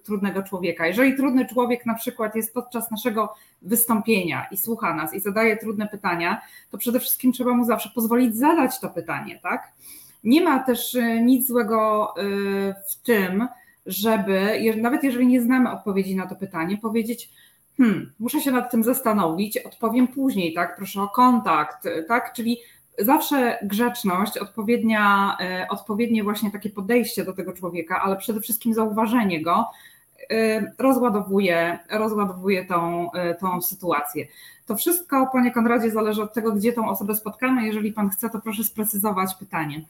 trudnego 0.03 0.43
człowieka. 0.43 0.87
Jeżeli 0.87 1.15
trudny 1.15 1.45
człowiek 1.45 1.85
na 1.85 1.93
przykład 1.93 2.35
jest 2.35 2.53
podczas 2.53 2.91
naszego 2.91 3.33
wystąpienia 3.61 4.47
i 4.51 4.57
słucha 4.57 4.93
nas 4.93 5.13
i 5.13 5.19
zadaje 5.19 5.57
trudne 5.57 5.87
pytania, 5.87 6.41
to 6.71 6.77
przede 6.77 6.99
wszystkim 6.99 7.31
trzeba 7.31 7.53
mu 7.53 7.65
zawsze 7.65 7.89
pozwolić 7.95 8.35
zadać 8.37 8.79
to 8.79 8.89
pytanie, 8.89 9.39
tak? 9.43 9.71
Nie 10.23 10.41
ma 10.41 10.59
też 10.59 10.95
y, 10.95 11.21
nic 11.21 11.47
złego 11.47 12.13
y, 12.17 12.73
w 12.89 13.01
tym, 13.03 13.47
żeby, 13.85 14.59
nawet 14.81 15.03
jeżeli 15.03 15.27
nie 15.27 15.41
znamy 15.41 15.71
odpowiedzi 15.71 16.15
na 16.15 16.27
to 16.27 16.35
pytanie, 16.35 16.77
powiedzieć, 16.77 17.29
hmm, 17.77 18.13
muszę 18.19 18.41
się 18.41 18.51
nad 18.51 18.71
tym 18.71 18.83
zastanowić, 18.83 19.57
odpowiem 19.57 20.07
później, 20.07 20.53
tak, 20.53 20.75
proszę 20.75 21.01
o 21.01 21.07
kontakt, 21.07 21.87
tak, 22.07 22.33
czyli 22.33 22.57
zawsze 22.99 23.59
grzeczność, 23.63 24.37
odpowiednia, 24.37 25.37
odpowiednie 25.69 26.23
właśnie 26.23 26.51
takie 26.51 26.69
podejście 26.69 27.25
do 27.25 27.33
tego 27.33 27.53
człowieka, 27.53 28.01
ale 28.01 28.15
przede 28.15 28.41
wszystkim 28.41 28.73
zauważenie 28.73 29.41
go 29.41 29.65
rozładowuje, 30.77 31.79
rozładowuje 31.91 32.65
tą, 32.65 33.09
tą 33.39 33.61
sytuację. 33.61 34.27
To 34.65 34.75
wszystko, 34.75 35.29
panie 35.33 35.51
Konradzie, 35.51 35.91
zależy 35.91 36.21
od 36.23 36.33
tego, 36.33 36.51
gdzie 36.51 36.73
tą 36.73 36.89
osobę 36.89 37.15
spotkamy. 37.15 37.65
Jeżeli 37.65 37.93
pan 37.93 38.09
chce, 38.09 38.29
to 38.29 38.39
proszę 38.39 38.63
sprecyzować 38.63 39.35
pytanie. 39.39 39.81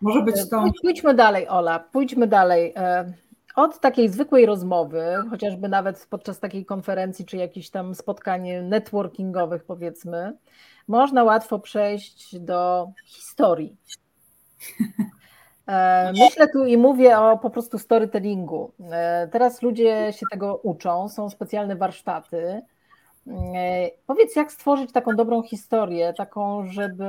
Może 0.00 0.22
być 0.22 0.50
to. 0.50 0.64
Pójdźmy 0.82 1.14
dalej, 1.14 1.48
Ola, 1.48 1.78
pójdźmy 1.78 2.26
dalej. 2.26 2.74
Od 3.56 3.80
takiej 3.80 4.08
zwykłej 4.08 4.46
rozmowy, 4.46 5.02
chociażby 5.30 5.68
nawet 5.68 6.06
podczas 6.10 6.40
takiej 6.40 6.64
konferencji 6.64 7.24
czy 7.24 7.36
jakichś 7.36 7.70
tam 7.70 7.94
spotkań 7.94 8.48
networkingowych, 8.62 9.64
powiedzmy, 9.64 10.36
można 10.88 11.24
łatwo 11.24 11.58
przejść 11.58 12.38
do 12.38 12.90
historii. 13.04 13.76
E, 15.66 16.12
myślę 16.12 16.48
tu 16.48 16.64
i 16.64 16.76
mówię 16.76 17.18
o 17.18 17.38
po 17.38 17.50
prostu 17.50 17.78
storytellingu. 17.78 18.72
E, 18.90 19.28
teraz 19.28 19.62
ludzie 19.62 20.12
się 20.12 20.26
tego 20.30 20.56
uczą, 20.56 21.08
są 21.08 21.30
specjalne 21.30 21.76
warsztaty. 21.76 22.62
E, 23.30 23.90
powiedz, 24.06 24.36
jak 24.36 24.52
stworzyć 24.52 24.92
taką 24.92 25.16
dobrą 25.16 25.42
historię, 25.42 26.12
taką, 26.16 26.66
żeby 26.66 27.04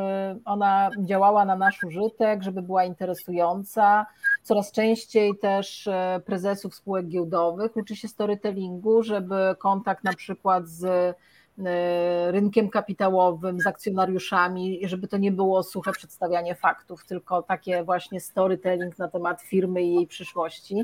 ona 0.46 0.90
działała 1.00 1.46
na 1.46 1.56
nasz 1.56 1.84
użytek, 1.84 2.44
żeby 2.44 2.62
była 2.62 2.84
interesująca. 2.84 4.06
Coraz 4.44 4.72
częściej 4.72 5.38
też 5.38 5.88
e, 5.88 6.22
prezesów 6.26 6.76
spółek 6.76 7.08
giełdowych 7.08 7.78
uczy 7.78 7.96
się 7.96 8.08
storytellingu, 8.08 9.04
żeby 9.04 9.56
kontakt 9.60 10.04
na 10.04 10.14
przykład 10.14 10.68
z 10.68 10.86
e, 10.86 12.32
rynkiem 12.32 12.70
kapitałowym, 12.70 13.60
z 13.60 13.68
akcjonariuszami, 13.68 14.80
żeby 14.84 15.08
to 15.08 15.18
nie 15.18 15.32
było 15.32 15.64
suche 15.64 15.92
przedstawianie 15.92 16.56
faktów, 16.56 17.06
tylko 17.06 17.42
takie 17.42 17.84
właśnie 17.84 18.20
storytelling 18.20 19.00
na 19.00 19.08
temat 19.08 19.42
firmy 19.42 19.84
i 19.84 19.94
jej 19.96 20.08
przyszłości. 20.08 20.84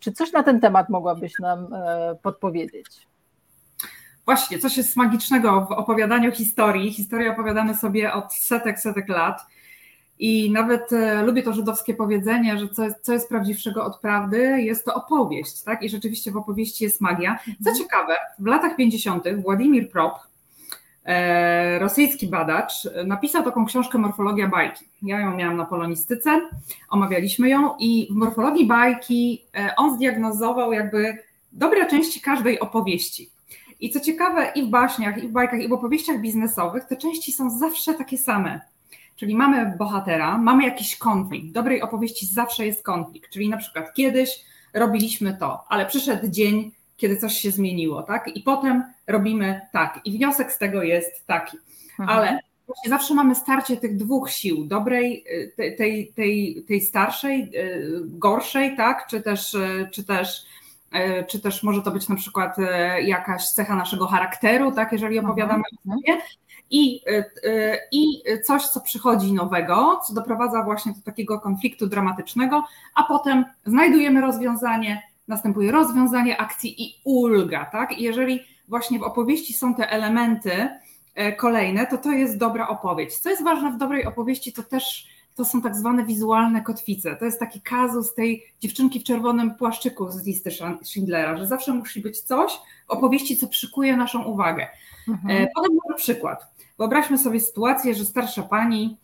Czy 0.00 0.12
coś 0.12 0.32
na 0.32 0.42
ten 0.42 0.60
temat 0.60 0.88
mogłabyś 0.88 1.38
nam 1.38 1.68
podpowiedzieć? 2.22 3.06
Właśnie, 4.26 4.58
coś 4.58 4.76
jest 4.76 4.96
magicznego 4.96 5.66
w 5.70 5.72
opowiadaniu 5.72 6.32
historii. 6.32 6.92
Historie 6.92 7.32
opowiadane 7.32 7.74
sobie 7.74 8.12
od 8.12 8.34
setek, 8.34 8.80
setek 8.80 9.08
lat. 9.08 9.40
I 10.18 10.50
nawet 10.52 10.92
e, 10.92 11.22
lubię 11.22 11.42
to 11.42 11.52
żydowskie 11.52 11.94
powiedzenie, 11.94 12.58
że 12.58 12.68
co, 12.68 12.82
co 13.02 13.12
jest 13.12 13.28
prawdziwszego 13.28 13.84
od 13.84 13.98
prawdy, 14.00 14.62
jest 14.62 14.84
to 14.84 14.94
opowieść, 14.94 15.62
tak? 15.62 15.82
I 15.82 15.88
rzeczywiście 15.88 16.30
w 16.30 16.36
opowieści 16.36 16.84
jest 16.84 17.00
magia. 17.00 17.38
Co 17.44 17.70
mhm. 17.70 17.76
ciekawe, 17.76 18.16
w 18.38 18.46
latach 18.46 18.76
50. 18.76 19.24
Władimir 19.42 19.90
Prop, 19.90 20.18
e, 21.04 21.78
rosyjski 21.78 22.26
badacz, 22.26 22.72
napisał 23.04 23.42
taką 23.42 23.66
książkę 23.66 23.98
Morfologia 23.98 24.48
bajki. 24.48 24.84
Ja 25.02 25.20
ją 25.20 25.36
miałam 25.36 25.56
na 25.56 25.64
polonistyce, 25.64 26.40
omawialiśmy 26.90 27.48
ją 27.48 27.76
i 27.78 28.08
w 28.10 28.14
morfologii 28.14 28.66
bajki 28.66 29.44
e, 29.54 29.70
on 29.76 29.96
zdiagnozował 29.96 30.72
jakby 30.72 31.18
dobre 31.52 31.86
części 31.86 32.20
każdej 32.20 32.60
opowieści. 32.60 33.35
I 33.80 33.90
co 33.90 34.00
ciekawe, 34.00 34.52
i 34.54 34.62
w 34.62 34.68
baśniach, 34.68 35.24
i 35.24 35.28
w 35.28 35.32
bajkach, 35.32 35.60
i 35.60 35.68
w 35.68 35.72
opowieściach 35.72 36.20
biznesowych 36.20 36.84
te 36.84 36.96
części 36.96 37.32
są 37.32 37.58
zawsze 37.58 37.94
takie 37.94 38.18
same. 38.18 38.60
Czyli 39.16 39.36
mamy 39.36 39.74
bohatera, 39.78 40.38
mamy 40.38 40.64
jakiś 40.64 40.96
konflikt. 40.96 41.48
W 41.48 41.52
dobrej 41.52 41.82
opowieści 41.82 42.26
zawsze 42.26 42.66
jest 42.66 42.82
konflikt. 42.82 43.32
Czyli 43.32 43.48
na 43.48 43.56
przykład 43.56 43.94
kiedyś 43.94 44.44
robiliśmy 44.74 45.36
to, 45.40 45.64
ale 45.68 45.86
przyszedł 45.86 46.28
dzień, 46.28 46.72
kiedy 46.96 47.16
coś 47.16 47.38
się 47.38 47.50
zmieniło, 47.50 48.02
tak? 48.02 48.36
I 48.36 48.40
potem 48.40 48.84
robimy 49.06 49.60
tak. 49.72 50.00
I 50.04 50.18
wniosek 50.18 50.52
z 50.52 50.58
tego 50.58 50.82
jest 50.82 51.26
taki. 51.26 51.56
Mhm. 51.90 52.18
Ale 52.18 52.38
właśnie 52.66 52.90
zawsze 52.90 53.14
mamy 53.14 53.34
starcie 53.34 53.76
tych 53.76 53.96
dwóch 53.96 54.30
sił, 54.30 54.64
dobrej, 54.64 55.24
tej, 55.56 55.76
tej, 55.76 56.12
tej, 56.12 56.64
tej 56.68 56.80
starszej, 56.80 57.50
y, 57.54 58.00
gorszej, 58.04 58.76
tak? 58.76 59.06
Czy 59.06 59.20
też, 59.20 59.54
y, 59.54 59.88
czy 59.92 60.04
też 60.04 60.44
czy 61.28 61.40
też 61.40 61.62
może 61.62 61.82
to 61.82 61.90
być 61.90 62.08
na 62.08 62.16
przykład 62.16 62.58
e, 62.58 63.02
jakaś 63.02 63.48
cecha 63.48 63.76
naszego 63.76 64.06
charakteru, 64.06 64.72
tak, 64.72 64.92
jeżeli 64.92 65.18
mhm, 65.18 65.30
opowiadamy 65.30 65.62
o 65.62 65.90
sobie. 65.90 66.20
I, 66.70 67.00
e, 67.06 67.78
I 67.92 68.22
coś, 68.44 68.66
co 68.66 68.80
przychodzi 68.80 69.32
nowego, 69.32 70.00
co 70.06 70.14
doprowadza 70.14 70.62
właśnie 70.62 70.92
do 70.92 71.00
takiego 71.00 71.40
konfliktu 71.40 71.86
dramatycznego, 71.86 72.64
a 72.94 73.02
potem 73.04 73.44
znajdujemy 73.66 74.20
rozwiązanie, 74.20 75.02
następuje 75.28 75.72
rozwiązanie 75.72 76.40
akcji 76.40 76.82
i 76.82 77.00
ulga. 77.04 77.64
Tak? 77.64 77.98
I 77.98 78.02
jeżeli 78.02 78.40
właśnie 78.68 78.98
w 78.98 79.02
opowieści 79.02 79.52
są 79.52 79.74
te 79.74 79.90
elementy 79.90 80.68
kolejne, 81.36 81.86
to 81.86 81.98
to 81.98 82.12
jest 82.12 82.38
dobra 82.38 82.68
opowieść. 82.68 83.18
Co 83.18 83.30
jest 83.30 83.44
ważne 83.44 83.72
w 83.72 83.76
dobrej 83.76 84.06
opowieści, 84.06 84.52
to 84.52 84.62
też 84.62 85.15
to 85.36 85.44
są 85.44 85.62
tak 85.62 85.76
zwane 85.76 86.04
wizualne 86.04 86.62
kotwice. 86.62 87.16
To 87.16 87.24
jest 87.24 87.40
taki 87.40 87.60
kazus 87.60 88.14
tej 88.14 88.44
dziewczynki 88.60 89.00
w 89.00 89.04
czerwonym 89.04 89.54
płaszczyku 89.54 90.10
z 90.10 90.26
listy 90.26 90.50
Schindlera, 90.82 91.36
że 91.36 91.46
zawsze 91.46 91.72
musi 91.72 92.00
być 92.00 92.20
coś 92.20 92.52
w 92.86 92.90
opowieści, 92.90 93.36
co 93.36 93.48
przykuje 93.48 93.96
naszą 93.96 94.24
uwagę. 94.24 94.68
Mhm. 95.08 95.42
E, 95.42 95.48
Podam 95.54 95.70
może 95.84 95.96
przykład. 95.96 96.46
Wyobraźmy 96.78 97.18
sobie 97.18 97.40
sytuację, 97.40 97.94
że 97.94 98.04
starsza 98.04 98.42
pani 98.42 98.98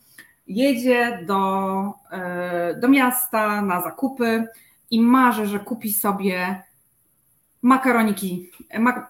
jedzie 0.46 1.24
do, 1.26 1.92
e, 2.10 2.74
do 2.80 2.88
miasta 2.88 3.62
na 3.62 3.82
zakupy 3.82 4.46
i 4.90 5.00
marzy, 5.00 5.46
że 5.46 5.58
kupi 5.58 5.92
sobie 5.92 6.62
makaroniki, 7.62 8.50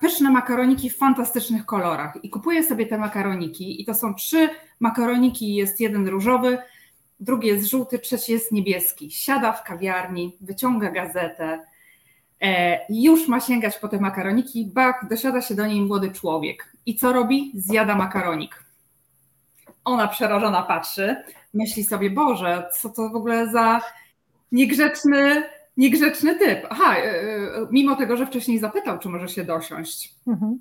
pyszne 0.01 0.31
makaroniki 0.31 0.91
w 0.91 0.97
fantastycznych 0.97 1.67
kolorach 1.67 2.19
i 2.23 2.31
kupuje 2.31 2.63
sobie 2.63 2.87
te 2.87 2.99
makaroniki 2.99 3.83
i 3.83 3.85
to 3.85 3.95
są 3.95 4.15
trzy 4.15 4.49
makaroniki, 4.81 5.55
jest 5.55 5.81
jeden 5.81 6.09
różowy, 6.09 6.59
drugi 7.23 7.49
jest 7.49 7.71
żółty, 7.71 7.99
trzeci 7.99 8.33
jest 8.33 8.53
niebieski. 8.53 9.11
Siada 9.11 9.53
w 9.53 9.65
kawiarni, 9.65 10.37
wyciąga 10.41 10.91
gazetę, 10.91 11.67
e, 12.43 12.79
już 12.89 13.29
ma 13.29 13.41
sięgać 13.41 13.79
po 13.79 13.89
te 13.89 13.99
makaroniki, 13.99 14.71
bak, 14.75 15.07
dosiada 15.11 15.41
się 15.41 15.55
do 15.55 15.67
niej 15.67 15.83
młody 15.83 16.11
człowiek. 16.11 16.73
I 16.87 16.97
co 16.97 17.13
robi? 17.13 17.53
Zjada 17.55 17.95
makaronik. 17.95 18.65
Ona 19.85 20.09
przerażona 20.09 20.63
patrzy, 20.63 21.17
myśli 21.55 21.85
sobie, 21.85 22.11
Boże, 22.11 22.69
co 22.73 22.89
to 22.89 23.09
w 23.09 23.17
ogóle 23.17 23.53
za 23.53 23.81
niegrzeczny, 24.53 25.43
niegrzeczny 25.77 26.35
typ. 26.39 26.67
Aha, 26.71 26.97
e, 26.97 27.01
e, 27.01 27.67
mimo 27.71 27.97
tego, 27.97 28.17
że 28.17 28.27
wcześniej 28.27 28.59
zapytał, 28.59 28.99
czy 28.99 29.09
może 29.09 29.29
się 29.29 29.45
dosiąść. 29.45 30.15
Mhm. 30.27 30.61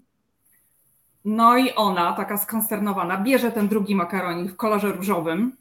No 1.25 1.57
i 1.57 1.73
ona, 1.73 2.13
taka 2.13 2.37
skonsternowana, 2.37 3.17
bierze 3.17 3.51
ten 3.51 3.67
drugi 3.67 3.95
makaronik 3.95 4.51
w 4.51 4.55
kolorze 4.55 4.91
różowym, 4.91 5.57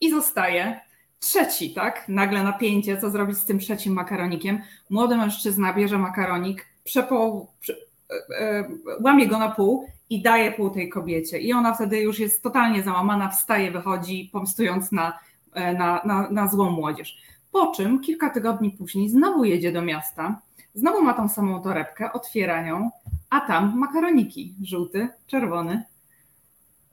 i 0.00 0.10
zostaje 0.10 0.80
trzeci, 1.20 1.74
tak? 1.74 2.04
Nagle 2.08 2.42
napięcie, 2.42 3.00
co 3.00 3.10
zrobić 3.10 3.38
z 3.38 3.44
tym 3.44 3.58
trzecim 3.58 3.92
makaronikiem. 3.92 4.60
Młody 4.90 5.16
mężczyzna 5.16 5.74
bierze 5.74 5.98
makaronik, 5.98 6.66
przepo, 6.84 7.46
prze, 7.60 7.74
e, 8.10 8.40
e, 8.40 8.68
łamie 9.00 9.26
go 9.26 9.38
na 9.38 9.50
pół 9.50 9.86
i 10.10 10.22
daje 10.22 10.52
pół 10.52 10.70
tej 10.70 10.88
kobiecie. 10.88 11.38
I 11.38 11.52
ona 11.52 11.74
wtedy 11.74 12.00
już 12.00 12.18
jest 12.18 12.42
totalnie 12.42 12.82
załamana, 12.82 13.28
wstaje, 13.28 13.70
wychodzi, 13.70 14.30
pomstując 14.32 14.92
na, 14.92 15.18
e, 15.52 15.72
na, 15.72 16.02
na, 16.04 16.30
na 16.30 16.48
złą 16.48 16.70
młodzież. 16.70 17.18
Po 17.52 17.66
czym 17.66 18.00
kilka 18.00 18.30
tygodni 18.30 18.70
później 18.70 19.08
znowu 19.08 19.44
jedzie 19.44 19.72
do 19.72 19.82
miasta, 19.82 20.40
znowu 20.74 21.02
ma 21.02 21.14
tą 21.14 21.28
samą 21.28 21.62
torebkę, 21.62 22.12
otwiera 22.12 22.66
ją, 22.66 22.90
a 23.30 23.40
tam 23.40 23.78
makaroniki 23.78 24.54
żółty, 24.62 25.08
czerwony 25.26 25.84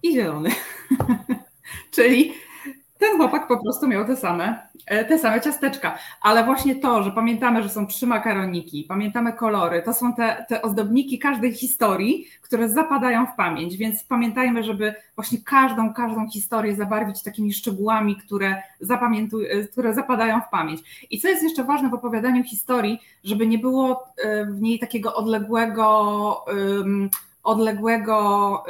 i 0.04 0.14
zielony. 0.14 0.50
Czyli 1.96 2.34
ten 3.00 3.18
chłopak 3.18 3.48
po 3.48 3.64
prostu 3.64 3.88
miał 3.88 4.06
te 4.06 4.16
same, 4.16 4.68
e, 4.86 5.06
te 5.06 5.20
same 5.20 5.42
ciasteczka. 5.42 5.98
Ale 6.22 6.44
właśnie 6.44 6.76
to, 6.76 7.04
że 7.04 7.12
pamiętamy, 7.12 7.64
że 7.64 7.70
są 7.70 7.88
trzy 7.88 8.08
makaroniki, 8.08 8.84
pamiętamy 8.84 9.34
kolory, 9.34 9.82
to 9.86 9.94
są 9.94 10.14
te, 10.14 10.46
te 10.50 10.62
ozdobniki 10.62 11.20
każdej 11.20 11.54
historii, 11.54 12.28
które 12.42 12.70
zapadają 12.70 13.26
w 13.26 13.36
pamięć. 13.36 13.78
Więc 13.78 14.04
pamiętajmy, 14.04 14.64
żeby 14.64 14.96
właśnie 15.16 15.38
każdą, 15.46 15.94
każdą 15.94 16.30
historię 16.30 16.76
zabarwić 16.76 17.24
takimi 17.24 17.54
szczegółami, 17.54 18.16
które, 18.16 18.64
e, 19.50 19.64
które 19.72 19.94
zapadają 19.94 20.42
w 20.42 20.50
pamięć. 20.50 21.08
I 21.12 21.20
co 21.20 21.28
jest 21.28 21.44
jeszcze 21.44 21.64
ważne 21.64 21.90
w 21.90 21.94
opowiadaniu 21.94 22.44
historii, 22.44 23.00
żeby 23.24 23.48
nie 23.48 23.58
było 23.58 24.04
e, 24.18 24.46
w 24.46 24.62
niej 24.62 24.80
takiego 24.80 25.16
odległego. 25.16 26.46
Odległego 27.46 28.64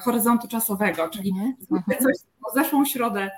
horyzontu 0.00 0.48
czasowego, 0.48 1.08
czyli 1.08 1.32
mhm. 1.70 2.02
coś 2.02 2.16
zeszłą 2.54 2.84
środę, 2.84 3.30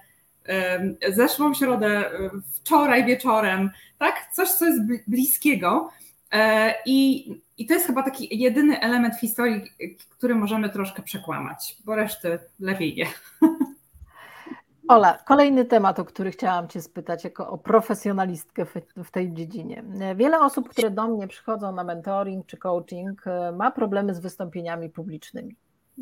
zeszłą 1.08 1.54
środę, 1.54 2.10
wczoraj 2.52 3.04
wieczorem, 3.04 3.70
tak? 3.98 4.28
Coś, 4.32 4.48
co 4.50 4.64
jest 4.64 4.80
bliskiego. 5.06 5.90
E, 6.32 6.74
I, 6.86 7.30
I 7.58 7.66
to 7.66 7.74
jest 7.74 7.86
chyba 7.86 8.02
taki 8.02 8.38
jedyny 8.38 8.80
element 8.80 9.14
w 9.14 9.20
historii, 9.20 9.62
który 10.08 10.34
możemy 10.34 10.70
troszkę 10.70 11.02
przekłamać, 11.02 11.76
bo 11.84 11.94
reszty 11.94 12.38
lepiej 12.60 12.94
nie. 12.94 13.06
Ola, 14.88 15.18
kolejny 15.18 15.64
temat, 15.64 15.98
o 15.98 16.04
który 16.04 16.30
chciałam 16.30 16.68
Cię 16.68 16.82
spytać, 16.82 17.24
jako 17.24 17.50
o 17.50 17.58
profesjonalistkę 17.58 18.66
w, 19.04 19.10
tej 19.10 19.32
dziedzinie. 19.32 19.84
Wiele 20.16 20.40
osób, 20.40 20.68
które 20.68 20.90
do 20.90 21.08
mnie 21.08 21.28
przychodzą 21.28 21.72
na 21.72 21.84
mentoring 21.84 22.46
czy 22.46 22.56
coaching, 22.56 23.26
e, 23.26 23.52
ma 23.52 23.70
problemy 23.70 24.14
z 24.14 24.20
wystąpieniami 24.20 24.90
publicznymi. 24.90 25.56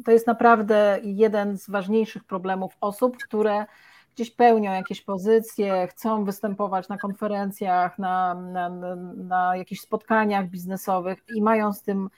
To 0.04 0.10
jest 0.10 0.26
naprawdę 0.26 0.98
jeden 1.02 1.58
z 1.58 1.70
ważniejszych 1.70 2.24
problemów 2.24 2.76
osób, 2.80 3.16
które 3.16 3.66
gdzieś 4.14 4.30
pełnią 4.30 4.72
jakieś 4.72 5.02
pozycje, 5.02 5.86
chcą 5.86 6.24
występować 6.24 6.88
na 6.88 6.98
konferencjach, 6.98 7.98
na, 7.98 8.34
na, 8.34 8.68
na 9.16 9.56
jakichś 9.56 9.80
spotkaniach 9.80 10.48
biznesowych 10.48 11.18
i 11.36 11.42
mają 11.42 11.72
z 11.72 11.82
tym 11.82 12.08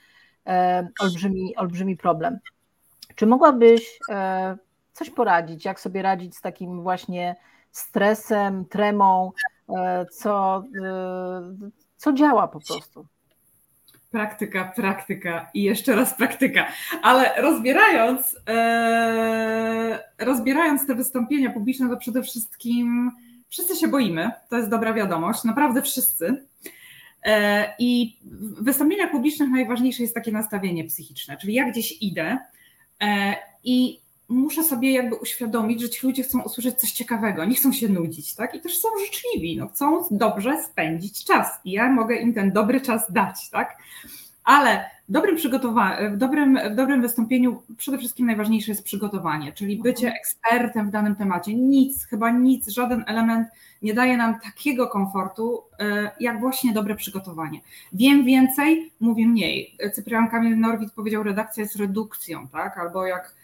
e, 0.47 0.87
olbrzymi, 0.99 1.55
olbrzymi 1.55 1.97
problem. 1.97 2.39
Czy 3.15 3.25
mogłabyś 3.25 3.99
e, 4.09 4.57
coś 4.95 5.09
poradzić, 5.09 5.65
jak 5.65 5.79
sobie 5.79 6.01
radzić 6.01 6.35
z 6.35 6.41
takim 6.41 6.81
właśnie 6.81 7.35
stresem, 7.71 8.65
tremą, 8.65 9.31
e, 9.77 10.05
co, 10.05 10.63
co 11.97 12.13
działa 12.13 12.47
po 12.47 12.59
prostu? 12.59 13.05
praktyka, 14.15 14.73
praktyka 14.75 15.49
i 15.53 15.63
jeszcze 15.63 15.95
raz 15.95 16.17
praktyka. 16.17 16.67
Ale 17.01 17.41
rozbierając, 17.41 18.37
e, 18.49 19.99
rozbierając 20.17 20.87
te 20.87 20.95
wystąpienia 20.95 21.49
publiczne, 21.51 21.89
to 21.89 21.97
przede 21.97 22.23
wszystkim 22.23 23.11
wszyscy 23.49 23.75
się 23.75 23.87
boimy. 23.87 24.31
To 24.49 24.57
jest 24.57 24.69
dobra 24.69 24.93
wiadomość, 24.93 25.43
naprawdę 25.43 25.81
wszyscy. 25.81 26.45
E, 27.23 27.73
I 27.79 28.17
w 28.21 28.63
wystąpieniach 28.63 29.11
publicznych 29.11 29.49
najważniejsze 29.49 30.03
jest 30.03 30.15
takie 30.15 30.31
nastawienie 30.31 30.83
psychiczne, 30.83 31.37
czyli 31.37 31.53
jak 31.53 31.71
gdzieś 31.71 32.01
idę 32.01 32.37
e, 33.01 33.35
i 33.63 34.04
muszę 34.29 34.63
sobie 34.63 34.91
jakby 34.91 35.15
uświadomić, 35.15 35.81
że 35.81 35.89
ci 35.89 36.07
ludzie 36.07 36.23
chcą 36.23 36.41
usłyszeć 36.41 36.75
coś 36.75 36.91
ciekawego, 36.91 37.45
nie 37.45 37.55
chcą 37.55 37.71
się 37.71 37.89
nudzić, 37.89 38.35
tak? 38.35 38.55
I 38.55 38.61
też 38.61 38.79
są 38.79 38.89
życzliwi, 39.05 39.57
no, 39.57 39.67
chcą 39.67 40.07
dobrze 40.11 40.63
spędzić 40.63 41.25
czas 41.25 41.47
i 41.65 41.71
ja 41.71 41.91
mogę 41.91 42.15
im 42.15 42.33
ten 42.33 42.51
dobry 42.51 42.81
czas 42.81 43.11
dać, 43.11 43.49
tak? 43.49 43.77
Ale 44.43 44.85
w 45.09 45.11
dobrym, 45.11 45.37
w 45.37 46.17
dobrym, 46.17 46.59
w 46.71 46.75
dobrym 46.75 47.01
wystąpieniu 47.01 47.61
przede 47.77 47.97
wszystkim 47.97 48.25
najważniejsze 48.25 48.71
jest 48.71 48.83
przygotowanie, 48.83 49.53
czyli 49.53 49.77
bycie 49.81 50.07
mhm. 50.07 50.19
ekspertem 50.19 50.87
w 50.87 50.91
danym 50.91 51.15
temacie. 51.15 51.53
Nic, 51.53 52.05
chyba 52.05 52.31
nic, 52.31 52.67
żaden 52.67 53.03
element 53.07 53.47
nie 53.81 53.93
daje 53.93 54.17
nam 54.17 54.39
takiego 54.39 54.87
komfortu, 54.87 55.63
e, 55.79 56.11
jak 56.19 56.39
właśnie 56.39 56.73
dobre 56.73 56.95
przygotowanie. 56.95 57.59
Wiem 57.93 58.25
więcej, 58.25 58.91
mówię 58.99 59.27
mniej. 59.27 59.77
Cyprian 59.93 60.29
Kamil 60.29 60.59
Norwid 60.59 60.91
powiedział, 60.91 61.23
redakcja 61.23 61.63
jest 61.63 61.75
redukcją, 61.75 62.47
tak? 62.47 62.77
Albo 62.77 63.05
jak 63.05 63.35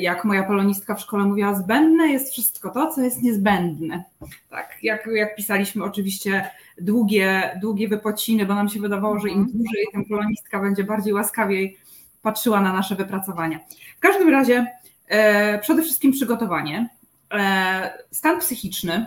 jak 0.00 0.24
moja 0.24 0.42
polonistka 0.42 0.94
w 0.94 1.00
szkole 1.00 1.24
mówiła, 1.24 1.54
zbędne 1.54 2.06
jest 2.08 2.32
wszystko 2.32 2.70
to, 2.70 2.92
co 2.92 3.00
jest 3.00 3.22
niezbędne. 3.22 4.04
Tak, 4.50 4.78
jak, 4.82 5.08
jak 5.14 5.36
pisaliśmy 5.36 5.84
oczywiście 5.84 6.50
długie, 6.80 7.58
długie 7.60 7.88
wypociny, 7.88 8.46
bo 8.46 8.54
nam 8.54 8.68
się 8.68 8.80
wydawało, 8.80 9.18
że 9.18 9.28
im 9.28 9.38
mhm. 9.38 9.58
dłużej 9.58 9.86
ten 9.92 10.04
polonistka 10.04 10.60
będzie 10.60 10.84
bardziej 10.84 11.12
łaskawiej 11.12 11.78
patrzyła 12.22 12.60
na 12.60 12.72
nasze 12.72 12.94
wypracowania. 12.94 13.60
W 13.96 14.00
każdym 14.00 14.28
razie 14.28 14.66
e, 15.08 15.58
przede 15.58 15.82
wszystkim 15.82 16.12
przygotowanie, 16.12 16.88
e, 17.32 17.98
stan 18.10 18.40
psychiczny. 18.40 19.06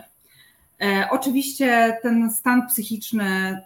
E, 0.80 1.08
oczywiście 1.10 1.98
ten 2.02 2.30
stan 2.30 2.66
psychiczny 2.66 3.60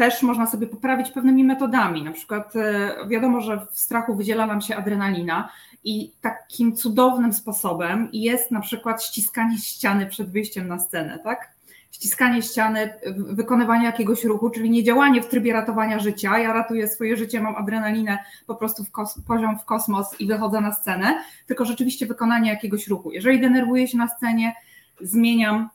też 0.00 0.22
można 0.22 0.46
sobie 0.46 0.66
poprawić 0.66 1.10
pewnymi 1.10 1.44
metodami. 1.44 2.04
Na 2.04 2.12
przykład 2.12 2.56
e, 2.56 2.94
wiadomo, 3.08 3.40
że 3.40 3.66
w 3.72 3.78
strachu 3.78 4.14
wydziela 4.14 4.46
nam 4.46 4.60
się 4.60 4.76
adrenalina, 4.76 5.48
i 5.84 6.12
takim 6.20 6.76
cudownym 6.76 7.32
sposobem 7.32 8.08
jest 8.12 8.50
na 8.50 8.60
przykład 8.60 9.04
ściskanie 9.04 9.58
ściany 9.58 10.06
przed 10.06 10.30
wyjściem 10.30 10.68
na 10.68 10.78
scenę, 10.78 11.18
tak? 11.24 11.50
Ściskanie 11.92 12.42
ściany, 12.42 12.94
wykonywanie 13.16 13.84
jakiegoś 13.84 14.24
ruchu, 14.24 14.50
czyli 14.50 14.70
nie 14.70 14.84
działanie 14.84 15.22
w 15.22 15.28
trybie 15.28 15.52
ratowania 15.52 15.98
życia. 15.98 16.38
Ja 16.38 16.52
ratuję 16.52 16.88
swoje 16.88 17.16
życie, 17.16 17.40
mam 17.40 17.56
adrenalinę 17.56 18.18
po 18.46 18.54
prostu 18.54 18.84
w 18.84 18.90
kos- 18.90 19.20
poziom 19.26 19.58
w 19.58 19.64
kosmos 19.64 20.20
i 20.20 20.26
wychodzę 20.26 20.60
na 20.60 20.72
scenę, 20.72 21.24
tylko 21.46 21.64
rzeczywiście 21.64 22.06
wykonanie 22.06 22.50
jakiegoś 22.50 22.88
ruchu. 22.88 23.10
Jeżeli 23.12 23.40
denerwuję 23.40 23.88
się 23.88 23.98
na 23.98 24.08
scenie, 24.08 24.54
zmieniam 25.00 25.68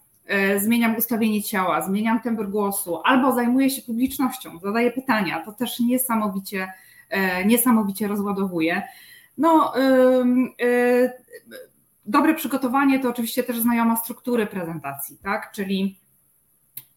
zmieniam 0.58 0.96
ustawienie 0.96 1.44
ciała, 1.44 1.82
zmieniam 1.82 2.22
temper 2.22 2.50
głosu, 2.50 3.02
albo 3.04 3.36
zajmuję 3.36 3.70
się 3.70 3.82
publicznością, 3.82 4.60
zadaję 4.60 4.92
pytania, 4.92 5.44
to 5.46 5.52
też 5.52 5.80
niesamowicie, 5.80 6.74
e, 7.10 7.46
niesamowicie 7.46 8.08
rozładowuje. 8.08 8.82
No, 9.38 9.74
yy, 10.60 11.12
dobre 12.06 12.34
przygotowanie 12.34 13.00
to 13.00 13.10
oczywiście 13.10 13.44
też 13.44 13.60
znajoma 13.60 13.96
struktury 13.96 14.48
prezentacji, 14.48 15.18
tak? 15.24 15.52
Czyli 15.52 16.00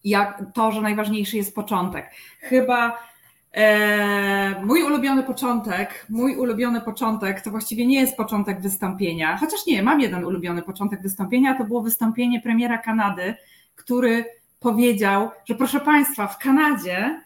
jak 0.03 0.43
to, 0.53 0.71
że 0.71 0.81
najważniejszy 0.81 1.37
jest 1.37 1.55
początek. 1.55 2.11
Chyba 2.39 3.08
e, 3.53 4.65
mój 4.65 4.83
ulubiony 4.83 5.23
początek, 5.23 6.05
mój 6.09 6.37
ulubiony 6.37 6.81
początek 6.81 7.41
to 7.41 7.51
właściwie 7.51 7.87
nie 7.87 7.99
jest 7.99 8.17
początek 8.17 8.61
wystąpienia, 8.61 9.37
chociaż 9.37 9.65
nie, 9.67 9.83
mam 9.83 10.01
jeden 10.01 10.25
ulubiony 10.25 10.61
początek 10.61 11.01
wystąpienia, 11.01 11.57
to 11.57 11.63
było 11.63 11.81
wystąpienie 11.81 12.41
premiera 12.41 12.77
Kanady, 12.77 13.35
który 13.75 14.25
powiedział, 14.59 15.29
że 15.45 15.55
proszę 15.55 15.79
Państwa, 15.79 16.27
w 16.27 16.37
Kanadzie 16.37 17.21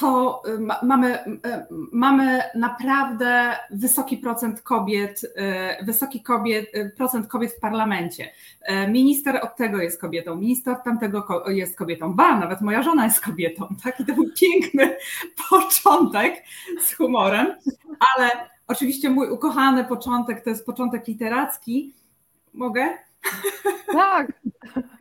to 0.00 0.42
y, 0.48 0.86
mamy, 0.86 1.24
y, 1.24 1.66
mamy 1.92 2.42
naprawdę 2.54 3.56
wysoki 3.70 4.16
procent 4.16 4.62
kobiet, 4.62 5.24
y, 5.24 5.84
wysoki 5.84 6.22
kobiet, 6.22 6.66
procent 6.96 7.26
kobiet 7.26 7.52
w 7.52 7.60
parlamencie. 7.60 8.30
Minister 8.88 9.40
od 9.42 9.56
tego 9.56 9.78
jest 9.78 10.00
kobietą, 10.00 10.36
minister 10.36 10.74
od 10.74 10.84
tamtego 10.84 11.44
jest 11.48 11.78
kobietą, 11.78 12.14
ba, 12.14 12.38
nawet 12.38 12.60
moja 12.60 12.82
żona 12.82 13.04
jest 13.04 13.20
kobietą, 13.20 13.68
tak? 13.84 14.00
I 14.00 14.04
to 14.04 14.14
był 14.14 14.26
piękny 14.40 14.96
początek 15.50 16.42
z 16.80 16.96
humorem, 16.96 17.46
ale 18.16 18.30
oczywiście 18.68 19.10
mój 19.10 19.30
ukochany 19.30 19.84
początek 19.84 20.44
to 20.44 20.50
jest 20.50 20.66
początek 20.66 21.08
literacki. 21.08 21.94
Mogę? 22.54 22.98
Tak. 23.92 24.32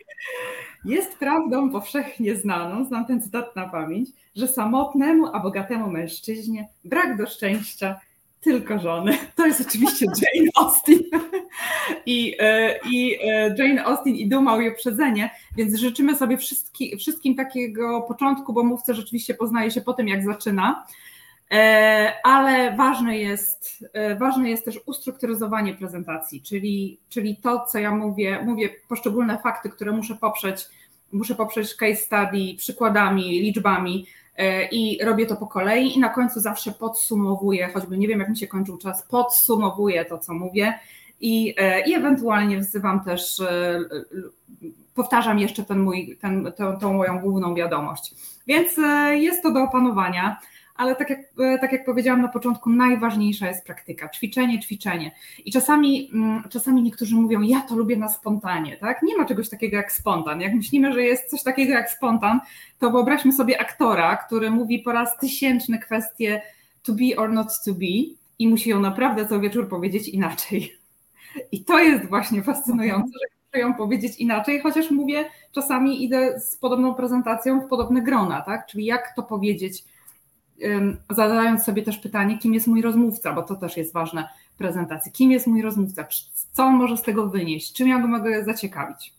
Jest 0.86 1.18
prawdą 1.18 1.70
powszechnie 1.70 2.36
znaną, 2.36 2.86
znam 2.86 3.06
ten 3.06 3.22
cytat 3.22 3.56
na 3.56 3.70
pamięć, 3.70 4.10
że 4.36 4.48
samotnemu, 4.48 5.28
a 5.34 5.40
bogatemu 5.40 5.90
mężczyźnie 5.90 6.68
brak 6.86 7.18
do 7.18 7.28
szczęścia 7.28 8.00
tylko 8.42 8.80
żony. 8.80 9.18
To 9.36 9.46
jest 9.46 9.68
oczywiście 9.68 10.06
Jane 10.22 10.50
Austen. 10.56 11.00
I, 12.06 12.36
e, 12.40 12.80
i 12.92 13.18
e, 13.24 13.56
Jane 13.58 13.86
Austen 13.86 14.16
i 14.16 14.28
Duma 14.28 14.64
i 14.64 14.70
uprzedzenie, 14.70 15.30
więc 15.58 15.76
życzymy 15.76 16.18
sobie 16.18 16.38
wszystkim, 16.38 17.00
wszystkim 17.00 17.36
takiego 17.36 18.02
początku, 18.02 18.54
bo 18.54 18.64
mówca 18.64 18.94
rzeczywiście 18.94 19.34
poznaje 19.34 19.72
się 19.72 19.82
po 19.82 19.94
tym, 19.94 20.08
jak 20.08 20.24
zaczyna. 20.24 20.86
E, 21.54 22.14
ale 22.24 22.76
ważne 22.76 23.18
jest, 23.18 23.90
ważne 24.20 24.50
jest 24.50 24.66
też 24.66 24.80
ustrukturyzowanie 24.86 25.74
prezentacji, 25.74 26.42
czyli, 26.42 27.00
czyli 27.10 27.36
to, 27.36 27.66
co 27.66 27.80
ja 27.80 27.92
mówię, 27.92 28.42
mówię 28.46 28.70
poszczególne 28.90 29.38
fakty, 29.38 29.70
które 29.70 29.92
muszę 29.92 30.16
poprzeć, 30.16 30.66
muszę 31.12 31.36
poprzeć 31.36 31.76
case 31.76 31.96
study, 31.96 32.56
przykładami, 32.58 33.24
liczbami, 33.24 34.06
E, 34.38 34.66
i 34.66 35.04
robię 35.04 35.26
to 35.26 35.36
po 35.36 35.48
kolei 35.48 35.98
i 35.98 36.00
na 36.00 36.10
końcu 36.10 36.40
zawsze 36.40 36.72
podsumowuję, 36.72 37.70
choćby 37.74 37.98
nie 37.98 38.08
wiem 38.08 38.20
jak 38.20 38.30
mi 38.30 38.38
się 38.38 38.48
kończył 38.48 38.78
czas, 38.78 39.04
podsumowuję 39.04 40.06
to, 40.06 40.18
co 40.18 40.34
mówię 40.34 40.80
i, 41.22 41.54
e, 41.58 41.82
i 41.82 41.94
ewentualnie 41.94 42.60
wzywam 42.60 43.04
też, 43.04 43.40
e, 43.40 43.80
powtarzam 44.96 45.40
jeszcze 45.40 45.64
ten 45.64 45.80
mój, 45.80 46.18
ten, 46.22 46.52
tą, 46.58 46.80
tą 46.80 46.94
moją 46.94 47.20
główną 47.20 47.56
wiadomość. 47.56 48.16
Więc 48.48 48.78
jest 49.12 49.44
to 49.44 49.52
do 49.52 49.64
opanowania 49.64 50.40
ale 50.76 50.96
tak 50.96 51.10
jak, 51.10 51.20
e, 51.20 51.60
tak 51.60 51.72
jak 51.72 51.86
powiedziałam 51.86 52.22
na 52.22 52.28
początku, 52.28 52.70
najważniejsza 52.70 53.48
jest 53.48 53.66
praktyka, 53.66 54.10
ćwiczenie, 54.10 54.60
ćwiczenie. 54.60 55.12
I 55.46 55.52
czasami, 55.52 56.10
mm, 56.14 56.44
czasami 56.50 56.82
niektórzy 56.82 57.16
mówią, 57.16 57.42
ja 57.42 57.62
to 57.62 57.76
lubię 57.76 57.98
na 57.98 58.10
spontanie, 58.10 58.78
tak? 58.78 59.02
Nie 59.04 59.18
ma 59.18 59.26
czegoś 59.26 59.50
takiego 59.50 59.78
jak 59.78 59.92
spontan. 59.92 60.42
Jak 60.42 60.54
myślimy, 60.54 60.94
że 60.94 61.04
jest 61.04 61.30
coś 61.30 61.44
takiego 61.44 61.74
jak 61.74 61.90
spontan, 61.90 62.40
to 62.80 62.92
wyobraźmy 62.92 63.34
sobie 63.34 63.62
aktora, 63.62 64.18
który 64.18 64.52
mówi 64.52 64.80
po 64.80 64.92
raz 64.92 65.18
tysięczny 65.18 65.80
kwestię 65.80 66.42
to 66.84 66.94
be 66.94 67.18
or 67.18 67.32
not 67.32 67.48
to 67.66 67.74
be 67.74 68.16
i 68.40 68.48
musi 68.48 68.70
ją 68.70 68.80
naprawdę 68.80 69.28
co 69.28 69.40
wieczór 69.40 69.70
powiedzieć 69.70 70.08
inaczej. 70.08 70.74
I 71.52 71.64
to 71.64 71.80
jest 71.80 72.10
właśnie 72.10 72.44
fascynujące, 72.44 73.12
że 73.14 73.36
muszę 73.46 73.60
ją 73.60 73.74
powiedzieć 73.74 74.18
inaczej, 74.18 74.62
chociaż 74.62 74.92
mówię, 74.92 75.26
czasami 75.52 76.04
idę 76.04 76.40
z 76.40 76.56
podobną 76.56 76.94
prezentacją 76.94 77.62
w 77.62 77.68
podobne 77.68 78.02
grona, 78.02 78.42
tak? 78.42 78.66
Czyli 78.66 78.86
jak 78.86 79.14
to 79.16 79.24
powiedzieć 79.24 79.84
zadając 81.10 81.64
sobie 81.64 81.84
też 81.84 81.98
pytanie, 81.98 82.38
kim 82.38 82.54
jest 82.54 82.68
mój 82.68 82.82
rozmówca, 82.82 83.34
bo 83.34 83.44
to 83.44 83.56
też 83.56 83.78
jest 83.78 83.94
ważne 83.94 84.28
w 84.54 84.58
prezentacji. 84.58 85.12
Kim 85.12 85.32
jest 85.32 85.48
mój 85.48 85.62
rozmówca? 85.62 86.08
Co 86.52 86.64
on 86.64 86.76
może 86.76 86.98
z 86.98 87.02
tego 87.02 87.28
wynieść? 87.28 87.74
Czym 87.74 87.88
ja 87.88 88.00
go 88.00 88.08
mogę 88.08 88.44
zaciekawić? 88.44 89.14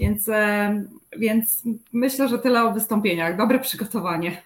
Więc, 0.00 0.30
więc 1.16 1.62
myślę, 1.92 2.28
że 2.28 2.38
tyle 2.38 2.64
o 2.64 2.72
wystąpieniach. 2.72 3.36
Dobre 3.36 3.58
przygotowanie. 3.58 4.42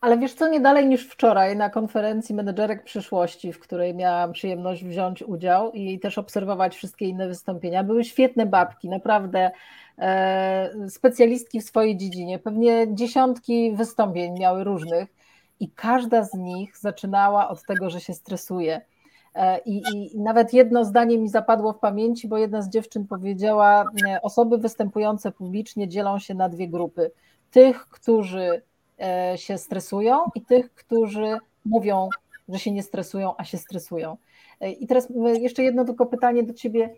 Ale 0.00 0.18
wiesz 0.18 0.34
co, 0.34 0.48
nie 0.48 0.60
dalej 0.60 0.86
niż 0.86 1.06
wczoraj 1.06 1.56
na 1.56 1.70
konferencji 1.70 2.34
menedżerek 2.34 2.84
przyszłości, 2.84 3.52
w 3.52 3.58
której 3.58 3.94
miałam 3.94 4.32
przyjemność 4.32 4.84
wziąć 4.84 5.22
udział 5.22 5.72
i 5.72 5.98
też 5.98 6.18
obserwować 6.18 6.76
wszystkie 6.76 7.06
inne 7.06 7.28
wystąpienia. 7.28 7.84
Były 7.84 8.04
świetne 8.04 8.46
babki, 8.46 8.88
naprawdę 8.88 9.50
e, 9.98 10.70
specjalistki 10.88 11.60
w 11.60 11.64
swojej 11.64 11.96
dziedzinie. 11.96 12.38
Pewnie 12.38 12.86
dziesiątki 12.94 13.72
wystąpień 13.72 14.38
miały 14.38 14.64
różnych 14.64 15.15
i 15.60 15.70
każda 15.70 16.24
z 16.24 16.34
nich 16.34 16.78
zaczynała 16.78 17.48
od 17.48 17.62
tego, 17.62 17.90
że 17.90 18.00
się 18.00 18.14
stresuje. 18.14 18.80
I, 19.66 19.82
I, 19.94 20.18
nawet 20.18 20.52
jedno 20.52 20.84
zdanie 20.84 21.18
mi 21.18 21.28
zapadło 21.28 21.72
w 21.72 21.78
pamięci, 21.78 22.28
bo 22.28 22.38
jedna 22.38 22.62
z 22.62 22.68
dziewczyn 22.68 23.06
powiedziała: 23.06 23.84
Osoby 24.22 24.58
występujące 24.58 25.32
publicznie 25.32 25.88
dzielą 25.88 26.18
się 26.18 26.34
na 26.34 26.48
dwie 26.48 26.68
grupy. 26.68 27.10
Tych, 27.50 27.88
którzy 27.88 28.62
się 29.36 29.58
stresują, 29.58 30.18
i 30.34 30.42
tych, 30.42 30.74
którzy 30.74 31.38
mówią, 31.64 32.08
że 32.48 32.58
się 32.58 32.70
nie 32.70 32.82
stresują, 32.82 33.34
a 33.36 33.44
się 33.44 33.58
stresują. 33.58 34.16
I 34.80 34.86
teraz 34.86 35.08
jeszcze 35.40 35.62
jedno 35.62 35.84
tylko 35.84 36.06
pytanie 36.06 36.42
do 36.42 36.54
Ciebie. 36.54 36.94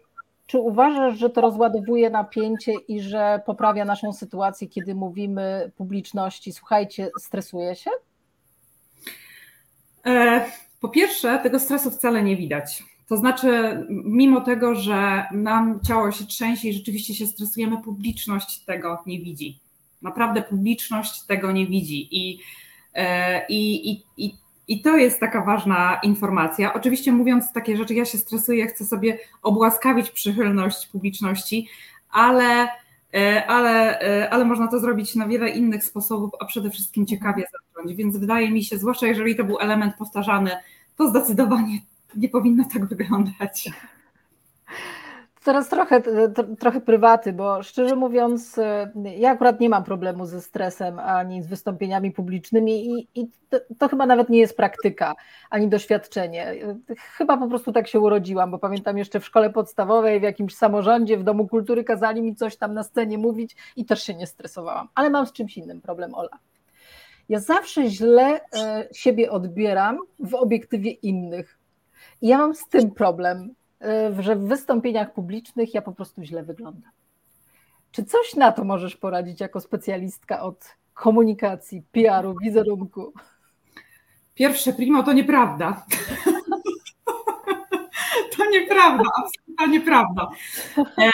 Czy 0.47 0.59
uważasz, 0.59 1.19
że 1.19 1.31
to 1.31 1.41
rozładowuje 1.41 2.11
napięcie 2.11 2.73
i 2.89 3.01
że 3.01 3.41
poprawia 3.47 3.85
naszą 3.85 4.13
sytuację, 4.13 4.69
kiedy 4.69 4.95
mówimy 4.95 5.71
publiczności, 5.77 6.53
słuchajcie, 6.53 7.11
stresuje 7.21 7.75
się? 7.75 7.91
E, 10.07 10.45
po 10.81 10.89
pierwsze, 10.89 11.41
tego 11.43 11.61
stresu 11.61 11.91
wcale 11.91 12.23
nie 12.23 12.37
widać. 12.37 12.85
To 13.09 13.17
znaczy, 13.17 13.79
mimo 14.05 14.41
tego, 14.41 14.75
że 14.75 15.25
nam 15.33 15.81
ciało 15.89 16.13
się 16.13 16.27
trzęsie 16.27 16.69
i 16.69 16.73
rzeczywiście 16.73 17.15
się 17.15 17.27
stresujemy, 17.27 17.83
publiczność 17.83 18.65
tego 18.65 19.03
nie 19.07 19.21
widzi. 19.21 19.59
Naprawdę 20.03 20.43
publiczność 20.43 21.23
tego 21.23 21.53
nie 21.53 21.67
widzi. 21.67 22.09
I, 22.11 22.41
e, 22.95 23.47
i, 23.47 23.91
i, 23.91 24.03
i 24.17 24.35
i 24.69 24.83
to 24.83 24.97
jest 24.97 25.21
taka 25.21 25.43
ważna 25.43 26.01
informacja. 26.03 26.75
Oczywiście 26.75 27.13
mówiąc 27.13 27.53
takie 27.53 27.77
rzeczy, 27.77 27.95
ja 27.95 28.05
się 28.05 28.19
stresuję, 28.19 28.67
chcę 28.67 28.85
sobie 28.85 29.19
obłaskawić 29.43 30.11
przychylność 30.11 30.87
publiczności, 30.87 31.69
ale, 32.11 32.69
e, 33.15 33.47
ale, 33.47 33.99
ale 34.31 34.45
można 34.45 34.69
to 34.69 34.81
zrobić 34.81 35.15
na 35.15 35.29
wiele 35.29 35.49
innych 35.49 35.85
sposobów, 35.85 36.31
a 36.41 36.45
przede 36.45 36.71
wszystkim 36.71 37.07
ciekawie 37.07 37.45
Więc 37.87 38.17
wydaje 38.17 38.51
mi 38.51 38.65
się, 38.65 38.79
zwłaszcza 38.79 39.07
jeżeli 39.07 39.37
to 39.37 39.45
był 39.45 39.59
element 39.59 39.95
powtarzany, 39.97 40.51
to 40.97 41.09
zdecydowanie 41.09 41.79
nie 42.17 42.29
powinno 42.29 42.65
tak 42.73 42.87
wyglądać. 42.87 43.71
Teraz 45.45 45.69
trochę, 45.69 46.03
trochę 46.59 46.81
prywaty, 46.81 47.33
bo 47.33 47.63
szczerze 47.63 47.97
mówiąc, 47.97 48.59
e, 48.59 48.93
ja 49.17 49.31
akurat 49.31 49.61
nie 49.61 49.69
mam 49.69 49.85
problemu 49.85 50.27
ze 50.27 50.41
stresem 50.41 50.99
ani 50.99 51.43
z 51.43 51.47
wystąpieniami 51.47 52.13
publicznymi 52.13 52.87
i, 52.87 53.09
i 53.15 53.29
to, 53.49 53.59
to, 53.79 53.89
chyba 53.89 54.07
nawet 54.07 54.29
nie 54.29 54.39
jest 54.39 54.57
praktyka 54.57 55.15
ani 55.51 55.69
doświadczenie. 55.69 56.55
Chyba 56.99 57.37
po 57.37 57.49
prostu 57.49 57.73
tak 57.73 57.89
się 57.89 58.01
urodziłam, 58.01 58.51
bo 58.51 58.59
pamiętam 58.59 58.99
jeszcze 58.99 59.21
w 59.21 59.25
szkole 59.25 59.51
podstawowej, 59.51 60.21
w 60.21 60.23
jakimś 60.23 60.55
samorządzie, 60.55 61.19
w 61.19 61.25
Domu 61.25 61.49
Kultury 61.49 61.85
kazali 61.85 62.23
mi 62.23 62.35
coś 62.35 62.57
tam 62.57 62.75
na 62.75 62.83
scenie 62.83 63.19
mówić 63.19 63.57
i 63.77 63.85
też 63.85 64.03
się 64.03 64.15
nie 64.15 64.27
stresowałam. 64.27 64.89
Ale 64.95 65.11
mam 65.11 65.27
z 65.27 65.33
czymś 65.33 65.57
innym 65.57 65.81
problem, 65.81 66.15
Ola. 66.15 66.39
Ja 67.29 67.41
zawsze 67.41 67.91
źle 67.91 68.41
e, 68.41 68.89
siebie 68.93 69.31
odbieram 69.31 69.99
w 70.19 70.35
obiektywie 70.35 70.91
innych. 70.91 71.59
I 72.23 72.29
ja 72.29 72.39
mam 72.39 72.55
z 72.55 72.69
tym 72.69 72.91
problem 72.91 73.55
Y, 73.85 74.23
że 74.23 74.37
w 74.37 74.49
wystąpieniach 74.49 75.13
publicznych 75.13 75.75
ja 75.75 75.83
po 75.83 75.93
prostu 75.93 76.23
źle 76.23 76.43
wyglądam. 76.43 76.91
Czy 77.91 78.05
coś 78.05 78.35
na 78.35 78.53
to 78.53 78.65
możesz 78.65 78.97
poradzić 78.97 79.41
jako 79.41 79.61
specjalistka 79.61 80.43
od 80.43 80.77
komunikacji, 80.95 81.83
PR-u, 81.93 82.35
wizerunku? 82.43 83.13
Pierwsze 84.35 84.73
primo 84.73 85.03
to 85.03 85.13
nieprawda. 85.13 85.85
To 88.37 88.51
nieprawda, 88.51 89.05
absolutnie 89.17 89.79
nieprawda. 89.79 90.29
E, 90.79 91.11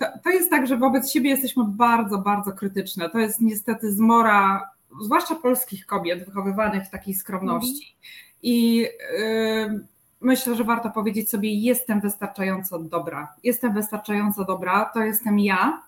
to, 0.00 0.06
to, 0.24 0.30
jest 0.30 0.50
tak, 0.50 0.66
że 0.66 0.76
wobec 0.76 1.10
siebie 1.10 1.30
jesteśmy 1.30 1.64
bardzo, 1.66 2.18
bardzo 2.18 2.52
krytyczne. 2.52 3.10
To 3.10 3.18
jest 3.18 3.40
niestety 3.40 3.92
zmora, 3.92 4.70
zwłaszcza 5.04 5.34
polskich 5.34 5.86
kobiet 5.86 6.24
wychowywanych 6.24 6.84
w 6.84 6.90
takiej 6.90 7.14
skromności. 7.14 7.96
I 8.42 8.76
yy, 8.76 9.86
myślę, 10.20 10.54
że 10.54 10.64
warto 10.64 10.90
powiedzieć 10.90 11.30
sobie: 11.30 11.54
Jestem 11.54 12.00
wystarczająco 12.00 12.78
dobra. 12.78 13.34
Jestem 13.44 13.74
wystarczająco 13.74 14.44
dobra, 14.44 14.90
to 14.94 15.00
jestem 15.02 15.38
ja. 15.38 15.82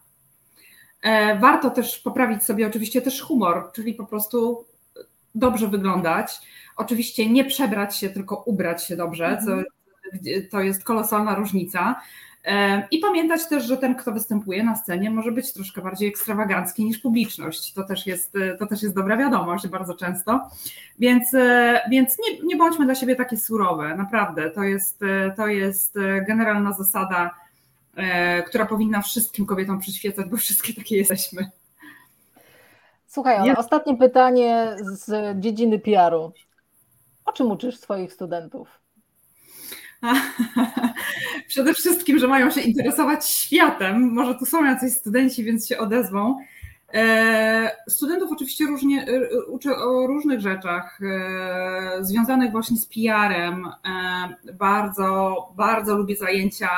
E, 1.03 1.39
warto 1.39 1.71
też 1.71 1.99
poprawić 1.99 2.43
sobie 2.43 2.67
oczywiście 2.67 3.03
też 3.03 3.23
humor, 3.23 3.71
czyli 3.75 3.95
po 3.95 4.07
prostu 4.07 4.65
dobrze 5.35 5.69
wyglądać. 5.69 6.41
Oczywiście 6.77 7.31
nie 7.31 7.45
przebrać 7.45 7.97
się, 7.97 8.09
tylko 8.09 8.43
ubrać 8.47 8.85
się 8.85 8.97
dobrze, 8.97 9.39
co, 9.45 9.53
mhm. 9.53 9.67
to 10.51 10.61
jest 10.61 10.85
kolosalna 10.85 11.35
różnica. 11.35 12.01
I 12.91 12.99
pamiętać 12.99 13.49
też, 13.49 13.65
że 13.65 13.77
ten, 13.77 13.95
kto 13.95 14.13
występuje 14.13 14.63
na 14.63 14.77
scenie, 14.77 15.11
może 15.11 15.33
być 15.33 15.53
troszkę 15.53 15.83
bardziej 15.83 16.09
ekstrawagancki 16.09 16.85
niż 16.85 16.99
publiczność. 16.99 17.73
To 17.73 17.85
też 17.85 18.07
jest, 18.07 18.33
to 18.59 18.67
też 18.67 18.83
jest 18.83 18.95
dobra 18.95 19.17
wiadomość 19.17 19.69
bardzo 19.69 19.95
często. 19.95 20.49
Więc, 20.99 21.35
e, 21.35 21.81
więc 21.91 22.17
nie, 22.19 22.39
nie 22.49 22.57
bądźmy 22.57 22.85
dla 22.85 22.95
siebie 22.95 23.17
takie 23.17 23.37
surowe, 23.37 23.97
naprawdę. 23.97 24.51
To 24.51 24.63
jest, 24.63 25.03
e, 25.03 25.31
to 25.37 25.47
jest 25.47 25.97
e, 25.97 26.25
generalna 26.25 26.73
zasada, 26.73 27.35
która 28.47 28.67
powinna 28.67 29.03
wszystkim 29.03 29.47
kobietom 29.47 29.79
przyświecać, 29.79 30.27
bo 30.29 30.37
wszystkie 30.37 30.75
takie 30.75 30.97
jesteśmy. 30.97 31.51
Słuchaj, 33.07 33.41
Ola, 33.41 33.57
ostatnie 33.57 33.97
pytanie 33.97 34.77
z 34.83 35.37
dziedziny 35.41 35.79
PR-u. 35.79 36.33
O 37.25 37.33
czym 37.33 37.51
uczysz 37.51 37.79
swoich 37.79 38.13
studentów? 38.13 38.69
Przede 41.49 41.75
wszystkim, 41.75 42.19
że 42.19 42.29
mają 42.29 42.51
się 42.51 42.61
interesować 42.61 43.29
światem. 43.29 44.13
Może 44.13 44.35
tu 44.35 44.47
są 44.47 44.65
jacyś 44.65 44.93
studenci, 44.93 45.45
więc 45.45 45.69
się 45.69 45.79
odezwą. 45.79 46.39
E, 46.95 47.77
studentów 47.89 48.33
oczywiście 48.33 48.67
różnie, 48.67 49.07
e, 49.07 49.45
uczę 49.45 49.77
o 49.77 50.07
różnych 50.07 50.41
rzeczach 50.41 51.01
e, 51.03 52.05
związanych 52.05 52.53
właśnie 52.53 52.77
z 52.77 52.87
PR-em. 52.87 53.69
Bardzo, 54.55 55.37
bardzo 55.57 55.97
lubię 55.97 56.17
zajęcia 56.17 56.69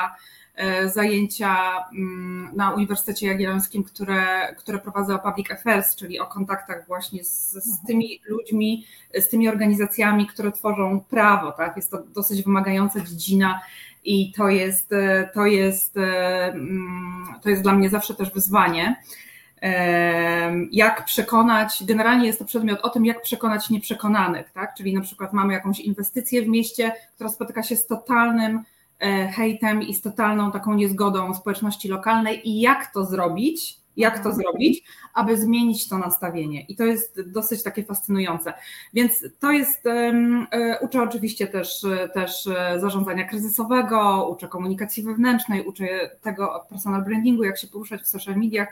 zajęcia 0.85 1.57
mm, 1.93 2.49
na 2.55 2.71
Uniwersytecie 2.71 3.27
Jagiellońskim, 3.27 3.83
które, 3.83 4.55
które 4.57 4.79
prowadzę 4.79 5.15
o 5.15 5.19
Public 5.19 5.51
Affairs, 5.51 5.95
czyli 5.95 6.19
o 6.19 6.25
kontaktach 6.25 6.87
właśnie 6.87 7.23
z, 7.23 7.51
z 7.51 7.55
mhm. 7.55 7.87
tymi 7.87 8.21
ludźmi, 8.25 8.85
z 9.13 9.29
tymi 9.29 9.49
organizacjami, 9.49 10.27
które 10.27 10.51
tworzą 10.51 10.99
prawo. 11.09 11.51
Tak? 11.51 11.75
Jest 11.75 11.91
to 11.91 12.03
dosyć 12.15 12.43
wymagająca 12.43 12.99
dziedzina 12.99 13.61
i 14.05 14.31
to 14.31 14.49
jest, 14.49 14.93
e, 14.93 15.29
to 15.33 15.45
jest, 15.45 15.97
e, 15.97 16.45
mm, 16.53 17.25
to 17.41 17.49
jest 17.49 17.61
dla 17.61 17.73
mnie 17.73 17.89
zawsze 17.89 18.13
też 18.15 18.33
wyzwanie. 18.33 18.95
Jak 20.71 21.05
przekonać, 21.05 21.83
generalnie 21.85 22.27
jest 22.27 22.39
to 22.39 22.45
przedmiot 22.45 22.79
o 22.81 22.89
tym, 22.89 23.05
jak 23.05 23.21
przekonać 23.21 23.69
nieprzekonanych, 23.69 24.51
tak? 24.51 24.75
Czyli 24.75 24.93
na 24.93 25.01
przykład 25.01 25.33
mamy 25.33 25.53
jakąś 25.53 25.79
inwestycję 25.79 26.41
w 26.41 26.47
mieście, 26.47 26.91
która 27.15 27.29
spotyka 27.29 27.63
się 27.63 27.75
z 27.75 27.87
totalnym 27.87 28.57
E, 28.57 28.70
hejtem 29.35 29.81
i 29.81 29.93
z 29.93 30.01
totalną 30.01 30.51
taką 30.51 30.73
niezgodą 30.73 31.33
społeczności 31.33 31.87
lokalnej 31.87 32.49
i 32.49 32.61
jak 32.61 32.93
to 32.93 33.05
zrobić, 33.05 33.81
jak 33.97 34.23
to 34.23 34.33
zrobić, 34.33 34.83
aby 35.13 35.37
zmienić 35.37 35.89
to 35.89 35.97
nastawienie. 35.97 36.61
I 36.61 36.75
to 36.75 36.85
jest 36.85 37.21
dosyć 37.31 37.63
takie 37.63 37.83
fascynujące. 37.83 38.53
Więc 38.93 39.25
to 39.39 39.51
jest, 39.51 39.85
e, 39.85 40.79
uczę 40.81 41.01
oczywiście 41.01 41.47
też, 41.47 41.85
też 42.13 42.49
zarządzania 42.77 43.27
kryzysowego, 43.27 44.29
uczę 44.29 44.47
komunikacji 44.47 45.03
wewnętrznej, 45.03 45.65
uczę 45.65 45.85
tego 46.21 46.65
personal 46.69 47.03
brandingu, 47.03 47.43
jak 47.43 47.57
się 47.57 47.67
poruszać 47.67 48.01
w 48.01 48.07
social 48.07 48.35
mediach, 48.35 48.67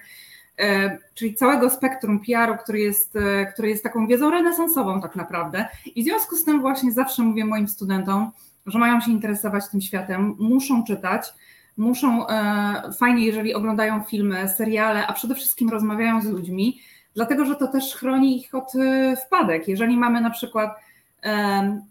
e, 0.60 0.98
czyli 1.14 1.36
całego 1.36 1.70
spektrum 1.70 2.20
PR-u, 2.20 2.58
który 2.58 2.80
jest, 2.80 3.14
który 3.54 3.70
jest 3.70 3.84
taką 3.84 4.08
wiedzą 4.08 4.30
renesansową 4.30 5.02
tak 5.02 5.16
naprawdę. 5.16 5.68
I 5.96 6.02
w 6.02 6.06
związku 6.06 6.36
z 6.36 6.44
tym 6.44 6.62
właśnie 6.62 6.92
zawsze 6.92 7.24
mówię 7.24 7.46
moim 7.46 7.68
studentom, 7.68 8.32
że 8.70 8.80
mają 8.80 9.02
się 9.02 9.12
interesować 9.12 9.64
tym 9.72 9.82
światem, 9.82 10.36
muszą 10.40 10.84
czytać, 10.84 11.34
muszą, 11.80 12.28
e, 12.28 12.94
fajnie, 13.00 13.26
jeżeli 13.26 13.54
oglądają 13.54 14.04
filmy, 14.04 14.50
seriale, 14.50 15.08
a 15.08 15.14
przede 15.14 15.36
wszystkim 15.36 15.70
rozmawiają 15.70 16.22
z 16.22 16.26
ludźmi, 16.26 16.80
dlatego 17.16 17.46
że 17.46 17.56
to 17.56 17.68
też 17.68 17.96
chroni 17.96 18.38
ich 18.38 18.56
od 18.56 18.76
e, 18.76 19.16
wpadek. 19.16 19.68
Jeżeli 19.68 19.98
mamy 19.98 20.22
na 20.22 20.30
przykład 20.30 20.76
e, 21.24 21.82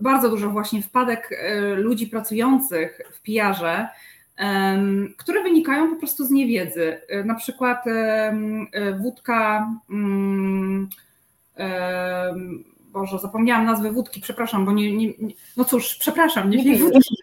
bardzo 0.00 0.30
dużo 0.30 0.50
właśnie 0.50 0.82
wpadek 0.82 1.40
ludzi 1.76 2.06
pracujących 2.06 3.00
w 3.12 3.20
PR-ze, 3.22 3.88
które 5.16 5.42
wynikają 5.42 5.90
po 5.90 5.96
prostu 5.96 6.24
z 6.24 6.30
niewiedzy. 6.30 7.00
Na 7.24 7.34
przykład 7.34 7.84
wódka 9.00 9.68
mm, 9.90 10.88
Boże, 12.98 13.18
zapomniałam 13.18 13.64
nazwy 13.64 13.92
wódki, 13.92 14.20
przepraszam, 14.20 14.64
bo 14.64 14.72
nie, 14.72 14.96
nie, 14.96 15.06
nie 15.06 15.34
no 15.56 15.64
cóż, 15.64 15.94
przepraszam, 15.94 16.50
nie, 16.50 16.64
nie 16.64 16.78
wódki. 16.78 17.00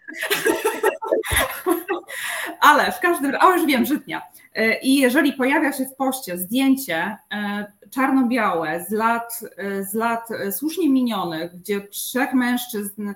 Ale 2.60 2.92
w 2.92 3.00
każdym 3.00 3.32
razie, 3.32 3.48
o 3.48 3.52
już 3.52 3.66
wiem, 3.66 3.86
żytnia. 3.86 4.22
E, 4.54 4.80
I 4.80 4.96
jeżeli 4.96 5.34
pojawia 5.34 5.74
się 5.74 5.86
w 5.86 5.96
poście 5.96 6.38
zdjęcie 6.38 7.18
e, 7.32 7.66
czarno-białe 7.90 8.86
z 8.90 8.92
lat, 8.92 9.40
e, 9.58 9.84
z 9.84 9.94
lat 9.94 10.30
słusznie 10.52 10.90
minionych, 10.90 11.56
gdzie 11.56 11.82
trzech 11.82 12.34
mężczyzn 12.34 13.14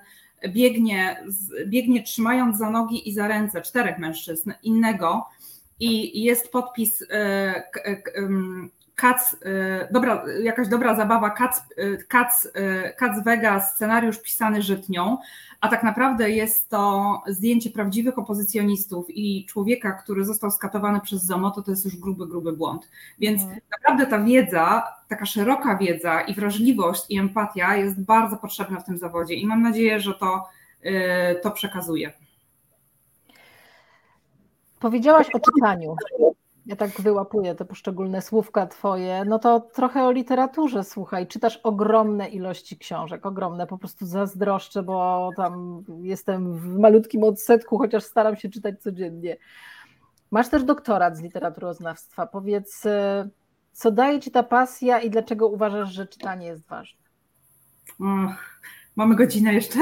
biegnie, 0.48 1.24
biegnie 1.66 2.02
trzymając 2.02 2.58
za 2.58 2.70
nogi 2.70 3.08
i 3.08 3.12
za 3.12 3.28
ręce, 3.28 3.62
czterech 3.62 3.98
mężczyzn 3.98 4.52
innego 4.62 5.26
i 5.80 6.22
jest 6.22 6.52
podpis 6.52 7.04
Kac, 9.00 9.36
dobra, 9.90 10.24
jakaś 10.42 10.68
dobra 10.68 10.96
zabawa, 10.96 11.30
Kac, 11.30 11.62
Kac, 12.08 12.48
Kac 12.96 13.24
Vegas, 13.24 13.74
scenariusz 13.74 14.22
pisany 14.22 14.62
żytnią, 14.62 15.18
a 15.60 15.68
tak 15.68 15.82
naprawdę 15.82 16.30
jest 16.30 16.68
to 16.68 17.22
zdjęcie 17.26 17.70
prawdziwych 17.70 18.18
opozycjonistów 18.18 19.06
i 19.08 19.46
człowieka, 19.46 19.92
który 19.92 20.24
został 20.24 20.50
skatowany 20.50 21.00
przez 21.00 21.24
ZOMO, 21.24 21.50
to 21.50 21.62
to 21.62 21.70
jest 21.70 21.84
już 21.84 21.96
gruby, 21.96 22.26
gruby 22.26 22.52
błąd. 22.52 22.88
Więc 23.18 23.42
mhm. 23.42 23.60
naprawdę 23.70 24.06
ta 24.06 24.24
wiedza, 24.24 24.82
taka 25.08 25.26
szeroka 25.26 25.76
wiedza 25.76 26.20
i 26.20 26.34
wrażliwość 26.34 27.02
i 27.08 27.18
empatia 27.18 27.76
jest 27.76 28.00
bardzo 28.00 28.36
potrzebna 28.36 28.80
w 28.80 28.84
tym 28.84 28.98
zawodzie 28.98 29.34
i 29.34 29.46
mam 29.46 29.62
nadzieję, 29.62 30.00
że 30.00 30.14
to, 30.14 30.48
to 31.42 31.50
przekazuje. 31.50 32.12
Powiedziałaś 34.80 35.26
o 35.34 35.40
czytaniu. 35.40 35.96
Ja 36.70 36.76
tak 36.76 37.00
wyłapuję 37.00 37.54
te 37.54 37.64
poszczególne 37.64 38.22
słówka 38.22 38.66
twoje. 38.66 39.24
No 39.24 39.38
to 39.38 39.60
trochę 39.60 40.04
o 40.04 40.10
literaturze, 40.10 40.84
słuchaj. 40.84 41.26
Czytasz 41.26 41.56
ogromne 41.56 42.28
ilości 42.28 42.78
książek, 42.78 43.26
ogromne. 43.26 43.66
Po 43.66 43.78
prostu 43.78 44.06
zazdroszczę, 44.06 44.82
bo 44.82 45.30
tam 45.36 45.84
jestem 46.02 46.54
w 46.54 46.78
malutkim 46.78 47.24
odsetku, 47.24 47.78
chociaż 47.78 48.02
staram 48.04 48.36
się 48.36 48.48
czytać 48.48 48.82
codziennie. 48.82 49.36
Masz 50.30 50.48
też 50.48 50.64
doktorat 50.64 51.16
z 51.16 51.20
literaturoznawstwa. 51.20 52.26
Powiedz, 52.26 52.82
co 53.72 53.90
daje 53.90 54.20
ci 54.20 54.30
ta 54.30 54.42
pasja 54.42 55.00
i 55.00 55.10
dlaczego 55.10 55.48
uważasz, 55.48 55.92
że 55.92 56.06
czytanie 56.06 56.46
jest 56.46 56.68
ważne? 56.68 57.00
mamy 58.96 59.16
godzinę 59.16 59.54
jeszcze? 59.54 59.78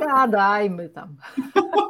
Gadajmy 0.00 0.88
tam. 0.88 1.16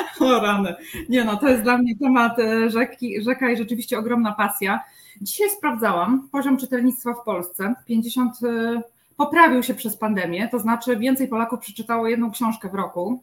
O 0.20 0.40
rany. 0.40 0.74
Nie 1.08 1.24
no, 1.24 1.36
to 1.36 1.48
jest 1.48 1.62
dla 1.62 1.78
mnie 1.78 1.96
temat 1.96 2.38
e, 2.38 2.70
rzeki, 2.70 3.22
rzeka 3.22 3.50
i 3.50 3.56
rzeczywiście 3.56 3.98
ogromna 3.98 4.32
pasja. 4.32 4.84
Dzisiaj 5.20 5.50
sprawdzałam 5.50 6.28
poziom 6.32 6.56
czytelnictwa 6.56 7.14
w 7.14 7.24
Polsce. 7.24 7.74
50 7.86 8.34
e, 8.42 8.82
poprawił 9.16 9.62
się 9.62 9.74
przez 9.74 9.96
pandemię, 9.96 10.48
to 10.48 10.58
znaczy 10.58 10.96
więcej 10.96 11.28
Polaków 11.28 11.60
przeczytało 11.60 12.08
jedną 12.08 12.30
książkę 12.30 12.68
w 12.68 12.74
roku. 12.74 13.22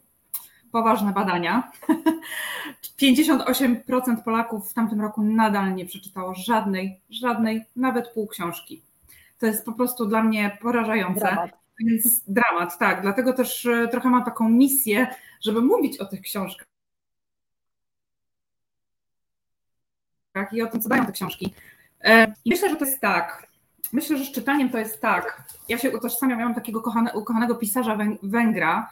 Poważne 0.72 1.14
badania. 1.14 1.72
58% 3.02 4.24
Polaków 4.24 4.72
w 4.72 4.74
tamtym 4.74 5.02
roku 5.02 5.24
nadal 5.24 5.76
nie 5.76 5.86
przeczytało 5.86 6.34
żadnej, 6.34 7.00
żadnej, 7.10 7.66
nawet 7.76 8.08
pół 8.08 8.28
książki. 8.28 8.82
To 9.40 9.46
jest 9.46 9.66
po 9.66 9.72
prostu 9.72 10.06
dla 10.06 10.24
mnie 10.24 10.58
porażające. 10.62 11.38
Więc 11.80 12.22
dramat, 12.28 12.78
tak. 12.78 13.02
Dlatego 13.02 13.34
też 13.34 13.66
e, 13.66 13.88
trochę 13.88 14.10
mam 14.10 14.26
taką 14.26 14.50
misję, 14.50 15.08
żeby 15.42 15.62
mówić 15.62 15.98
o 15.98 16.06
tych 16.06 16.22
książkach 16.22 16.68
i 20.52 20.62
o 20.62 20.68
tym, 20.68 20.82
co 20.82 20.90
dają 20.90 21.06
te 21.06 21.12
książki. 21.12 21.54
E, 22.02 22.34
I 22.46 22.50
myślę, 22.50 22.70
że 22.70 22.76
to 22.76 22.86
jest 22.86 23.02
tak. 23.02 23.48
Myślę, 23.94 24.18
że 24.18 24.26
z 24.26 24.32
czytaniem 24.32 24.70
to 24.70 24.78
jest 24.78 25.02
tak. 25.02 25.44
Ja 25.70 25.78
się 25.78 25.98
utożsamiam, 25.98 26.40
ja 26.40 26.46
mam 26.46 26.56
takiego 26.56 26.82
kochane, 26.82 27.14
ukochanego 27.14 27.56
pisarza 27.56 27.98
Węgra, 28.24 28.90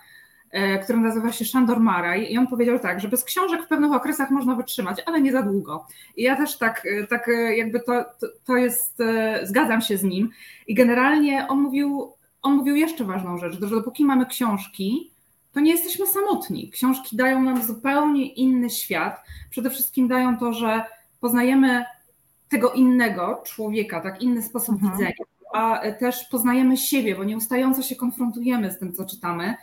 e, 0.52 0.80
który 0.80 1.00
nazywa 1.00 1.32
się 1.32 1.46
Szandor 1.46 1.80
Maraj 1.80 2.32
i 2.32 2.38
on 2.38 2.48
powiedział 2.48 2.80
tak, 2.80 3.00
że 3.00 3.08
bez 3.08 3.24
książek 3.24 3.64
w 3.64 3.68
pewnych 3.68 3.92
okresach 3.92 4.30
można 4.30 4.56
wytrzymać, 4.56 5.04
ale 5.06 5.22
nie 5.22 5.32
za 5.32 5.42
długo. 5.42 5.88
I 6.18 6.24
ja 6.24 6.36
też 6.36 6.58
tak, 6.58 6.88
tak 7.10 7.30
jakby 7.56 7.80
to, 7.80 8.06
to, 8.20 8.28
to 8.46 8.58
jest, 8.58 8.98
zgadzam 9.44 9.82
się 9.82 9.98
z 9.98 10.04
nim. 10.04 10.30
I 10.68 10.74
generalnie 10.74 11.48
on 11.48 11.60
mówił, 11.60 12.14
on 12.44 12.56
mówił 12.56 12.76
jeszcze 12.76 13.06
ważną 13.06 13.38
rzecz, 13.38 13.54
że 13.54 13.70
dopóki 13.70 14.06
mamy 14.06 14.26
książki, 14.26 15.12
to 15.54 15.60
nie 15.60 15.72
jesteśmy 15.72 16.08
samotni. 16.08 16.70
Książki 16.70 17.16
dają 17.16 17.44
nam 17.44 17.64
zupełnie 17.64 18.34
inny 18.34 18.70
świat. 18.70 19.24
Przede 19.50 19.70
wszystkim 19.70 20.08
dają 20.08 20.38
to, 20.38 20.54
że 20.54 20.84
poznajemy 21.20 21.86
tego 22.50 22.72
innego 22.72 23.42
człowieka, 23.46 24.02
tak, 24.02 24.22
inny 24.22 24.44
sposób 24.44 24.76
mhm. 24.76 24.92
widzenia, 24.92 25.26
a 25.54 25.82
też 26.00 26.24
poznajemy 26.32 26.78
siebie, 26.78 27.16
bo 27.16 27.24
nieustająco 27.24 27.82
się 27.82 27.96
konfrontujemy 27.96 28.72
z 28.72 28.80
tym, 28.80 28.94
co 28.94 29.06
czytamy. 29.06 29.56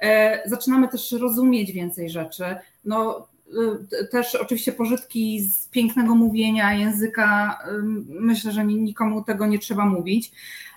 E, 0.00 0.42
zaczynamy 0.48 0.88
też 0.88 1.12
rozumieć 1.12 1.72
więcej 1.72 2.10
rzeczy. 2.10 2.44
No, 2.84 3.28
e, 4.00 4.04
też 4.04 4.34
oczywiście 4.34 4.72
pożytki 4.72 5.40
z 5.40 5.68
pięknego 5.68 6.14
mówienia, 6.14 6.74
języka, 6.74 7.58
myślę, 8.08 8.52
że 8.52 8.64
nikomu 8.64 9.24
tego 9.24 9.46
nie 9.46 9.58
trzeba 9.58 9.86
mówić, 9.86 10.32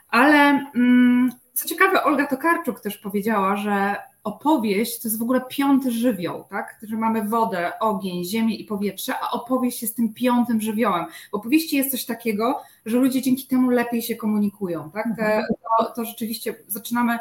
ale 0.10 0.66
mm, 0.76 1.32
co 1.58 1.68
ciekawe, 1.68 2.04
Olga 2.04 2.28
Tokarczuk 2.28 2.80
też 2.80 2.98
powiedziała, 2.98 3.56
że 3.56 3.96
opowieść 4.24 5.02
to 5.02 5.08
jest 5.08 5.20
w 5.20 5.22
ogóle 5.22 5.42
piąty 5.50 5.92
żywioł, 5.92 6.44
tak? 6.44 6.80
Że 6.82 6.96
mamy 6.96 7.24
wodę, 7.24 7.80
ogień, 7.80 8.26
ziemię 8.26 8.56
i 8.56 8.64
powietrze, 8.64 9.14
a 9.22 9.32
opowieść 9.32 9.82
jest 9.82 9.96
tym 9.96 10.14
piątym 10.14 10.62
żywiołem. 10.62 11.06
W 11.32 11.36
opowieści 11.36 11.76
jest 11.78 11.92
coś 11.92 12.06
takiego, 12.06 12.62
że 12.86 12.98
ludzie 12.98 13.22
dzięki 13.22 13.48
temu 13.48 13.70
lepiej 13.70 14.02
się 14.02 14.16
komunikują, 14.16 14.92
tak? 14.92 15.06
Te, 15.18 15.44
to, 15.80 15.86
to 15.86 16.06
rzeczywiście 16.06 16.56
zaczynamy, 16.68 17.20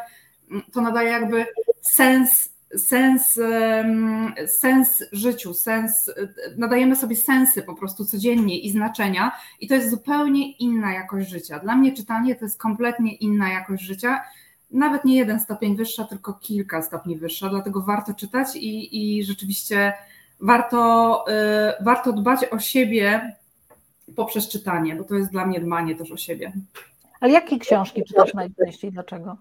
to 0.72 0.80
nadaje 0.80 1.10
jakby 1.10 1.46
sens 1.80 2.55
sens, 2.76 3.40
sens 4.46 5.04
życiu, 5.12 5.54
sens, 5.54 6.10
nadajemy 6.56 6.96
sobie 6.96 7.16
sensy 7.16 7.62
po 7.62 7.74
prostu 7.74 8.04
codziennie 8.04 8.58
i 8.58 8.70
znaczenia 8.70 9.32
i 9.60 9.68
to 9.68 9.74
jest 9.74 9.90
zupełnie 9.90 10.52
inna 10.52 10.92
jakość 10.92 11.28
życia. 11.28 11.58
Dla 11.58 11.76
mnie 11.76 11.92
czytanie 11.92 12.34
to 12.34 12.44
jest 12.44 12.58
kompletnie 12.58 13.14
inna 13.14 13.48
jakość 13.48 13.82
życia 13.82 14.20
nawet 14.70 15.04
nie 15.04 15.16
jeden 15.16 15.40
stopień 15.40 15.76
wyższa, 15.76 16.04
tylko 16.04 16.34
kilka 16.34 16.82
stopni 16.82 17.16
wyższa, 17.16 17.48
dlatego 17.48 17.82
warto 17.82 18.14
czytać 18.14 18.56
i, 18.56 19.18
i 19.18 19.24
rzeczywiście 19.24 19.92
warto, 20.40 21.24
y, 21.80 21.84
warto 21.84 22.12
dbać 22.12 22.44
o 22.50 22.58
siebie 22.58 23.36
poprzez 24.16 24.48
czytanie, 24.48 24.94
bo 24.94 25.04
to 25.04 25.14
jest 25.14 25.30
dla 25.30 25.46
mnie 25.46 25.60
dbanie 25.60 25.94
też 25.94 26.12
o 26.12 26.16
siebie. 26.16 26.52
Ale 27.20 27.32
jakie 27.32 27.58
książki 27.58 28.04
czytasz 28.04 28.34
najczęściej? 28.34 28.92
Dlaczego? 28.92 29.36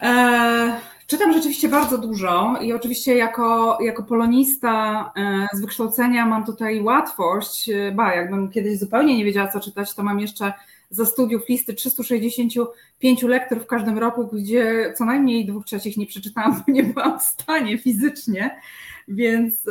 E, 0.00 0.80
czytam 1.08 1.32
rzeczywiście 1.32 1.68
bardzo 1.68 1.98
dużo 1.98 2.58
i 2.62 2.72
oczywiście 2.72 3.14
jako, 3.14 3.78
jako 3.80 4.02
polonista 4.02 5.12
e, 5.16 5.46
z 5.56 5.60
wykształcenia 5.60 6.26
mam 6.26 6.46
tutaj 6.46 6.80
łatwość, 6.80 7.68
e, 7.68 7.92
ba, 7.92 8.14
jakbym 8.14 8.50
kiedyś 8.50 8.78
zupełnie 8.78 9.16
nie 9.16 9.24
wiedziała 9.24 9.48
co 9.48 9.60
czytać, 9.60 9.94
to 9.94 10.02
mam 10.02 10.20
jeszcze 10.20 10.52
za 10.90 11.06
studiów 11.06 11.48
listy 11.48 11.74
365 11.74 13.22
lektur 13.22 13.60
w 13.60 13.66
każdym 13.66 13.98
roku, 13.98 14.26
gdzie 14.26 14.92
co 14.96 15.04
najmniej 15.04 15.46
dwóch 15.46 15.64
trzecich 15.64 15.96
nie 15.96 16.06
przeczytałam, 16.06 16.62
bo 16.66 16.72
nie 16.72 16.84
byłam 16.84 17.20
w 17.20 17.22
stanie 17.22 17.78
fizycznie, 17.78 18.60
więc, 19.08 19.66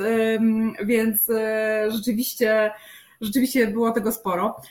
więc 0.86 1.30
e, 1.30 1.92
rzeczywiście, 1.92 2.72
rzeczywiście 3.22 3.68
było 3.68 3.92
tego 3.92 4.12
sporo. 4.12 4.62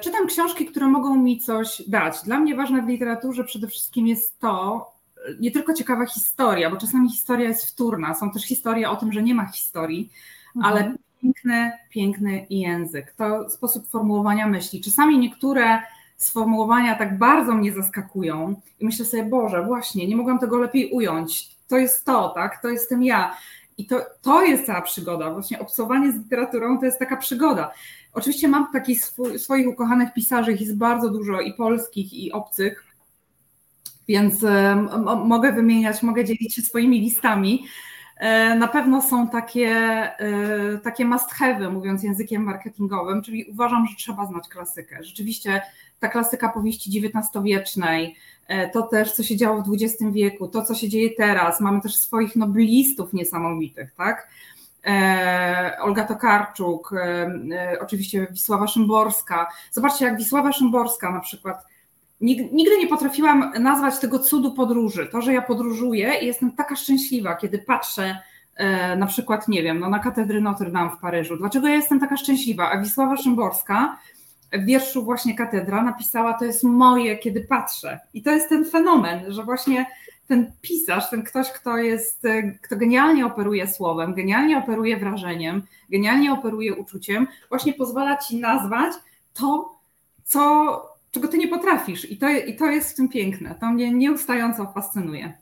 Czytam 0.00 0.26
książki, 0.26 0.66
które 0.66 0.86
mogą 0.86 1.16
mi 1.16 1.40
coś 1.40 1.82
dać. 1.88 2.22
Dla 2.24 2.40
mnie 2.40 2.54
ważne 2.54 2.82
w 2.82 2.88
literaturze 2.88 3.44
przede 3.44 3.68
wszystkim 3.68 4.06
jest 4.06 4.38
to, 4.38 4.95
nie 5.40 5.50
tylko 5.50 5.74
ciekawa 5.74 6.06
historia, 6.06 6.70
bo 6.70 6.76
czasami 6.76 7.10
historia 7.10 7.48
jest 7.48 7.66
wtórna. 7.66 8.14
Są 8.14 8.30
też 8.30 8.44
historie 8.44 8.90
o 8.90 8.96
tym, 8.96 9.12
że 9.12 9.22
nie 9.22 9.34
ma 9.34 9.46
historii, 9.46 10.10
mhm. 10.56 10.74
ale 10.74 10.94
piękny, 11.22 11.72
piękny 11.90 12.46
język. 12.50 13.14
To 13.16 13.50
sposób 13.50 13.88
formułowania 13.88 14.46
myśli. 14.46 14.80
Czasami 14.80 15.18
niektóre 15.18 15.82
sformułowania 16.16 16.94
tak 16.94 17.18
bardzo 17.18 17.54
mnie 17.54 17.72
zaskakują 17.72 18.60
i 18.80 18.84
myślę 18.84 19.04
sobie, 19.04 19.24
Boże, 19.24 19.62
właśnie, 19.62 20.06
nie 20.06 20.16
mogłam 20.16 20.38
tego 20.38 20.58
lepiej 20.58 20.90
ująć. 20.90 21.56
To 21.68 21.76
jest 21.76 22.04
to, 22.04 22.28
tak? 22.28 22.62
To 22.62 22.68
jestem 22.68 23.02
ja. 23.02 23.36
I 23.78 23.86
to, 23.86 24.00
to 24.22 24.42
jest 24.42 24.66
cała 24.66 24.82
przygoda. 24.82 25.30
Właśnie 25.30 25.58
obcowanie 25.58 26.12
z 26.12 26.16
literaturą 26.16 26.78
to 26.78 26.86
jest 26.86 26.98
taka 26.98 27.16
przygoda. 27.16 27.70
Oczywiście 28.12 28.48
mam 28.48 28.72
takich 28.72 29.04
swój, 29.04 29.38
swoich 29.38 29.68
ukochanych 29.68 30.12
pisarzy, 30.12 30.52
jest 30.52 30.76
bardzo 30.76 31.10
dużo 31.10 31.40
i 31.40 31.52
polskich, 31.52 32.14
i 32.14 32.32
obcych, 32.32 32.85
więc 34.08 34.34
mogę 35.24 35.52
wymieniać, 35.52 36.02
mogę 36.02 36.24
dzielić 36.24 36.54
się 36.54 36.62
swoimi 36.62 37.00
listami. 37.00 37.66
E, 38.16 38.54
na 38.54 38.68
pewno 38.68 39.02
są 39.02 39.28
takie, 39.28 39.68
e, 39.68 40.78
takie 40.78 41.04
must 41.04 41.30
have, 41.30 41.70
mówiąc 41.70 42.02
językiem 42.02 42.42
marketingowym, 42.42 43.22
czyli 43.22 43.44
uważam, 43.44 43.86
że 43.86 43.96
trzeba 43.96 44.26
znać 44.26 44.48
klasykę. 44.48 44.98
Rzeczywiście 45.00 45.62
ta 46.00 46.08
klasyka 46.08 46.48
powieści 46.48 46.90
XIX-wiecznej, 46.98 48.16
e, 48.48 48.70
to 48.70 48.82
też, 48.82 49.12
co 49.12 49.22
się 49.22 49.36
działo 49.36 49.62
w 49.62 49.74
XX 49.74 50.12
wieku, 50.12 50.48
to, 50.48 50.64
co 50.64 50.74
się 50.74 50.88
dzieje 50.88 51.10
teraz. 51.16 51.60
Mamy 51.60 51.80
też 51.80 51.96
swoich 51.96 52.36
noblistów 52.36 53.12
niesamowitych, 53.12 53.94
tak? 53.94 54.28
Olga 55.80 56.04
Tokarczuk, 56.04 56.94
oczywiście 57.80 58.26
Wisława 58.30 58.66
Szymborska. 58.66 59.46
Zobaczcie, 59.72 60.04
jak 60.04 60.16
Wisława 60.16 60.52
Szymborska 60.52 61.10
na 61.10 61.20
przykład 61.20 61.66
Nigdy 62.20 62.78
nie 62.78 62.88
potrafiłam 62.88 63.52
nazwać 63.60 63.98
tego 63.98 64.18
cudu 64.18 64.52
podróży. 64.52 65.08
To, 65.12 65.22
że 65.22 65.32
ja 65.32 65.42
podróżuję 65.42 66.12
i 66.22 66.26
jestem 66.26 66.52
taka 66.52 66.76
szczęśliwa, 66.76 67.36
kiedy 67.36 67.58
patrzę 67.58 68.18
e, 68.56 68.96
na 68.96 69.06
przykład, 69.06 69.48
nie 69.48 69.62
wiem, 69.62 69.80
no 69.80 69.90
na 69.90 69.98
katedry 69.98 70.40
Notre 70.40 70.70
Dame 70.70 70.90
w 70.90 71.00
Paryżu. 71.00 71.36
Dlaczego 71.36 71.68
ja 71.68 71.74
jestem 71.74 72.00
taka 72.00 72.16
szczęśliwa? 72.16 72.70
A 72.70 72.80
Wisława 72.80 73.16
Szymborska 73.16 73.98
w 74.52 74.64
wierszu 74.64 75.04
właśnie 75.04 75.34
Katedra 75.34 75.82
napisała, 75.82 76.34
to 76.34 76.44
jest 76.44 76.64
moje, 76.64 77.18
kiedy 77.18 77.40
patrzę. 77.40 78.00
I 78.14 78.22
to 78.22 78.30
jest 78.30 78.48
ten 78.48 78.64
fenomen, 78.64 79.32
że 79.32 79.44
właśnie 79.44 79.86
ten 80.28 80.52
pisarz, 80.62 81.10
ten 81.10 81.22
ktoś, 81.22 81.52
kto 81.52 81.76
jest, 81.76 82.24
e, 82.24 82.42
kto 82.62 82.76
genialnie 82.76 83.26
operuje 83.26 83.68
słowem, 83.68 84.14
genialnie 84.14 84.58
operuje 84.58 84.96
wrażeniem, 84.96 85.62
genialnie 85.90 86.32
operuje 86.32 86.74
uczuciem, 86.74 87.26
właśnie 87.48 87.72
pozwala 87.72 88.16
ci 88.16 88.40
nazwać 88.40 88.92
to, 89.34 89.74
co, 90.24 90.95
czego 91.10 91.28
ty 91.28 91.38
nie 91.38 91.48
potrafisz. 91.48 92.10
I 92.10 92.18
to, 92.18 92.30
I 92.30 92.56
to 92.56 92.66
jest 92.66 92.92
w 92.92 92.94
tym 92.94 93.08
piękne. 93.08 93.54
To 93.60 93.66
mnie 93.66 93.92
nieustająco 93.92 94.66
fascynuje. 94.66 95.32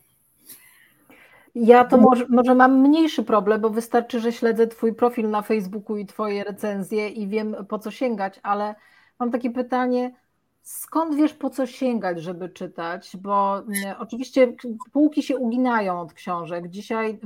Ja 1.54 1.84
to 1.84 1.96
może, 1.96 2.26
może, 2.28 2.54
mam 2.54 2.80
mniejszy 2.80 3.22
problem, 3.22 3.60
bo 3.60 3.70
wystarczy, 3.70 4.20
że 4.20 4.32
śledzę 4.32 4.66
Twój 4.66 4.94
profil 4.94 5.30
na 5.30 5.42
Facebooku 5.42 5.96
i 5.96 6.06
Twoje 6.06 6.44
recenzje 6.44 7.08
i 7.08 7.28
wiem 7.28 7.56
po 7.68 7.78
co 7.78 7.90
sięgać, 7.90 8.40
ale 8.42 8.74
mam 9.18 9.30
takie 9.30 9.50
pytanie, 9.50 10.14
skąd 10.62 11.14
wiesz 11.14 11.34
po 11.34 11.50
co 11.50 11.66
sięgać, 11.66 12.22
żeby 12.22 12.48
czytać? 12.48 13.16
Bo 13.16 13.58
mm, 13.58 13.94
oczywiście 13.98 14.52
półki 14.92 15.22
się 15.22 15.36
uginają 15.36 16.00
od 16.00 16.12
książek. 16.12 16.68
Dzisiaj 16.68 17.18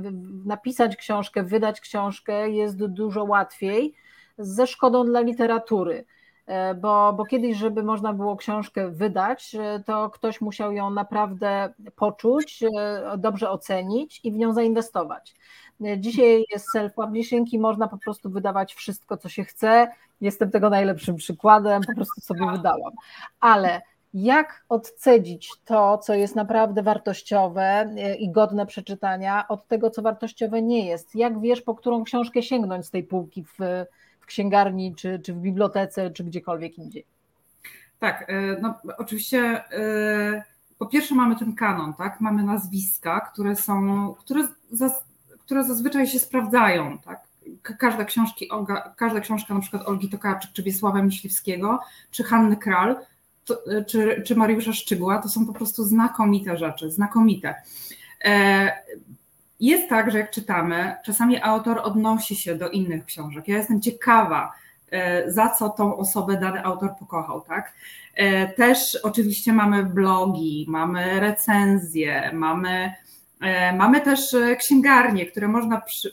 napisać 0.44 0.96
książkę, 0.96 1.42
wydać 1.42 1.80
książkę 1.80 2.50
jest 2.50 2.86
dużo 2.86 3.24
łatwiej 3.24 3.94
ze 4.38 4.66
szkodą 4.66 5.04
dla 5.04 5.20
literatury. 5.20 6.04
E, 6.48 6.74
bo, 6.74 7.12
bo 7.12 7.24
kiedyś, 7.24 7.56
żeby 7.56 7.82
można 7.82 8.12
było 8.12 8.36
książkę 8.36 8.90
wydać, 8.90 9.54
e, 9.54 9.82
to 9.86 10.10
ktoś 10.10 10.40
musiał 10.40 10.72
ją 10.72 10.90
naprawdę 10.90 11.74
poczuć, 11.96 12.62
e, 12.62 12.68
dobrze 13.18 13.50
ocenić 13.50 14.20
i 14.24 14.32
w 14.32 14.36
nią 14.36 14.52
zainwestować. 14.52 15.34
Dzisiaj 15.96 16.44
jest 16.52 16.66
self-publishing 16.76 17.44
i 17.52 17.58
można 17.58 17.88
po 17.88 17.98
prostu 17.98 18.30
wydawać 18.30 18.74
wszystko, 18.74 19.16
co 19.16 19.28
się 19.28 19.44
chce. 19.44 19.88
Jestem 20.20 20.50
tego 20.50 20.70
najlepszym 20.70 21.16
przykładem, 21.16 21.82
po 21.86 21.94
prostu 21.94 22.20
sobie 22.20 22.50
wydałam. 22.52 22.92
Ale 23.40 23.82
jak 24.14 24.64
odcedzić 24.68 25.50
to, 25.64 25.98
co 25.98 26.14
jest 26.14 26.36
naprawdę 26.36 26.82
wartościowe 26.82 27.94
i 28.18 28.30
godne 28.30 28.66
przeczytania, 28.66 29.48
od 29.48 29.66
tego, 29.66 29.90
co 29.90 30.02
wartościowe 30.02 30.62
nie 30.62 30.86
jest? 30.86 31.14
Jak 31.14 31.40
wiesz, 31.40 31.62
po 31.62 31.74
którą 31.74 32.04
książkę 32.04 32.42
sięgnąć 32.42 32.86
z 32.86 32.90
tej 32.90 33.04
półki 33.04 33.44
w, 33.44 33.58
księgarni, 34.28 34.94
czy, 34.94 35.20
czy 35.24 35.34
w 35.34 35.36
bibliotece, 35.36 36.10
czy 36.10 36.24
gdziekolwiek 36.24 36.78
indziej. 36.78 37.04
Tak, 37.98 38.24
e, 38.28 38.60
no 38.60 38.74
oczywiście 38.98 39.38
e, 39.72 40.44
po 40.78 40.86
pierwsze 40.86 41.14
mamy 41.14 41.36
ten 41.36 41.54
kanon, 41.54 41.94
tak? 41.94 42.20
Mamy 42.20 42.42
nazwiska, 42.42 43.20
które 43.20 43.56
są, 43.56 44.14
które, 44.18 44.48
które 45.40 45.64
zazwyczaj 45.64 46.06
się 46.06 46.18
sprawdzają, 46.18 46.98
tak? 46.98 47.20
Każda, 47.78 48.04
książki, 48.04 48.48
każda 48.96 49.20
książka 49.20 49.54
na 49.54 49.60
przykład 49.60 49.88
Olgi 49.88 50.08
Tokarczyk, 50.08 50.52
czy 50.52 50.62
Wiesława 50.62 51.02
Myśliwskiego, 51.02 51.80
czy 52.10 52.24
Hanny 52.24 52.56
Kral, 52.56 52.96
to, 53.44 53.66
e, 53.66 53.84
czy, 53.84 54.22
czy 54.26 54.36
Mariusza 54.36 54.72
Szczygła, 54.72 55.22
to 55.22 55.28
są 55.28 55.46
po 55.46 55.52
prostu 55.52 55.84
znakomite 55.84 56.56
rzeczy, 56.56 56.90
znakomite. 56.90 57.54
Jest 59.60 59.88
tak, 59.88 60.10
że 60.10 60.18
jak 60.18 60.30
czytamy, 60.30 60.94
czasami 61.04 61.42
autor 61.42 61.80
odnosi 61.82 62.36
się 62.36 62.54
do 62.54 62.70
innych 62.70 63.04
książek. 63.04 63.48
Ja 63.48 63.56
jestem 63.56 63.80
ciekawa, 63.80 64.52
e, 64.90 65.32
za 65.32 65.48
co 65.48 65.68
tą 65.68 65.96
osobę 65.96 66.36
dany 66.40 66.64
autor 66.64 66.90
pokochał, 66.98 67.40
tak? 67.40 67.72
E, 68.14 68.48
też 68.48 68.98
oczywiście 69.02 69.52
mamy 69.52 69.84
blogi, 69.84 70.66
mamy 70.68 71.20
recenzje, 71.20 72.30
mamy, 72.32 72.92
e, 73.40 73.76
mamy 73.76 74.00
też 74.00 74.36
księgarnie, 74.58 75.26
które 75.26 75.48
można 75.48 75.80
przy, 75.80 76.10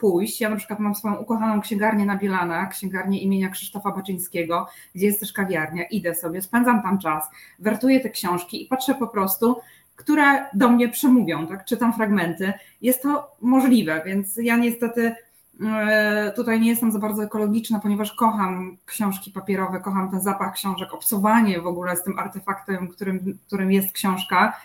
pójść. 0.00 0.40
Ja 0.40 0.50
na 0.50 0.56
przykład 0.56 0.78
mam 0.78 0.94
swoją 0.94 1.14
ukochaną 1.14 1.60
księgarnię 1.60 2.06
na 2.06 2.16
Bielana, 2.16 2.66
księgarnię 2.66 3.20
imienia 3.20 3.48
Krzysztofa 3.48 3.90
Baczyńskiego, 3.90 4.66
gdzie 4.94 5.06
jest 5.06 5.20
też 5.20 5.32
kawiarnia. 5.32 5.84
Idę 5.84 6.14
sobie, 6.14 6.42
spędzam 6.42 6.82
tam 6.82 6.98
czas, 6.98 7.24
wertuję 7.58 8.00
te 8.00 8.10
książki 8.10 8.62
i 8.62 8.66
patrzę 8.66 8.94
po 8.94 9.08
prostu, 9.08 9.60
które 10.02 10.46
do 10.54 10.68
mnie 10.68 10.88
przemówią, 10.88 11.46
tak? 11.46 11.64
czytam 11.64 11.92
fragmenty. 11.92 12.52
Jest 12.80 13.02
to 13.02 13.36
możliwe, 13.40 14.02
więc 14.06 14.36
ja 14.36 14.56
niestety 14.56 15.14
e, 15.64 16.32
tutaj 16.36 16.60
nie 16.60 16.70
jestem 16.70 16.92
za 16.92 16.98
bardzo 16.98 17.24
ekologiczna, 17.24 17.80
ponieważ 17.80 18.12
kocham 18.12 18.76
książki 18.86 19.30
papierowe, 19.30 19.80
kocham 19.80 20.10
ten 20.10 20.20
zapach 20.20 20.54
książek, 20.54 20.94
obcowanie 20.94 21.60
w 21.60 21.66
ogóle 21.66 21.96
z 21.96 22.02
tym 22.02 22.18
artefaktem, 22.18 22.88
którym, 22.88 23.38
którym 23.46 23.72
jest 23.72 23.92
książka. 23.92 24.60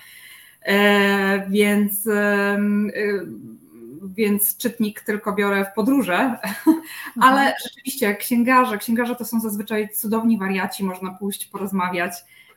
E, 0.61 1.49
więc, 1.49 2.07
e, 2.07 2.59
więc 4.15 4.57
czytnik 4.57 5.01
tylko 5.01 5.33
biorę 5.33 5.65
w 5.65 5.75
podróże, 5.75 6.15
mhm. 6.67 6.81
ale 7.21 7.53
rzeczywiście 7.63 8.15
księgarze, 8.15 8.77
księgarze 8.77 9.15
to 9.15 9.25
są 9.25 9.39
zazwyczaj 9.39 9.89
cudowni 9.89 10.38
wariaci, 10.38 10.83
można 10.83 11.13
pójść, 11.13 11.45
porozmawiać 11.45 12.13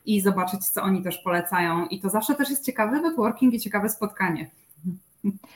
i 0.06 0.20
zobaczyć, 0.20 0.68
co 0.68 0.82
oni 0.82 1.02
też 1.02 1.18
polecają. 1.18 1.86
I 1.86 2.00
to 2.00 2.08
zawsze 2.08 2.34
też 2.34 2.50
jest 2.50 2.64
ciekawy 2.64 3.00
networking 3.00 3.54
i 3.54 3.60
ciekawe 3.60 3.88
spotkanie. 3.88 4.50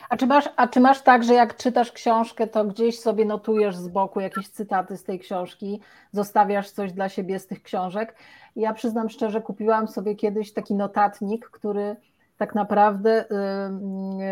A 0.09 0.17
czy, 0.17 0.27
masz, 0.27 0.49
a 0.57 0.69
czy 0.69 0.81
masz 0.81 1.03
tak, 1.03 1.25
że 1.25 1.35
jak 1.35 1.57
czytasz 1.57 1.93
książkę, 1.93 2.47
to 2.47 2.65
gdzieś 2.65 3.01
sobie 3.01 3.25
notujesz 3.25 3.77
z 3.77 3.89
boku 3.89 4.21
jakieś 4.21 4.49
cytaty 4.49 4.97
z 4.97 5.05
tej 5.05 5.21
książki, 5.21 5.81
zostawiasz 6.13 6.71
coś 6.71 6.93
dla 6.93 7.09
siebie 7.09 7.39
z 7.39 7.47
tych 7.47 7.63
książek? 7.63 8.15
Ja 8.57 8.73
przyznam 8.73 9.09
szczerze, 9.09 9.41
kupiłam 9.41 9.89
sobie 9.89 10.15
kiedyś 10.15 10.53
taki 10.53 10.75
notatnik, 10.75 11.51
który 11.51 11.97
tak 12.37 12.55
naprawdę 12.55 13.25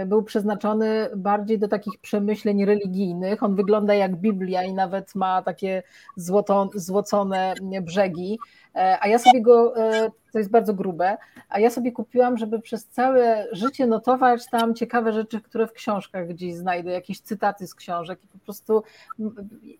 y, 0.02 0.06
był 0.06 0.22
przeznaczony 0.22 1.08
bardziej 1.16 1.58
do 1.58 1.68
takich 1.68 1.98
przemyśleń 2.00 2.64
religijnych. 2.64 3.42
On 3.42 3.54
wygląda 3.54 3.94
jak 3.94 4.16
Biblia 4.16 4.62
i 4.62 4.74
nawet 4.74 5.14
ma 5.14 5.42
takie 5.42 5.82
złoto, 6.16 6.70
złocone 6.74 7.54
brzegi. 7.82 8.38
E, 8.74 8.98
a 9.00 9.08
ja 9.08 9.18
sobie 9.18 9.42
go, 9.42 9.76
e, 9.76 10.10
to 10.32 10.38
jest 10.38 10.50
bardzo 10.50 10.74
grube, 10.74 11.16
a 11.48 11.58
ja 11.60 11.70
sobie 11.70 11.92
kupiłam, 11.92 12.38
żeby 12.38 12.60
przez 12.60 12.86
całe 12.86 13.46
życie 13.52 13.86
notować 13.86 14.46
tam 14.50 14.74
ciekawe 14.74 15.12
rzeczy, 15.12 15.40
które 15.40 15.66
w 15.66 15.72
książkach 15.72 16.28
gdzieś 16.28 16.54
znajdę, 16.54 16.90
jakieś 16.90 17.20
cytaty 17.20 17.66
z 17.66 17.74
książek 17.74 18.24
i 18.24 18.28
po 18.28 18.38
prostu 18.38 18.82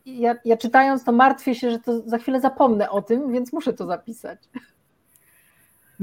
ja, 0.06 0.34
ja 0.44 0.56
czytając 0.56 1.04
to 1.04 1.12
martwię 1.12 1.54
się, 1.54 1.70
że 1.70 1.78
to 1.78 2.00
za 2.00 2.18
chwilę 2.18 2.40
zapomnę 2.40 2.90
o 2.90 3.02
tym, 3.02 3.32
więc 3.32 3.52
muszę 3.52 3.72
to 3.72 3.86
zapisać. 3.86 4.38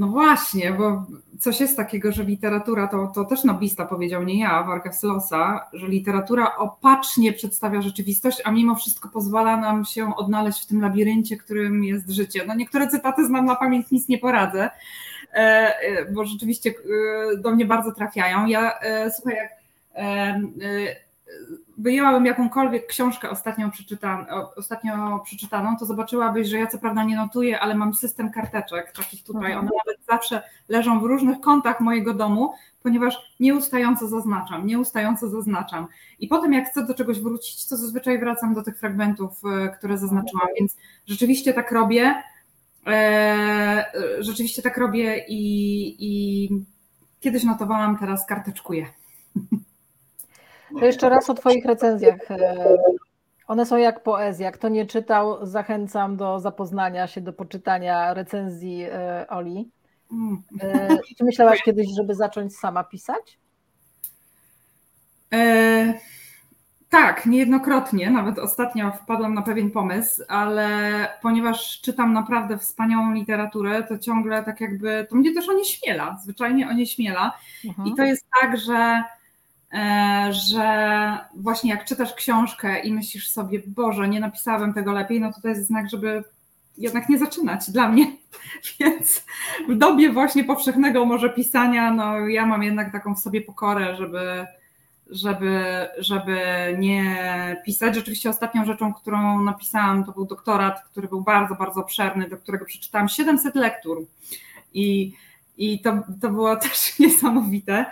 No 0.00 0.08
właśnie, 0.08 0.72
bo 0.72 1.06
coś 1.38 1.60
jest 1.60 1.76
takiego, 1.76 2.12
że 2.12 2.24
literatura, 2.24 2.88
to, 2.88 3.12
to 3.14 3.24
też 3.24 3.44
noblista 3.44 3.86
powiedział, 3.86 4.22
nie 4.22 4.38
ja, 4.40 4.62
Vargas 4.62 5.02
Llosa, 5.02 5.66
że 5.72 5.88
literatura 5.88 6.56
opacznie 6.56 7.32
przedstawia 7.32 7.82
rzeczywistość, 7.82 8.42
a 8.44 8.50
mimo 8.50 8.74
wszystko 8.74 9.08
pozwala 9.08 9.56
nam 9.56 9.84
się 9.84 10.16
odnaleźć 10.16 10.62
w 10.62 10.66
tym 10.66 10.80
labiryncie, 10.80 11.36
którym 11.36 11.84
jest 11.84 12.10
życie. 12.10 12.44
No 12.46 12.54
niektóre 12.54 12.88
cytaty 12.88 13.26
znam 13.26 13.44
na 13.44 13.56
pamięć, 13.56 13.90
nic 13.90 14.08
nie 14.08 14.18
poradzę, 14.18 14.70
e, 15.32 15.36
e, 15.36 16.12
bo 16.12 16.24
rzeczywiście 16.24 16.70
e, 16.70 17.36
do 17.36 17.50
mnie 17.50 17.64
bardzo 17.64 17.92
trafiają. 17.92 18.46
Ja, 18.46 18.78
słuchaj, 19.16 19.36
jak 19.36 19.50
wyjęłabym 21.78 22.26
jakąkolwiek 22.26 22.86
książkę 22.86 23.30
ostatnio, 23.30 23.70
przeczytan, 23.70 24.26
ostatnio 24.56 25.20
przeczytaną, 25.24 25.76
to 25.76 25.86
zobaczyłabyś, 25.86 26.48
że 26.48 26.58
ja 26.58 26.66
co 26.66 26.78
prawda 26.78 27.04
nie 27.04 27.16
notuję, 27.16 27.60
ale 27.60 27.74
mam 27.74 27.94
system 27.94 28.30
karteczek 28.30 28.92
takich 28.92 29.24
tutaj. 29.24 29.52
Mhm. 29.52 29.58
One 29.58 29.70
nawet 29.86 30.06
zawsze 30.06 30.42
leżą 30.68 31.00
w 31.00 31.04
różnych 31.04 31.40
kątach 31.40 31.80
mojego 31.80 32.14
domu, 32.14 32.52
ponieważ 32.82 33.34
nieustająco 33.40 34.08
zaznaczam, 34.08 34.66
nieustająco 34.66 35.28
zaznaczam. 35.28 35.86
I 36.18 36.28
potem 36.28 36.52
jak 36.52 36.70
chcę 36.70 36.86
do 36.86 36.94
czegoś 36.94 37.20
wrócić, 37.20 37.68
to 37.68 37.76
zazwyczaj 37.76 38.18
wracam 38.18 38.54
do 38.54 38.62
tych 38.62 38.78
fragmentów, 38.78 39.42
e, 39.44 39.68
które 39.68 39.98
zaznaczyłam, 39.98 40.42
mhm. 40.42 40.56
więc 40.58 40.76
rzeczywiście 41.06 41.52
tak 41.52 41.72
robię. 41.72 42.22
E, 42.86 43.84
rzeczywiście 44.18 44.62
tak 44.62 44.76
robię 44.78 45.24
i, 45.28 45.96
i 45.98 46.48
kiedyś 47.20 47.44
notowałam, 47.44 47.98
teraz 47.98 48.26
karteczkuję. 48.26 48.86
To 50.78 50.84
jeszcze 50.84 51.08
raz 51.08 51.30
o 51.30 51.34
Twoich 51.34 51.64
recenzjach. 51.64 52.30
E, 52.30 52.76
one 53.46 53.66
są 53.66 53.76
jak 53.76 54.02
poezja. 54.02 54.52
Kto 54.52 54.68
nie 54.68 54.86
czytał, 54.86 55.46
zachęcam 55.46 56.16
do 56.16 56.40
zapoznania 56.40 57.06
się, 57.06 57.20
do 57.20 57.32
poczytania 57.32 58.14
recenzji 58.14 58.82
e, 58.82 59.26
Oli. 59.28 59.70
E, 60.62 60.98
czy 61.18 61.24
myślałaś 61.24 61.62
kiedyś, 61.62 61.86
żeby 61.96 62.14
zacząć 62.14 62.56
sama 62.56 62.84
pisać? 62.84 63.38
E, 65.32 65.94
tak, 66.90 67.26
niejednokrotnie. 67.26 68.10
Nawet 68.10 68.38
ostatnio 68.38 68.92
wpadłam 68.92 69.34
na 69.34 69.42
pewien 69.42 69.70
pomysł, 69.70 70.22
ale 70.28 70.68
ponieważ 71.22 71.80
czytam 71.80 72.12
naprawdę 72.12 72.58
wspaniałą 72.58 73.12
literaturę, 73.12 73.82
to 73.82 73.98
ciągle 73.98 74.44
tak 74.44 74.60
jakby 74.60 75.06
to 75.10 75.16
mnie 75.16 75.34
też 75.34 75.48
onieśmiela, 75.48 76.18
zwyczajnie 76.22 76.68
onieśmiela. 76.68 77.32
Mhm. 77.64 77.88
I 77.88 77.94
to 77.94 78.02
jest 78.02 78.26
tak, 78.40 78.58
że 78.58 79.02
że 80.30 81.18
właśnie 81.34 81.70
jak 81.70 81.84
czytasz 81.84 82.14
książkę 82.14 82.80
i 82.80 82.92
myślisz 82.92 83.30
sobie, 83.30 83.62
Boże, 83.66 84.08
nie 84.08 84.20
napisałem 84.20 84.74
tego 84.74 84.92
lepiej, 84.92 85.20
no 85.20 85.32
to 85.32 85.40
to 85.40 85.48
jest 85.48 85.66
znak, 85.66 85.90
żeby 85.90 86.24
jednak 86.78 87.08
nie 87.08 87.18
zaczynać 87.18 87.70
dla 87.70 87.88
mnie. 87.88 88.16
Więc 88.80 89.24
w 89.68 89.74
dobie 89.74 90.12
właśnie 90.12 90.44
powszechnego 90.44 91.04
może 91.04 91.30
pisania, 91.30 91.92
no 91.92 92.28
ja 92.28 92.46
mam 92.46 92.62
jednak 92.62 92.92
taką 92.92 93.14
w 93.14 93.20
sobie 93.20 93.40
pokorę, 93.40 93.96
żeby, 93.96 94.46
żeby, 95.10 95.64
żeby 95.98 96.40
nie 96.78 97.16
pisać. 97.64 97.94
Rzeczywiście 97.94 98.30
ostatnią 98.30 98.64
rzeczą, 98.64 98.94
którą 98.94 99.42
napisałam, 99.42 100.04
to 100.04 100.12
był 100.12 100.26
doktorat, 100.26 100.82
który 100.82 101.08
był 101.08 101.20
bardzo, 101.20 101.54
bardzo 101.54 101.80
obszerny, 101.80 102.28
do 102.28 102.36
którego 102.36 102.64
przeczytałam 102.64 103.08
700 103.08 103.54
lektur. 103.54 104.06
I, 104.74 105.12
i 105.56 105.80
to, 105.80 106.02
to 106.20 106.30
było 106.30 106.56
też 106.66 106.98
niesamowite 106.98 107.86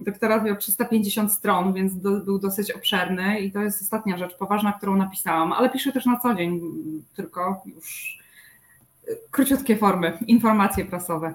doktorat 0.00 0.44
miał 0.44 0.56
350 0.56 1.32
stron, 1.32 1.72
więc 1.72 2.00
do, 2.00 2.10
był 2.10 2.38
dosyć 2.38 2.72
obszerny 2.72 3.40
i 3.40 3.52
to 3.52 3.60
jest 3.60 3.82
ostatnia 3.82 4.18
rzecz 4.18 4.36
poważna, 4.36 4.72
którą 4.72 4.96
napisałam, 4.96 5.52
ale 5.52 5.70
piszę 5.70 5.92
też 5.92 6.06
na 6.06 6.20
co 6.20 6.34
dzień, 6.34 6.60
tylko 7.16 7.62
już 7.66 8.18
króciutkie 9.30 9.76
formy, 9.76 10.18
informacje 10.26 10.84
prasowe. 10.84 11.34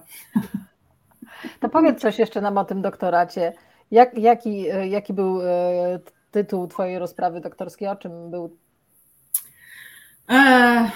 To 1.60 1.70
powiedz 1.70 2.02
coś 2.02 2.20
jeszcze 2.20 2.42
nam 2.42 2.58
o 2.58 2.66
tym 2.66 2.82
doktoracie. 2.82 3.54
Jak, 3.92 4.18
jaki, 4.18 4.66
jaki 4.90 5.14
był 5.14 5.42
e, 5.42 6.00
tytuł 6.32 6.68
Twojej 6.68 7.00
rozprawy 7.00 7.42
doktorskiej? 7.42 7.88
O 7.88 7.96
czym 7.96 8.32
był? 8.32 8.58
Eee, 10.28 10.92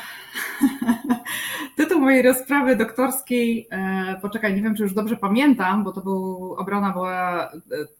tytuł 1.77 2.01
mojej 2.01 2.21
rozprawy 2.21 2.75
doktorskiej, 2.75 3.67
e, 3.71 4.19
poczekaj, 4.21 4.55
nie 4.55 4.61
wiem, 4.61 4.75
czy 4.75 4.83
już 4.83 4.93
dobrze 4.93 5.17
pamiętam, 5.17 5.83
bo 5.83 5.91
to 5.91 6.01
był, 6.01 6.53
obrona 6.57 6.91
była 6.91 7.51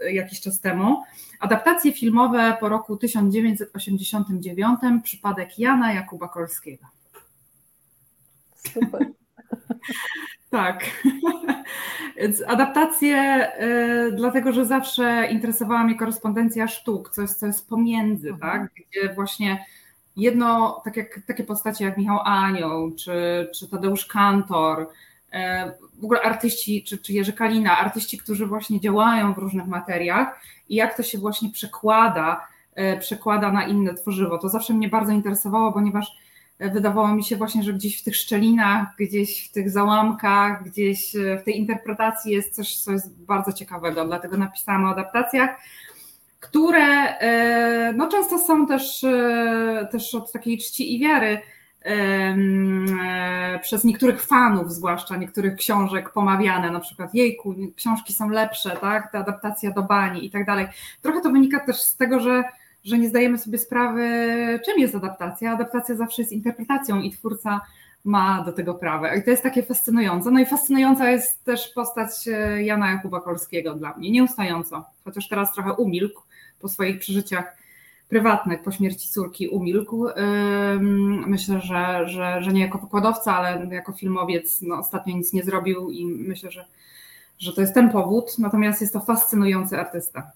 e, 0.02 0.14
jakiś 0.14 0.42
czas 0.42 0.62
temu. 0.62 1.04
Adaptacje 1.40 1.94
filmowe 1.94 2.58
po 2.60 2.70
roku 2.70 2.98
1989, 2.98 4.80
przypadek 5.04 5.60
Jana 5.60 5.94
Jakuba 5.94 6.28
Kolskiego. 6.28 6.86
Super. 8.56 9.08
Tak. 10.50 10.86
Adaptacje, 12.48 13.48
y, 14.08 14.12
dlatego 14.12 14.54
że 14.54 14.66
zawsze 14.66 15.28
interesowała 15.32 15.84
mnie 15.84 15.96
korespondencja 15.96 16.68
sztuk, 16.68 17.10
coś, 17.10 17.30
co 17.30 17.46
jest 17.46 17.70
pomiędzy, 17.70 18.30
mhm. 18.30 18.52
tak? 18.52 18.72
Gdzie 18.74 19.14
właśnie 19.14 19.66
jedno, 20.20 20.82
tak 20.86 20.98
jak, 20.98 21.20
takie 21.28 21.44
postacie 21.44 21.86
jak 21.86 21.98
Michał 21.98 22.20
Anioł, 22.24 22.92
czy, 22.92 23.50
czy 23.56 23.70
Tadeusz 23.70 24.06
Kantor, 24.06 24.82
y, 24.82 25.38
w 26.00 26.04
ogóle 26.04 26.22
artyści, 26.22 26.84
czy, 26.84 26.98
czy 26.98 27.14
Jerzy 27.14 27.34
Kalina, 27.34 27.78
artyści, 27.78 28.18
którzy 28.18 28.46
właśnie 28.46 28.80
działają 28.80 29.34
w 29.34 29.38
różnych 29.38 29.68
materiach 29.68 30.42
i 30.70 30.76
jak 30.76 30.98
to 30.98 31.04
się 31.04 31.18
właśnie 31.18 31.50
przekłada, 31.50 32.48
y, 32.96 33.00
przekłada 33.00 33.52
na 33.52 33.68
inne 33.68 33.94
tworzywo. 33.94 34.38
To 34.38 34.50
zawsze 34.50 34.74
mnie 34.74 34.90
bardzo 34.90 35.12
interesowało, 35.12 35.74
ponieważ 35.74 36.20
wydawało 36.60 37.08
mi 37.08 37.24
się 37.24 37.36
właśnie, 37.36 37.64
że 37.64 37.74
gdzieś 37.74 38.02
w 38.02 38.04
tych 38.04 38.16
szczelinach, 38.16 38.88
gdzieś 39.00 39.48
w 39.48 39.52
tych 39.52 39.70
załamkach, 39.70 40.64
gdzieś 40.64 41.16
e, 41.16 41.38
w 41.38 41.44
tej 41.44 41.58
interpretacji 41.58 42.32
jest 42.32 42.56
coś, 42.56 42.78
co 42.78 42.92
jest 42.92 43.24
bardzo 43.24 43.54
ciekawego, 43.54 44.06
dlatego 44.06 44.38
napisałam 44.38 44.86
o 44.86 44.90
adaptacjach, 44.90 45.50
które 46.40 47.18
e, 47.20 47.94
no, 47.94 48.08
często 48.08 48.40
są 48.40 48.68
też, 48.68 49.04
e, 49.04 49.88
też 49.92 50.16
od 50.16 50.32
takiej 50.32 50.58
czci 50.58 50.96
i 50.96 51.00
wiary 51.00 51.42
przez 53.62 53.84
niektórych 53.84 54.22
fanów, 54.22 54.74
zwłaszcza 54.74 55.18
niektórych 55.18 55.56
książek 55.56 56.10
pomawiane, 56.10 56.72
na 56.72 56.80
przykład 56.80 57.16
jejku, 57.16 57.56
książki 57.76 58.14
są 58.14 58.30
lepsze, 58.30 58.78
tak, 58.82 59.12
ta 59.12 59.20
adaptacja 59.20 59.72
do 59.72 59.84
bani 59.84 60.26
i 60.26 60.32
tak 60.32 60.46
dalej. 60.46 60.68
Trochę 61.02 61.22
to 61.22 61.30
wynika 61.30 61.60
też 61.60 61.82
z 61.82 61.96
tego, 61.96 62.20
że 62.20 62.44
że 62.84 62.98
nie 62.98 63.10
zdajemy 63.10 63.38
sobie 63.38 63.58
sprawy, 63.58 64.10
czym 64.66 64.80
jest 64.80 64.96
adaptacja. 64.96 65.52
Adaptacja 65.52 65.96
zawsze 65.96 66.22
jest 66.22 66.32
interpretacją 66.32 67.02
i 67.02 67.12
twórca 67.12 67.62
ma 68.04 68.44
do 68.44 68.54
tego 68.54 68.74
prawo. 68.74 69.08
I 69.08 69.24
to 69.24 69.30
jest 69.32 69.44
takie 69.44 69.64
fascynujące. 69.64 70.32
No 70.32 70.40
i 70.40 70.46
fascynująca 70.46 71.10
jest 71.10 71.44
też 71.44 71.68
postać 71.76 72.28
e, 72.28 72.64
Jana 72.64 72.92
Jakuba 72.92 73.22
Kolskiego 73.22 73.74
dla 73.74 73.94
mnie, 73.94 74.12
nieustająco. 74.12 74.86
Chociaż 75.04 75.28
teraz 75.28 75.54
trochę 75.54 75.74
umilkł 75.74 76.22
po 76.60 76.70
swoich 76.70 77.00
przeżyciach 77.00 77.58
prywatnych, 78.10 78.64
po 78.64 78.72
śmierci 78.72 79.10
córki 79.10 79.48
umilkł. 79.48 80.08
Myślę, 81.28 81.60
że, 81.60 82.08
że, 82.08 82.42
że 82.42 82.54
nie 82.54 82.62
jako 82.62 82.78
wykładowca, 82.78 83.36
ale 83.36 83.76
jako 83.76 83.94
filmowiec 83.94 84.62
no, 84.62 84.78
ostatnio 84.78 85.18
nic 85.18 85.34
nie 85.34 85.44
zrobił 85.44 85.92
i 85.92 86.06
myślę, 86.06 86.52
że, 86.52 86.66
że 87.40 87.54
to 87.54 87.62
jest 87.62 87.74
ten 87.74 87.90
powód. 87.90 88.40
Natomiast 88.40 88.82
jest 88.82 88.94
to 88.94 89.00
fascynujący 89.00 89.80
artysta 89.80 90.32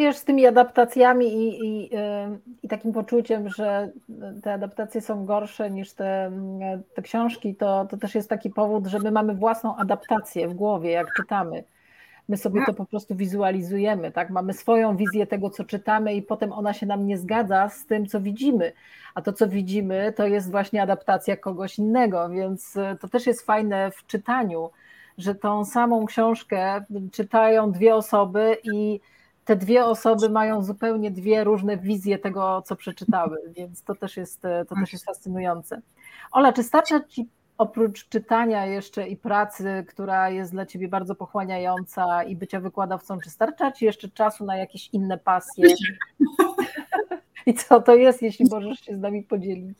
wiesz, 0.00 0.16
z 0.16 0.24
tymi 0.24 0.46
adaptacjami 0.46 1.26
i, 1.26 1.64
i, 1.64 1.90
i, 2.62 2.68
takim 2.68 2.92
poczuciem, 2.92 3.48
że 3.48 3.90
te 4.42 4.52
adaptacje 4.52 5.00
są 5.00 5.26
gorsze 5.26 5.70
niż 5.70 5.92
te, 5.92 6.32
te 6.94 7.02
książki, 7.02 7.54
to, 7.54 7.86
to 7.90 7.96
też 7.96 8.14
jest 8.14 8.28
taki 8.28 8.50
powód, 8.50 8.86
że 8.86 8.98
my 8.98 9.10
mamy 9.10 9.34
własną 9.34 9.76
adaptację 9.76 10.48
w 10.48 10.54
głowie, 10.54 10.90
jak 10.90 11.14
czytamy. 11.16 11.64
My 12.30 12.36
sobie 12.36 12.66
to 12.66 12.74
po 12.74 12.84
prostu 12.84 13.14
wizualizujemy, 13.14 14.12
tak? 14.12 14.30
Mamy 14.30 14.52
swoją 14.52 14.96
wizję 14.96 15.26
tego, 15.26 15.50
co 15.50 15.64
czytamy, 15.64 16.14
i 16.14 16.22
potem 16.22 16.52
ona 16.52 16.72
się 16.72 16.86
nam 16.86 17.06
nie 17.06 17.18
zgadza 17.18 17.68
z 17.68 17.86
tym, 17.86 18.06
co 18.06 18.20
widzimy. 18.20 18.72
A 19.14 19.22
to, 19.22 19.32
co 19.32 19.48
widzimy, 19.48 20.12
to 20.16 20.26
jest 20.26 20.50
właśnie 20.50 20.82
adaptacja 20.82 21.36
kogoś 21.36 21.78
innego, 21.78 22.28
więc 22.28 22.74
to 23.00 23.08
też 23.08 23.26
jest 23.26 23.46
fajne 23.46 23.90
w 23.90 24.06
czytaniu, 24.06 24.70
że 25.18 25.34
tą 25.34 25.64
samą 25.64 26.06
książkę 26.06 26.84
czytają 27.12 27.72
dwie 27.72 27.94
osoby 27.94 28.56
i 28.64 29.00
te 29.44 29.56
dwie 29.56 29.84
osoby 29.84 30.28
mają 30.28 30.62
zupełnie 30.62 31.10
dwie 31.10 31.44
różne 31.44 31.76
wizje 31.76 32.18
tego, 32.18 32.62
co 32.62 32.76
przeczytały, 32.76 33.38
więc 33.56 33.82
to 33.82 33.94
też 33.94 34.16
jest, 34.16 34.42
to 34.68 34.74
też 34.74 34.92
jest 34.92 35.04
fascynujące. 35.04 35.80
Ola, 36.32 36.52
czy 36.52 36.62
starcza 36.62 37.00
Ci 37.08 37.28
oprócz 37.60 38.08
czytania 38.08 38.66
jeszcze 38.66 39.08
i 39.08 39.16
pracy, 39.16 39.84
która 39.88 40.30
jest 40.30 40.52
dla 40.52 40.66
Ciebie 40.66 40.88
bardzo 40.88 41.14
pochłaniająca 41.14 42.22
i 42.22 42.36
bycia 42.36 42.60
wykładowcą, 42.60 43.18
czy 43.20 43.30
starcza 43.30 43.72
Ci 43.72 43.84
jeszcze 43.84 44.08
czasu 44.08 44.44
na 44.44 44.56
jakieś 44.56 44.88
inne 44.92 45.18
pasje? 45.18 45.68
I 47.46 47.54
co 47.54 47.80
to 47.80 47.94
jest, 47.94 48.22
jeśli 48.22 48.46
możesz 48.50 48.80
się 48.80 48.96
z 48.96 49.00
nami 49.00 49.22
podzielić? 49.22 49.78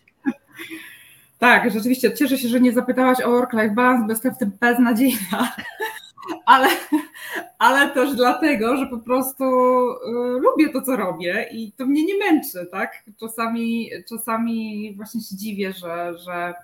Tak, 1.39 1.70
rzeczywiście. 1.70 2.14
Cieszę 2.14 2.39
się, 2.39 2.49
że 2.49 2.61
nie 2.61 2.72
zapytałaś 2.72 3.20
o 3.20 3.31
work-life 3.31 3.74
balance, 3.74 4.05
bo 4.07 4.12
jestem 4.12 4.35
w 4.35 4.39
tym 4.39 4.53
beznadziejna 4.61 5.53
ale, 6.47 6.68
ale 7.59 7.91
też 7.91 8.14
dlatego, 8.14 8.76
że 8.76 8.87
po 8.87 8.99
prostu 8.99 9.45
y, 9.45 10.41
lubię 10.41 10.68
to, 10.72 10.83
co 10.83 10.97
robię 10.97 11.49
i 11.53 11.72
to 11.72 11.87
mnie 11.87 12.05
nie 12.05 12.18
męczy, 12.18 12.66
tak? 12.70 13.05
Czasami, 13.20 13.91
czasami 14.09 14.95
właśnie 14.97 15.20
się 15.20 15.37
dziwię, 15.37 15.72
że, 15.72 16.18
że 16.18 16.55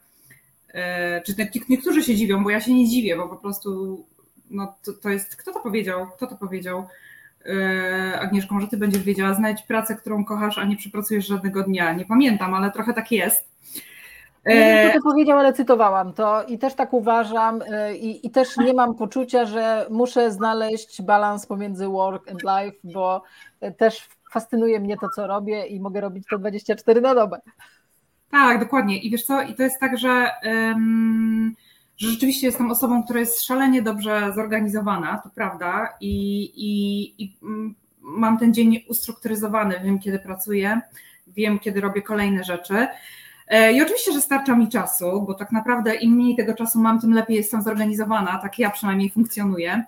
czy 1.26 1.34
niektórzy 1.68 2.02
się 2.02 2.14
dziwią, 2.14 2.44
bo 2.44 2.50
ja 2.50 2.60
się 2.60 2.74
nie 2.74 2.88
dziwię, 2.88 3.16
bo 3.16 3.28
po 3.28 3.36
prostu 3.36 4.04
no, 4.50 4.74
to, 4.84 4.92
to 4.92 5.10
jest, 5.10 5.36
kto 5.36 5.52
to 5.52 5.60
powiedział, 5.60 6.06
kto 6.16 6.26
to 6.26 6.36
powiedział? 6.36 6.86
Y, 7.46 8.18
Agnieszko, 8.20 8.54
może 8.54 8.68
ty 8.68 8.76
będziesz 8.76 9.02
wiedziała, 9.02 9.34
znajdź 9.34 9.62
pracę, 9.62 9.96
którą 9.96 10.24
kochasz, 10.24 10.58
a 10.58 10.64
nie 10.64 10.76
przepracujesz 10.76 11.26
żadnego 11.26 11.62
dnia. 11.62 11.92
Nie 11.92 12.04
pamiętam, 12.04 12.54
ale 12.54 12.70
trochę 12.70 12.94
tak 12.94 13.12
jest. 13.12 13.56
Nie 14.46 14.54
wiem, 14.54 14.90
kto 14.90 14.98
to 14.98 15.10
powiedział, 15.10 15.38
ale 15.38 15.52
cytowałam 15.52 16.12
to 16.12 16.42
i 16.44 16.58
też 16.58 16.74
tak 16.74 16.92
uważam 16.92 17.62
e, 17.62 17.96
i, 17.96 18.26
i, 18.26 18.30
też 18.30 18.56
nie 18.56 18.74
mam 18.74 18.94
poczucia, 18.94 19.44
że 19.44 19.86
muszę 19.90 20.32
znaleźć 20.32 21.02
balans 21.02 21.46
pomiędzy 21.46 21.86
work 21.86 22.30
and 22.30 22.42
life, 22.42 22.76
bo 22.84 23.22
też 23.76 24.08
fascynuje 24.32 24.80
mnie 24.80 24.96
to, 24.96 25.08
co 25.16 25.26
robię 25.26 25.66
i 25.66 25.80
mogę 25.80 26.00
robić 26.00 26.24
to 26.30 26.38
24 26.38 27.00
na 27.00 27.14
dobę. 27.14 27.40
Tak, 28.30 28.60
dokładnie. 28.60 28.98
I 28.98 29.10
wiesz 29.10 29.24
co, 29.24 29.42
i 29.42 29.54
to 29.54 29.62
jest 29.62 29.80
tak, 29.80 29.98
że, 29.98 30.30
um, 30.44 31.54
że 31.96 32.10
rzeczywiście 32.10 32.46
jestem 32.46 32.70
osobą, 32.70 33.02
która 33.02 33.20
jest 33.20 33.44
szalenie 33.44 33.82
dobrze 33.82 34.32
zorganizowana, 34.34 35.20
to 35.24 35.30
prawda, 35.30 35.88
i, 36.00 36.44
i, 36.56 37.24
i 37.24 37.36
mm, 37.42 37.74
mam 38.00 38.38
ten 38.38 38.54
dzień 38.54 38.84
ustrukturyzowany, 38.88 39.80
wiem 39.84 39.98
kiedy 39.98 40.18
pracuję, 40.18 40.80
wiem 41.26 41.58
kiedy 41.58 41.80
robię 41.80 42.02
kolejne 42.02 42.44
rzeczy. 42.44 42.86
E, 43.48 43.72
I 43.72 43.82
oczywiście, 43.82 44.12
że 44.12 44.20
starcza 44.20 44.56
mi 44.56 44.68
czasu, 44.68 45.22
bo 45.26 45.34
tak 45.34 45.52
naprawdę 45.52 45.94
im 45.94 46.12
mniej 46.12 46.36
tego 46.36 46.54
czasu 46.54 46.80
mam, 46.80 47.00
tym 47.00 47.12
lepiej 47.12 47.36
jestem 47.36 47.62
zorganizowana, 47.62 48.38
tak 48.38 48.58
ja 48.58 48.70
przynajmniej 48.70 49.10
funkcjonuję. 49.10 49.84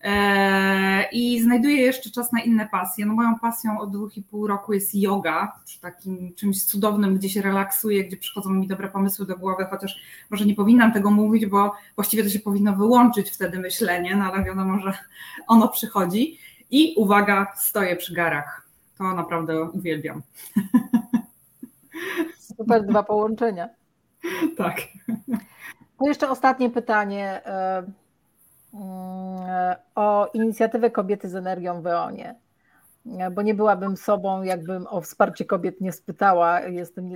E, 0.00 1.08
I 1.12 1.42
znajduję 1.42 1.76
jeszcze 1.76 2.10
czas 2.10 2.32
na 2.32 2.40
inne 2.40 2.68
pasje. 2.68 3.06
No 3.06 3.14
moją 3.14 3.38
pasją 3.38 3.80
od 3.80 3.92
dwóch 3.92 4.16
i 4.16 4.22
pół 4.22 4.46
roku 4.46 4.72
jest 4.72 4.94
yoga, 4.94 5.60
takim 5.80 6.34
czymś 6.34 6.64
cudownym, 6.64 7.16
gdzie 7.16 7.28
się 7.28 7.42
relaksuję, 7.42 8.04
gdzie 8.04 8.16
przychodzą 8.16 8.50
mi 8.50 8.66
dobre 8.66 8.88
pomysły 8.88 9.26
do 9.26 9.36
głowy, 9.36 9.66
chociaż 9.70 10.00
może 10.30 10.46
nie 10.46 10.54
powinnam 10.54 10.92
tego 10.92 11.10
mówić, 11.10 11.46
bo 11.46 11.72
właściwie 11.94 12.24
to 12.24 12.28
się 12.28 12.38
powinno 12.38 12.76
wyłączyć 12.76 13.30
wtedy 13.30 13.58
myślenie, 13.58 14.16
no 14.16 14.24
ale 14.24 14.44
wiadomo, 14.44 14.78
że 14.78 14.92
ono 15.46 15.68
przychodzi. 15.68 16.38
I 16.70 16.94
uwaga, 16.96 17.52
stoję 17.56 17.96
przy 17.96 18.14
garach. 18.14 18.68
To 18.98 19.14
naprawdę 19.14 19.62
uwielbiam. 19.62 20.22
Super 22.56 22.86
dwa 22.86 23.02
połączenia. 23.02 23.68
Tak. 24.56 24.76
To 25.98 26.08
jeszcze 26.08 26.30
ostatnie 26.30 26.70
pytanie 26.70 27.46
e, 27.46 27.82
o 29.94 30.30
inicjatywę 30.34 30.90
Kobiety 30.90 31.28
z 31.28 31.34
Energią 31.34 31.82
w 31.82 31.86
EONie. 31.86 32.34
Bo 33.32 33.42
nie 33.42 33.54
byłabym 33.54 33.96
sobą, 33.96 34.42
jakbym 34.42 34.86
o 34.86 35.00
wsparcie 35.00 35.44
kobiet 35.44 35.80
nie 35.80 35.92
spytała. 35.92 36.60
Jestem 36.60 37.10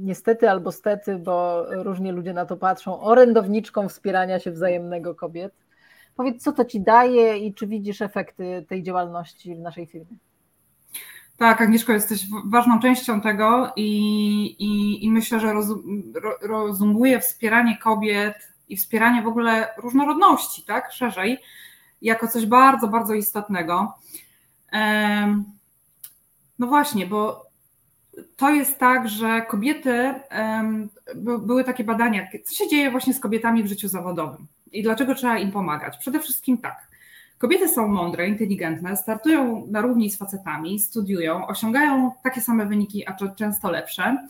niestety 0.00 0.50
albo 0.50 0.72
stety, 0.72 1.18
bo 1.18 1.66
różnie 1.70 2.12
ludzie 2.12 2.32
na 2.32 2.46
to 2.46 2.56
patrzą, 2.56 3.00
orędowniczką 3.00 3.88
wspierania 3.88 4.38
się 4.38 4.50
wzajemnego 4.50 5.14
kobiet. 5.14 5.54
Powiedz, 6.16 6.42
co 6.42 6.52
to 6.52 6.64
ci 6.64 6.80
daje 6.80 7.38
i 7.38 7.54
czy 7.54 7.66
widzisz 7.66 8.02
efekty 8.02 8.66
tej 8.68 8.82
działalności 8.82 9.54
w 9.54 9.58
naszej 9.58 9.86
firmie? 9.86 10.16
Tak, 11.36 11.60
Agnieszko, 11.60 11.92
jesteś 11.92 12.26
ważną 12.44 12.80
częścią 12.80 13.20
tego 13.20 13.72
i, 13.76 13.90
i, 14.58 15.04
i 15.04 15.10
myślę, 15.10 15.40
że 15.40 15.52
rozum, 15.52 16.02
rozumuje 16.42 17.20
wspieranie 17.20 17.78
kobiet 17.78 18.49
i 18.70 18.76
wspieranie 18.76 19.22
w 19.22 19.26
ogóle 19.26 19.68
różnorodności, 19.76 20.62
tak, 20.62 20.92
szerzej, 20.92 21.38
jako 22.02 22.28
coś 22.28 22.46
bardzo, 22.46 22.88
bardzo 22.88 23.14
istotnego. 23.14 23.92
No 26.58 26.66
właśnie, 26.66 27.06
bo 27.06 27.46
to 28.36 28.50
jest 28.50 28.78
tak, 28.78 29.08
że 29.08 29.42
kobiety, 29.42 30.14
były 31.38 31.64
takie 31.64 31.84
badania, 31.84 32.28
co 32.44 32.54
się 32.54 32.68
dzieje 32.68 32.90
właśnie 32.90 33.14
z 33.14 33.20
kobietami 33.20 33.62
w 33.62 33.66
życiu 33.66 33.88
zawodowym 33.88 34.46
i 34.72 34.82
dlaczego 34.82 35.14
trzeba 35.14 35.38
im 35.38 35.52
pomagać. 35.52 35.98
Przede 35.98 36.20
wszystkim 36.20 36.58
tak. 36.58 36.90
Kobiety 37.38 37.68
są 37.68 37.88
mądre, 37.88 38.28
inteligentne, 38.28 38.96
startują 38.96 39.66
na 39.70 39.80
równi 39.80 40.10
z 40.10 40.18
facetami, 40.18 40.80
studiują, 40.80 41.46
osiągają 41.46 42.12
takie 42.22 42.40
same 42.40 42.66
wyniki, 42.66 43.06
a 43.06 43.16
często 43.36 43.70
lepsze, 43.70 44.26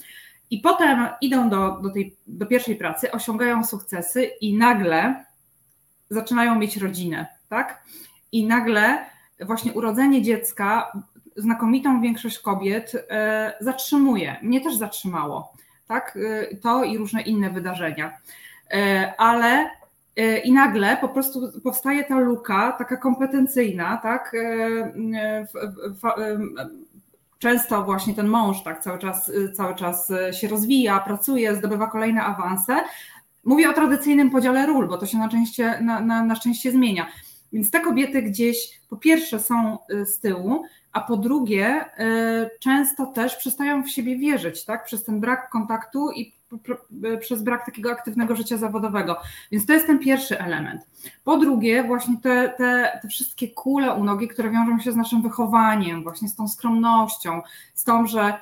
i 0.50 0.58
potem 0.58 1.08
idą 1.20 1.50
do, 1.50 1.78
do, 1.82 1.90
tej, 1.90 2.16
do 2.26 2.46
pierwszej 2.46 2.76
pracy, 2.76 3.12
osiągają 3.12 3.64
sukcesy 3.64 4.24
i 4.24 4.56
nagle 4.56 5.24
zaczynają 6.10 6.54
mieć 6.54 6.76
rodzinę, 6.76 7.26
tak? 7.48 7.82
I 8.32 8.46
nagle 8.46 8.98
właśnie 9.40 9.72
urodzenie 9.72 10.22
dziecka 10.22 10.92
znakomitą 11.36 12.00
większość 12.00 12.38
kobiet 12.38 12.92
e, 13.10 13.52
zatrzymuje. 13.60 14.36
Mnie 14.42 14.60
też 14.60 14.76
zatrzymało, 14.76 15.52
tak? 15.88 16.18
E, 16.50 16.56
to 16.56 16.84
i 16.84 16.98
różne 16.98 17.22
inne 17.22 17.50
wydarzenia. 17.50 18.18
E, 18.70 19.14
ale 19.18 19.70
i 20.44 20.52
nagle 20.52 20.96
po 20.96 21.08
prostu 21.08 21.60
powstaje 21.64 22.04
ta 22.04 22.18
luka, 22.18 22.72
taka 22.72 22.96
kompetencyjna, 22.96 23.96
tak? 23.96 24.32
Często 27.40 27.84
właśnie 27.84 28.14
ten 28.14 28.28
mąż 28.28 28.62
tak 28.62 28.82
cały 28.82 28.98
czas, 28.98 29.32
cały 29.56 29.74
czas 29.74 30.12
się 30.32 30.48
rozwija, 30.48 31.00
pracuje, 31.00 31.56
zdobywa 31.56 31.86
kolejne 31.86 32.22
awanse. 32.22 32.80
Mówię 33.44 33.70
o 33.70 33.72
tradycyjnym 33.72 34.30
podziale 34.30 34.66
ról, 34.66 34.88
bo 34.88 34.98
to 34.98 35.06
się 35.06 35.18
na, 35.18 35.28
szczęście, 35.28 35.78
na, 35.82 36.00
na, 36.00 36.24
na 36.24 36.34
szczęście 36.34 36.72
zmienia. 36.72 37.06
Więc 37.52 37.70
te 37.70 37.80
kobiety 37.80 38.22
gdzieś 38.22 38.80
po 38.88 38.96
pierwsze 38.96 39.40
są 39.40 39.78
z 40.04 40.20
tyłu, 40.20 40.64
a 40.92 41.00
po 41.00 41.16
drugie 41.16 41.84
y, 41.84 42.50
często 42.60 43.06
też 43.06 43.36
przestają 43.36 43.82
w 43.82 43.90
siebie 43.90 44.16
wierzyć, 44.16 44.64
tak? 44.64 44.84
Przez 44.84 45.04
ten 45.04 45.20
brak 45.20 45.50
kontaktu 45.50 46.10
i 46.10 46.22
y, 46.22 46.32
przez 47.20 47.42
brak 47.42 47.66
takiego 47.66 47.90
aktywnego 47.90 48.36
życia 48.36 48.56
zawodowego. 48.56 49.16
Więc 49.52 49.66
to 49.66 49.72
jest 49.72 49.86
ten 49.86 49.98
pierwszy 49.98 50.38
element. 50.38 50.82
Po 51.24 51.36
drugie, 51.36 51.84
właśnie 51.84 52.16
te, 52.22 52.54
te, 52.58 52.98
te 53.02 53.08
wszystkie 53.08 53.48
kule 53.48 53.94
u 53.94 54.04
nogi, 54.04 54.28
które 54.28 54.50
wiążą 54.50 54.78
się 54.78 54.92
z 54.92 54.96
naszym 54.96 55.22
wychowaniem, 55.22 56.02
właśnie 56.02 56.28
z 56.28 56.36
tą 56.36 56.48
skromnością, 56.48 57.42
z 57.74 57.84
tą, 57.84 58.06
że 58.06 58.34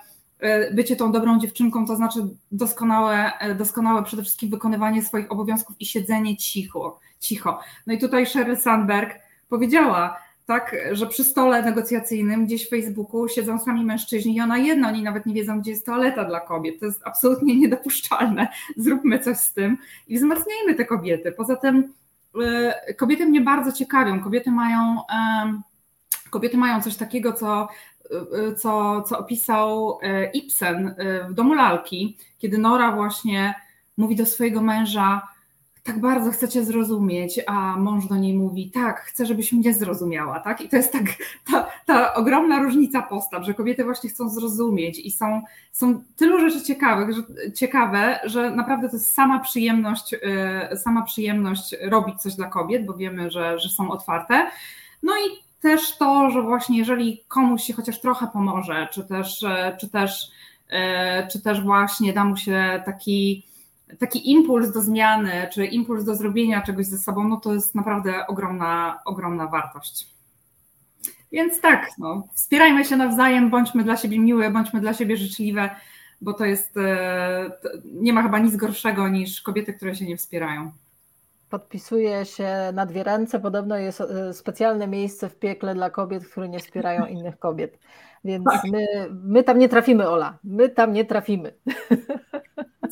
y, 0.43 0.75
bycie 0.75 0.97
tą 0.97 1.13
dobrą 1.13 1.39
dziewczynką 1.39 1.87
to 1.87 1.97
znaczy 1.97 2.19
doskonałe, 2.53 3.33
doskonałe 3.59 4.03
przede 4.03 4.23
wszystkim 4.23 4.51
wykonywanie 4.51 5.03
swoich 5.03 5.33
obowiązków 5.33 5.77
i 5.81 5.87
siedzenie 5.87 6.37
cicho. 6.37 6.99
cicho. 7.21 7.61
No 7.87 7.93
i 7.95 7.99
tutaj 7.99 8.27
Sheryl 8.27 8.57
Sandberg 8.57 9.15
powiedziała, 9.49 10.28
tak, 10.49 10.77
że 10.93 11.07
przy 11.07 11.25
stole 11.25 11.63
negocjacyjnym 11.63 12.47
gdzieś 12.47 12.67
w 12.67 12.71
Facebooku 12.71 13.29
siedzą 13.29 13.59
sami 13.59 13.85
mężczyźni 13.85 14.37
i 14.37 14.41
ona 14.41 14.59
jedna, 14.59 14.89
oni 14.89 15.03
nawet 15.03 15.27
nie 15.27 15.35
wiedzą, 15.35 15.61
gdzie 15.61 15.71
jest 15.71 15.87
toaleta 15.87 16.25
dla 16.25 16.41
kobiet. 16.41 16.81
To 16.81 16.87
jest 16.87 17.01
absolutnie 17.05 17.57
niedopuszczalne. 17.57 18.49
Zróbmy 18.77 19.19
coś 19.19 19.37
z 19.37 19.53
tym 19.53 19.79
i 20.07 20.17
wzmacniajmy 20.17 20.75
te 20.75 20.85
kobiety. 20.85 21.33
Poza 21.33 21.57
tym 21.57 21.93
y, 22.89 22.95
kobiety 22.95 23.27
mnie 23.27 23.41
bardzo 23.41 23.73
ciekawią. 23.73 24.21
Kobiety 24.21 24.51
mają, 24.51 24.97
kobiety 26.31 26.57
mają 26.57 26.83
coś 26.83 26.97
takiego, 26.97 27.33
co, 27.33 27.69
y, 28.51 28.55
co, 28.55 29.03
co 29.03 29.19
opisał 29.19 29.99
y, 30.03 30.31
Ibsen 30.33 30.95
w 31.31 31.35
Domu 31.35 31.55
Lalki, 31.55 32.17
kiedy 32.39 32.59
Nora 32.59 32.93
właśnie 32.93 33.55
mówi 33.97 34.17
do 34.17 34.27
swojego 34.27 34.63
męża, 34.63 35.23
tak 35.85 36.01
bardzo 36.01 36.31
chcecie 36.31 36.65
zrozumieć, 36.65 37.41
a 37.47 37.77
mąż 37.77 38.07
do 38.07 38.17
niej 38.17 38.35
mówi, 38.35 38.71
tak, 38.71 39.01
chcę, 39.01 39.27
żebyś 39.27 39.53
mnie 39.53 39.75
zrozumiała, 39.75 40.41
tak? 40.41 40.61
I 40.61 40.69
to 40.69 40.77
jest 40.77 40.93
tak 40.93 41.05
ta, 41.53 41.67
ta 41.87 42.15
ogromna 42.15 42.63
różnica 42.63 43.03
postaw, 43.03 43.45
że 43.45 43.55
kobiety 43.55 43.85
właśnie 43.85 44.11
chcą 44.11 44.29
zrozumieć 44.29 44.99
i 44.99 45.11
są, 45.11 45.43
są 45.73 46.03
tylu 46.17 46.51
rzeczy 46.51 46.65
ciekawych, 46.65 47.17
że, 47.17 47.23
ciekawe, 47.53 48.21
że 48.25 48.51
naprawdę 48.51 48.89
to 48.89 48.97
jest 48.97 49.13
sama 49.13 49.41
przyjemność, 49.41 50.13
yy, 50.13 50.77
sama 50.77 51.03
przyjemność 51.03 51.77
robić 51.83 52.23
coś 52.23 52.35
dla 52.35 52.49
kobiet, 52.49 52.87
bo 52.87 52.95
wiemy, 52.95 53.31
że, 53.31 53.59
że 53.59 53.69
są 53.69 53.91
otwarte. 53.91 54.51
No 55.03 55.13
i 55.13 55.49
też 55.61 55.97
to, 55.97 56.31
że 56.31 56.43
właśnie 56.43 56.79
jeżeli 56.79 57.25
komuś 57.29 57.63
się 57.63 57.73
chociaż 57.73 58.01
trochę 58.01 58.27
pomoże, 58.27 58.89
czy 58.93 59.05
też, 59.05 59.45
czy 59.81 59.89
też, 59.89 60.31
yy, 60.71 60.79
czy 61.33 61.43
też 61.43 61.63
właśnie 61.63 62.13
da 62.13 62.25
mu 62.25 62.37
się 62.37 62.83
taki 62.85 63.49
taki 63.99 64.31
impuls 64.31 64.73
do 64.73 64.81
zmiany, 64.81 65.49
czy 65.53 65.67
impuls 65.67 66.05
do 66.05 66.15
zrobienia 66.15 66.63
czegoś 66.63 66.87
ze 66.87 66.99
sobą, 66.99 67.29
no 67.29 67.37
to 67.37 67.55
jest 67.55 67.75
naprawdę 67.75 68.27
ogromna, 68.27 68.99
ogromna 69.05 69.47
wartość. 69.47 70.07
Więc 71.33 71.61
tak, 71.61 71.91
no, 71.99 72.29
wspierajmy 72.35 72.85
się 72.85 72.97
nawzajem, 72.97 73.51
bądźmy 73.51 73.85
dla 73.85 73.97
siebie 73.97 74.19
miłe, 74.19 74.51
bądźmy 74.51 74.81
dla 74.81 74.95
siebie 74.95 75.17
życzliwe, 75.17 75.71
bo 76.21 76.33
to 76.33 76.45
jest, 76.45 76.77
e, 76.77 77.51
nie 77.85 78.13
ma 78.13 78.23
chyba 78.23 78.39
nic 78.39 78.57
gorszego 78.57 79.09
niż 79.09 79.43
kobiety, 79.43 79.75
które 79.75 79.95
się 79.95 80.05
nie 80.05 80.17
wspierają. 80.17 80.73
Podpisuje 81.51 82.25
się 82.25 82.49
na 82.73 82.87
dwie 82.87 83.05
ręce. 83.05 83.41
Podobno 83.41 83.77
jest 83.77 84.01
e, 84.01 84.35
specjalne 84.35 84.87
miejsce 84.87 85.29
w 85.29 85.39
piekle 85.39 85.75
dla 85.75 85.91
kobiet, 85.91 86.29
które 86.29 86.49
nie 86.49 86.59
wspierają 86.59 87.07
innych 87.07 87.39
kobiet. 87.39 87.79
Więc 88.25 88.45
tak. 88.45 88.65
my, 88.65 88.87
my 89.25 89.45
tam 89.45 89.59
nie 89.59 89.69
trafimy, 89.69 90.09
Ola. 90.09 90.39
My 90.45 90.69
tam 90.69 90.93
nie 90.93 91.05
trafimy. 91.05 91.53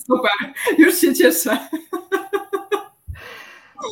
Super, 0.07 0.31
już 0.79 0.95
się 0.95 1.15
cieszę. 1.15 1.59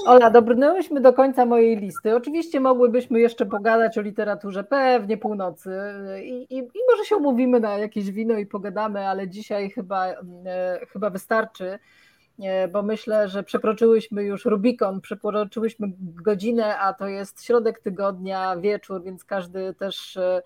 Ola, 0.07 0.31
dobrnęłyśmy 0.31 1.01
do 1.01 1.13
końca 1.13 1.47
mojej 1.47 1.77
listy. 1.77 2.17
Oczywiście 2.17 2.61
mogłybyśmy 2.61 3.21
jeszcze 3.21 3.47
pogadać 3.47 3.99
o 3.99 4.01
literaturze 4.01 4.65
pewnie 4.65 5.17
północy 5.17 5.71
i, 6.23 6.47
i, 6.51 6.59
i 6.59 6.81
może 6.91 7.05
się 7.05 7.17
umówimy 7.17 7.61
na 7.61 7.79
jakieś 7.79 8.11
wino 8.11 8.39
i 8.39 8.47
pogadamy, 8.47 9.09
ale 9.09 9.29
dzisiaj 9.29 9.71
chyba, 9.71 10.07
e, 10.07 10.17
chyba 10.93 11.11
wystarczy, 11.11 11.79
e, 12.43 12.69
bo 12.69 12.83
myślę, 12.83 13.29
że 13.29 13.43
przekroczyłyśmy 13.43 14.25
już 14.25 14.45
Rubikon, 14.45 15.01
przekroczyłyśmy 15.01 15.93
godzinę, 15.99 16.79
a 16.79 16.93
to 16.93 17.09
jest 17.09 17.45
środek 17.45 17.79
tygodnia, 17.79 18.57
wieczór, 18.57 19.03
więc 19.03 19.25
każdy 19.25 19.75
też 19.75 20.17
e, 20.17 20.43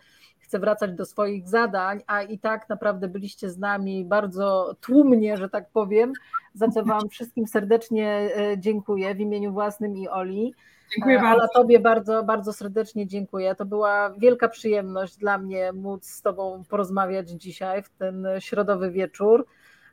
chce 0.49 0.59
wracać 0.59 0.93
do 0.93 1.07
swoich 1.07 1.49
zadań, 1.49 2.01
a 2.07 2.23
i 2.23 2.39
tak 2.39 2.69
naprawdę 2.69 3.09
byliście 3.09 3.51
z 3.51 3.59
nami 3.59 4.05
bardzo 4.05 4.75
tłumnie, 4.81 5.37
że 5.37 5.49
tak 5.49 5.71
powiem, 5.71 6.13
za 6.55 6.69
co 6.69 6.85
Wam 6.85 7.09
wszystkim 7.09 7.47
serdecznie 7.47 8.31
e, 8.37 8.59
dziękuję 8.59 9.15
w 9.15 9.21
imieniu 9.21 9.53
własnym 9.53 9.97
i 9.97 10.09
Oli. 10.09 10.55
Dziękuję 10.95 11.19
e, 11.19 11.23
bardzo. 11.23 11.41
Ale 11.41 11.49
Tobie 11.55 11.81
bardzo, 11.81 12.23
bardzo 12.23 12.53
serdecznie 12.53 13.07
dziękuję. 13.07 13.55
To 13.55 13.65
była 13.65 14.11
wielka 14.11 14.49
przyjemność 14.49 15.17
dla 15.17 15.39
mnie 15.39 15.73
móc 15.73 16.07
z 16.07 16.23
Tobą 16.23 16.63
porozmawiać 16.69 17.31
dzisiaj 17.31 17.83
w 17.83 17.91
ten 17.91 18.27
środowy 18.39 18.91
wieczór. 18.91 19.47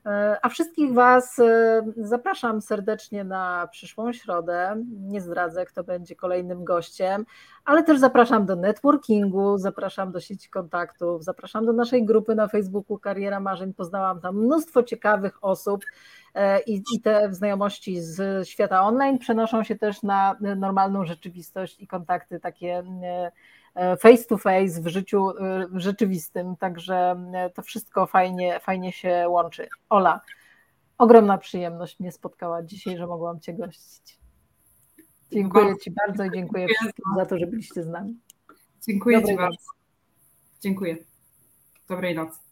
E, 0.05 0.37
a 0.41 0.49
wszystkich 0.49 0.93
Was 0.93 1.39
e, 1.39 1.81
zapraszam 1.97 2.61
serdecznie 2.61 3.23
na 3.23 3.67
przyszłą 3.71 4.13
środę. 4.13 4.83
Nie 4.99 5.21
zdradzę, 5.21 5.65
kto 5.65 5.83
będzie 5.83 6.15
kolejnym 6.15 6.63
gościem, 6.63 7.25
ale 7.65 7.83
też 7.83 7.99
zapraszam 7.99 8.45
do 8.45 8.55
networkingu, 8.55 9.57
zapraszam 9.57 10.11
do 10.11 10.19
sieci 10.19 10.49
kontaktów, 10.49 11.23
zapraszam 11.23 11.65
do 11.65 11.73
naszej 11.73 12.05
grupy 12.05 12.35
na 12.35 12.47
Facebooku 12.47 12.99
Kariera 12.99 13.39
Marzeń. 13.39 13.73
Poznałam 13.73 14.21
tam 14.21 14.35
mnóstwo 14.35 14.83
ciekawych 14.83 15.43
osób 15.43 15.85
e, 16.33 16.61
i, 16.61 16.83
i 16.95 17.01
te 17.01 17.33
znajomości 17.33 18.01
z 18.01 18.47
świata 18.47 18.81
online 18.83 19.17
przenoszą 19.17 19.63
się 19.63 19.75
też 19.75 20.03
na 20.03 20.35
normalną 20.57 21.05
rzeczywistość 21.05 21.79
i 21.79 21.87
kontakty 21.87 22.39
takie 22.39 22.83
face 23.99 24.23
to 24.23 24.37
face 24.37 24.81
w 24.81 24.87
życiu 24.87 25.31
rzeczywistym, 25.73 26.55
także 26.55 27.15
to 27.53 27.61
wszystko 27.61 28.07
fajnie, 28.07 28.59
fajnie 28.59 28.91
się 28.91 29.25
łączy. 29.29 29.67
Ola, 29.89 30.21
ogromna 30.97 31.37
przyjemność 31.37 31.99
mnie 31.99 32.11
spotkała 32.11 32.63
dzisiaj, 32.63 32.97
że 32.97 33.07
mogłam 33.07 33.39
Cię 33.39 33.53
gościć. 33.53 34.19
Dziękuję 35.31 35.77
Ci 35.77 35.91
bardzo 35.91 36.23
i 36.23 36.31
dziękuję 36.31 36.67
wszystkim 36.67 37.05
za 37.15 37.25
to, 37.25 37.37
że 37.37 37.47
byliście 37.47 37.83
z 37.83 37.87
nami. 37.87 38.19
Dziękuję 38.87 39.17
Dobrej 39.17 39.35
Ci 39.35 39.41
bardzo. 39.41 39.57
Dziękuję. 40.61 40.97
Dobrej 41.89 42.15
nocy. 42.15 42.44